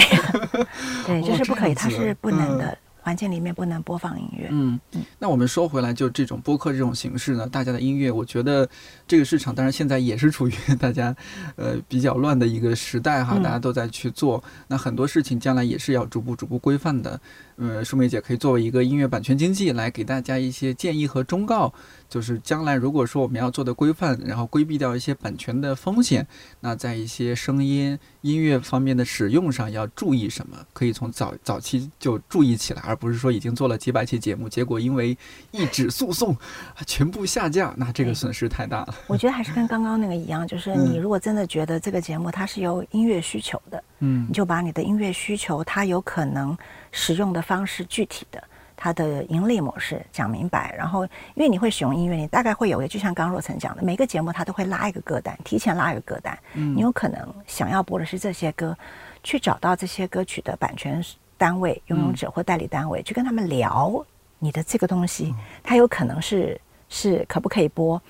[1.07, 2.57] 对，就是不可以，哦这样子它是不能嗯。
[2.59, 4.47] 的，环境里面不能播放音乐。
[4.49, 4.79] 嗯，
[5.19, 8.67] 那我们说回来，就这种播客这种形式呢，大家的音乐，我觉得
[9.07, 11.15] 这个市场当然现在也是处于大家
[11.55, 17.21] 呃比较乱的一个时代哈，嗯大家都在去做，那很多事情将来也是要逐步逐步规范的。
[17.57, 21.71] 呃，舒梅姐可以作为一个音乐版权经纪来给大家一些建议和忠告，
[22.15, 26.25] 就是将来如果说我们要做的规范，然后规避掉一些版权的风险，
[26.61, 30.55] 那在一些声音音乐方面的使用上要注意什么？
[30.71, 35.17] 可以从早早期就注意起来，而不是说已经做了几百期节目，结果因为
[35.51, 38.95] 一纸诉讼啊全部下架，那这个损失太大了。
[39.07, 46.57] 我觉得还是跟刚刚那个一样，就是嗯你如果真的觉得这个节目它是有音乐需求的，嗯你就把你的音乐需求，它有可能
[46.93, 48.41] 使用的方式具体的。
[48.77, 58.77] 它的盈利模式讲明白，然后因为你会使用音乐，你大概会有一个，就像刚刚若晨讲的，每个节目它都会拉一个歌单，提前拉一个歌单，嗯你有可能想要播的是这些歌，
[59.23, 61.03] 去找到这些歌曲的版权
[61.37, 64.05] 单位、拥有者或代理单位，去跟他们聊
[64.39, 65.33] 你的这个东西，
[65.63, 68.01] 它有可能是是可不可以播。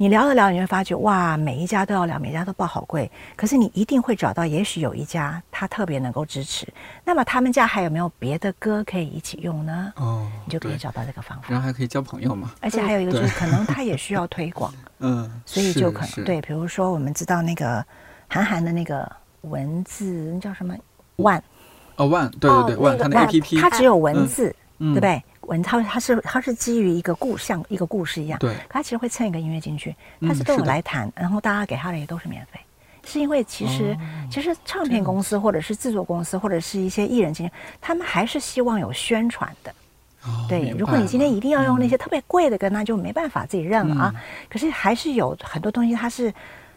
[0.00, 3.10] 你聊着聊，你会发觉哇，每一家都要聊，每一家都报好贵。
[3.34, 6.64] 可是你一定会找到，也许有一家他特别能够支持。
[7.04, 9.92] 那么他们家还有没有别的歌可以一起用呢？
[9.96, 11.48] 哦，你就可以找到这个方法。
[11.48, 12.52] 然后还可以交朋友嘛。
[12.60, 17.84] 而且还有一个就是，可能 他也需要推广，嗯， 所以就可能对，比如说我们知道那个
[18.28, 19.10] 韩寒的那个
[19.40, 20.76] 文字那叫什么
[21.16, 21.42] 万
[21.96, 25.00] 哦万，对对对，哦万，他的那个 A P P，它只有文字，嗯对不？
[25.00, 25.24] 对？
[25.48, 32.60] 文它它是它是基于一个故像一个故事一样，对，可它其实会蹭一个音乐进去，嗯它是都有是的来谈，然后大家给他的也都是免费。
[33.04, 33.96] 是因为其实、哦
[34.30, 39.72] 其实唱片公司或者是制作公司或者是一些艺人进去，他们还是希望有宣传的。
[40.24, 44.12] 哦对，如果你今天一定要用那些特别贵的歌，那就没办法自己认了啊。
[44.14, 44.20] 嗯
[44.50, 46.32] 可是还是有很多东西它是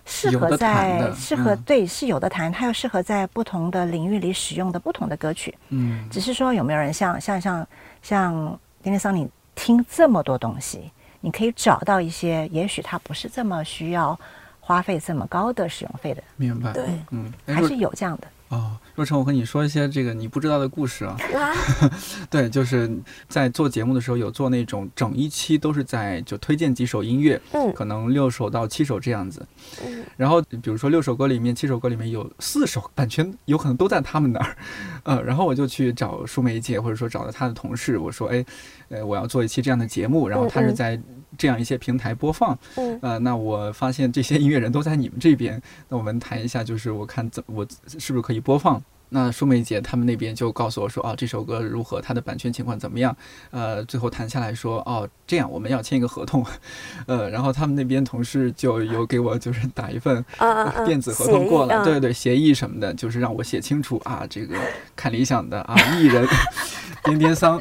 [0.05, 5.53] 适合在适合、嗯对是有的谈，它又适合在不同的领域里使用的不同的歌曲。
[5.69, 7.67] 嗯，只是说有没有人像像像
[8.01, 8.33] 像
[8.81, 14.19] 丁丁桑，你听这么多东西，你可以找到一些，也许它不是这么需要
[14.59, 16.73] 花费这么高的使用费的，明白。
[16.73, 16.85] 对
[17.45, 18.27] 还是有这样的。
[18.49, 21.17] 哦，若晨，我和你说一些这个你不知道的故事啊。
[21.33, 21.53] 啊，
[22.29, 22.91] 对，就是
[23.27, 29.45] 在做节目的时候有做那种整一期都是在就推荐几首音乐，嗯可能六首到七首这样子。
[29.85, 34.55] 嗯然后比如说六首歌里面，七首歌里面有四首版权有可能都在他们那儿，
[35.03, 38.45] 呃，然后我就去找舒梅姐，或者说找到他的同事，我说，哎，
[38.91, 40.99] 呃，我要做一期这样的节目，然后它是在
[41.37, 48.83] 这样一些平台播放，嗯呃，那我发现这些音乐人都在你们这边，那我们谈一下，就是我看怎我是不是可以播放。
[49.13, 53.15] 那舒梅姐他们那边就告诉我说，哦，这首歌如何，它的版权情况怎么样？
[53.49, 56.45] 呃，最后谈下来说，哦，这样我们要签一个合同，
[57.07, 60.23] 呃，然后他们那边同事就有给我就是打一份
[60.85, 64.55] 电子合同过了，协议对对，协议什么的，就是让我写清楚啊，这个
[64.95, 66.25] 看理想的啊艺人
[67.03, 67.59] 边边桑、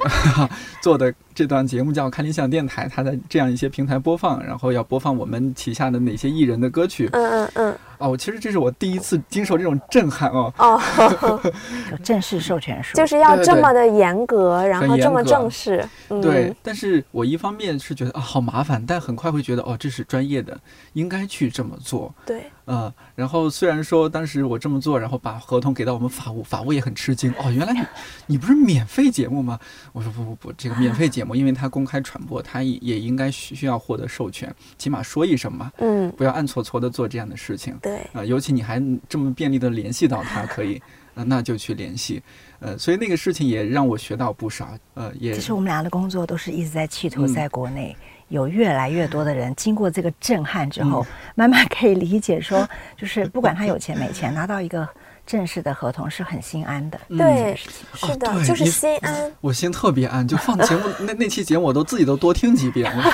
[0.82, 7.08] 做的这段节目叫看理想电台，它在这样一些平台播放，然后要播放我们旗下的哪些艺人的歌曲。
[7.14, 10.78] 嗯嗯嗯，哦，我其实这是我第一次经受这种震撼哦，哦，
[11.90, 16.20] 有正式授权书，就是要这么的严格，然后这么正式，嗯。
[16.20, 20.60] 对，，但是我一方面是觉得啊好麻烦，但很快会觉得哦这是专业的，
[20.92, 27.32] 应该去这么做，对，呃，然后虽然说当时我这么做，然后把合同给到我们法务，法务也很吃惊。
[27.38, 27.80] 哦，原来你
[28.26, 29.58] 你不是免费节目吗？
[29.92, 37.76] 我说不不不，这个免费节目，因为它公开传播，它也也应该需需要获得授权，起码说一声嘛，嗯，不要暗搓搓的做这样的事情。
[37.82, 40.80] 对，呃，尤其你还这么便利的联系到他，可以，
[41.14, 42.22] 呃，那就去联系。
[42.60, 44.68] 呃，所以那个事情也让我学到不少。
[44.94, 47.96] 呃，也其实我们俩的工作都是一直在企图嗯在国内。
[48.28, 54.88] 有越来越多的人经过这个震撼之后，嗯慢慢可以理解说，就是不管他有钱没钱，拿到一个
[55.30, 57.00] 正式的合同是很心安的。
[57.08, 63.04] 嗯对，哦是的，对就是心安，我心特别安，就放节目 那那期节目，我都自己都多听几遍， 了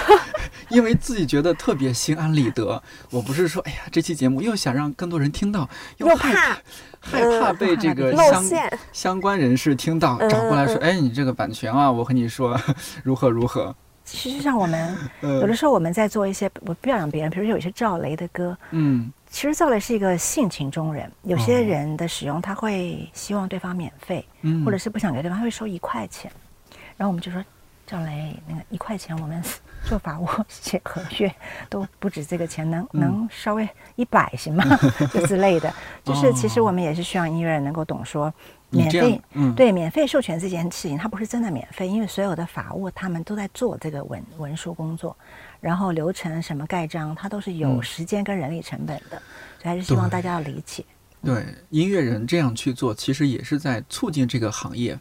[0.71, 2.83] 因为自己觉得特别心安理得。
[3.11, 5.69] 我不是说，哎呀，这期节目又想让更多人听到，
[5.99, 6.59] 又害怕
[7.01, 12.59] 害怕被这个相馅，相关人士听到，嗯找过来说，嗯哎，你这个版权啊，我和你说
[13.03, 13.75] 如何如何。
[14.07, 26.33] 其实际上，我们有呃的时候我们在做一些，我不要讲别人，比如说有一些赵雷的歌，嗯其实赵雷是一个性情中人，有些人的使用他会希望对方免费，嗯，或者是不想给对方会收一块钱，
[26.97, 27.45] 然后我们就说
[27.87, 29.43] 赵雷那个一块钱我们。
[29.87, 31.33] 做法务写合约
[31.69, 34.65] 都不止这个钱，能能稍微一百行吗？
[35.15, 35.73] 就之类的，
[36.03, 38.35] 就是其实我们也是希望音乐人能够懂说，
[38.71, 39.21] 免费，
[39.55, 45.17] 对，免费授权这件事情，它不是真的免费，因为所有的法务他们都在做这个文文书工作，
[45.67, 49.21] 然后流程什么盖章，它都是有时间跟人力成本的，
[49.61, 50.85] 所以还是希望大家要理解。
[51.25, 54.97] 对，音乐人这样去做，其实也是在促进这个行业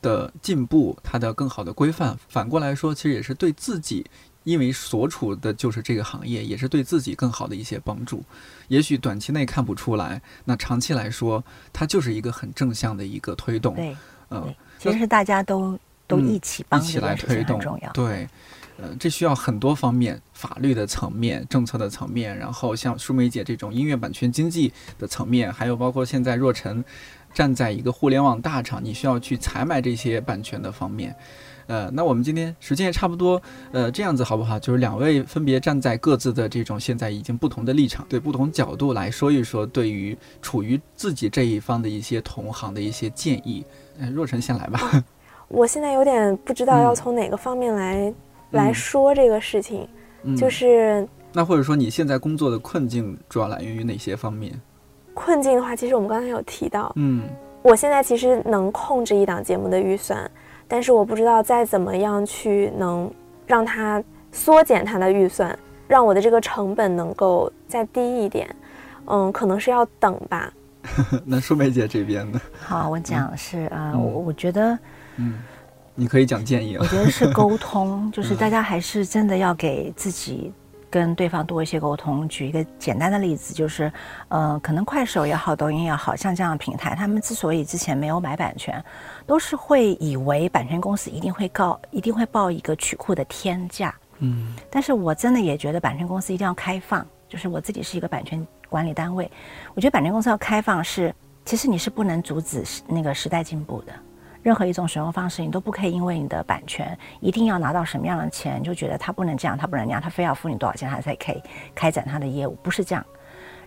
[0.00, 2.16] 的进步，它的更好的规范。
[2.28, 4.06] 反过来说，其实也是对自己。
[4.44, 8.22] 因为所处的就是这个行业，也是对自己更好的一些帮助。
[8.68, 13.74] 也许短期内看不出来，那长期来说，它就是一个很正向的一个推动。
[13.74, 13.96] 对，
[14.30, 15.76] 嗯，其实是大家都
[16.06, 17.90] 都一起帮，一起来推动，重要。
[17.90, 18.28] 对，
[18.78, 26.84] 呃，这需要很多方面，法律的层面、政策的层面，然后像舒梅姐这种音乐版权经济的层面，还有包括现在若晨
[27.32, 31.16] 站在一个互联网大厂，你需要去采买这些版权的方面。
[31.68, 33.42] 呃，那我们今天时间也差不多，
[33.72, 34.56] 呃，这样子好不好？
[34.56, 43.64] 就是两位分别站在各自的这种现在已经不同的立场，对不同角度来说一说，对于处于自己这一方的一些同行的一些建议。
[43.98, 45.04] 呃，若晨先来吧。
[45.48, 48.12] 我现在有点不知道要从哪个方面来
[48.50, 49.88] 来说这个事情，
[50.36, 54.58] 就是那或者说你现在工作的困境主要来源于哪些方面？
[55.14, 57.22] 困境的话，其实我们刚才有提到，嗯，
[57.62, 60.30] 我现在其实能控制一档节目的预算。
[60.68, 63.08] 但是我不知道再怎么样去能
[63.46, 64.02] 让它
[64.32, 65.56] 缩减它的预算，
[65.86, 68.52] 让我的这个成本能够再低一点，
[69.06, 70.52] 嗯，可能是要等吧。
[71.24, 72.40] 那舒梅姐这边呢？
[72.60, 74.78] 好，我讲是啊，我我觉得，
[75.16, 75.38] 嗯，
[75.96, 76.76] 你可以讲建议。
[76.76, 80.52] 我觉得是沟通， 就是大家还是真的要给自己。
[80.88, 82.26] 跟对方多一些沟通。
[82.28, 83.92] 举一个简单的例子，就是，
[84.28, 88.82] 呃，可能快手也好，抖音也好像这样的平台，他们之所以之前没有买版权，
[89.26, 93.94] 都是会以为版权公司一定会告，一定会报一个曲库的天价。
[94.20, 94.54] 嗯。
[94.70, 99.30] 但是我真的也觉得版权公司一定要开放，就是我自己是一个版权管理单位，
[99.74, 101.14] 我觉得版权公司要开放是，
[101.44, 103.92] 其实你是不能阻止那个时代进步的。
[104.46, 111.42] 任何一种使用方式，你都不可以因为你的版权一定要拿到什么样的钱，就觉得他不能这样，他不能那样，他非要付你多少钱，他才可以
[111.74, 113.04] 开展他的业务，不是这样，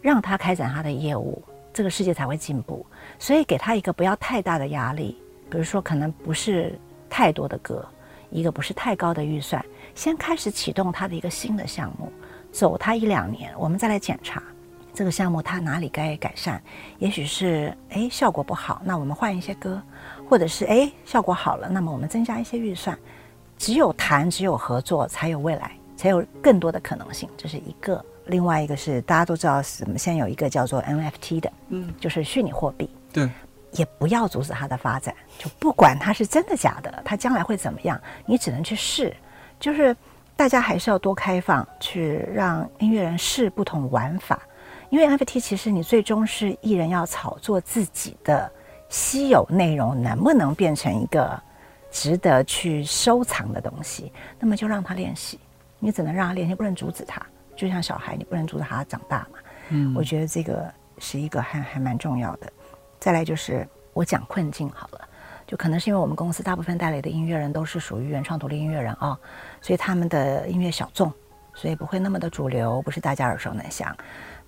[0.02, 1.44] 让他开展他的业务，
[1.74, 2.86] 这个世界才会进步。
[3.18, 6.80] 所以给他一个不要太大的压力，比如说可能不是
[7.10, 7.86] 太多的歌，
[8.30, 9.62] 一个不是太高的预算，
[9.94, 12.10] 先开始启动他的一个新的项目，
[12.54, 14.42] 走他一两年，我们再来检查
[14.94, 16.64] 这个项目他哪里该改善，
[17.00, 19.82] 也许是哎效果不好，那我们换一些歌。
[20.30, 22.98] 或者是哎，效果好了，那么我们增加一些预算。
[23.58, 27.28] 只有谈，只有合作，才有未来，才有更多的可能性。
[27.36, 28.04] 这是一个。
[28.28, 29.98] 另外一个是大家都知道，什么？
[29.98, 32.90] 现在有一个叫做 NFT 的，嗯，就是虚拟货币。
[33.12, 33.28] 对。
[33.72, 39.16] 也不要阻止它的发展，就不管它是真的假的，它将来会怎么样，你只能去试。
[39.60, 39.96] 就是
[40.36, 44.40] 大家还是要多开放，去让音乐人试不同玩法。
[44.90, 48.52] 因为 NFT 其实你最终是艺人要炒作自己的。
[48.90, 51.42] 稀有内容能不能变成一个
[51.92, 54.12] 值得去收藏的东西？
[54.40, 55.40] 那么就让他练习，
[55.80, 57.22] 你只能让他练习，不能阻止他。
[57.56, 59.40] 就像小孩，你不能阻止他长大嘛。
[59.70, 62.52] 嗯，我觉得这个是一个还还蛮重要的。
[63.00, 65.08] 再来就是我讲困境好了，
[65.46, 69.18] 就可能是因为我们公司大部分带来的音乐人都是属于原创独立音乐人啊，
[69.62, 71.12] 所以他们的音乐小众，
[71.54, 73.96] 所以不会那么的主流，不是大家耳熟能详。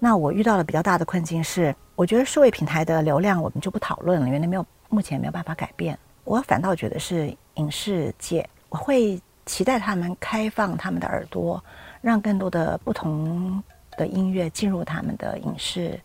[0.04, 5.96] 那我遇到了比较大的困境是，我觉得数位平台的流量我们就不讨论了，因为那没有目前没有办法改变。
[6.24, 11.64] 我反倒觉得是影视界，我会期待他们开放他们的耳朵，
[12.02, 13.62] 让更多的不同
[13.96, 16.00] 的音乐进入他们的影视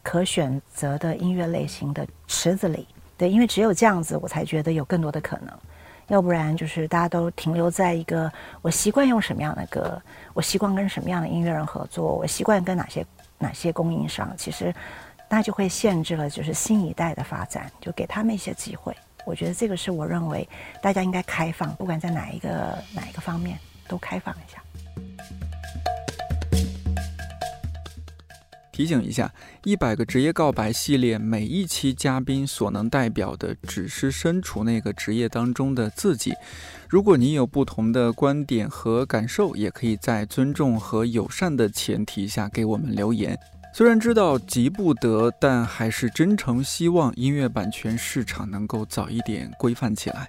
[0.00, 2.86] 可选择的音乐类型的池子里。
[3.18, 5.48] 对，因为只有这样子，我才觉得有更多的可能。
[6.06, 8.32] 要不然就是大家都停留在一个
[8.62, 10.00] 我习惯用什么样的歌，
[10.34, 13.04] 我习惯跟什么样的音乐人合作，我习惯跟哪些。
[13.40, 14.72] 哪些供应商，其实
[15.28, 18.94] 那就会限制了，就是新一代的发展，就给他们一些机会。
[19.26, 20.48] 我觉得这个是我认为
[20.82, 23.58] 大家应该开放，不管在哪一个哪一个方面
[23.88, 24.62] 都开放一下。
[28.72, 29.30] 提醒一下，
[29.64, 36.32] 一百个职业告白系列每一期嘉宾所能代表的只是身处那个职业当中的自己。
[36.90, 43.38] 如果你有不同的观点和感受，也可以在尊重和友善的前提下给我们留言。
[43.72, 50.28] 虽然知道急不得，但还是真诚希望音乐版权市场能够早一点规范起来。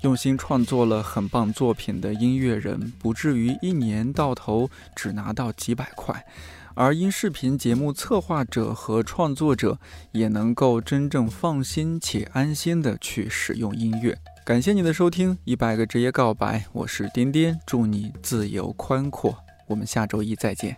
[0.00, 6.24] 用心创作了很棒作品的音乐人，不至于一年到头只拿到几百块。
[6.72, 9.78] 而音视频节目策划者和创作者
[10.12, 14.16] 也能够真正放心且安心的去使用音乐。
[14.48, 20.74] 感谢你的收听，一百个职业告白，我是颠颠，祝你自由宽阔，我们下周一再见。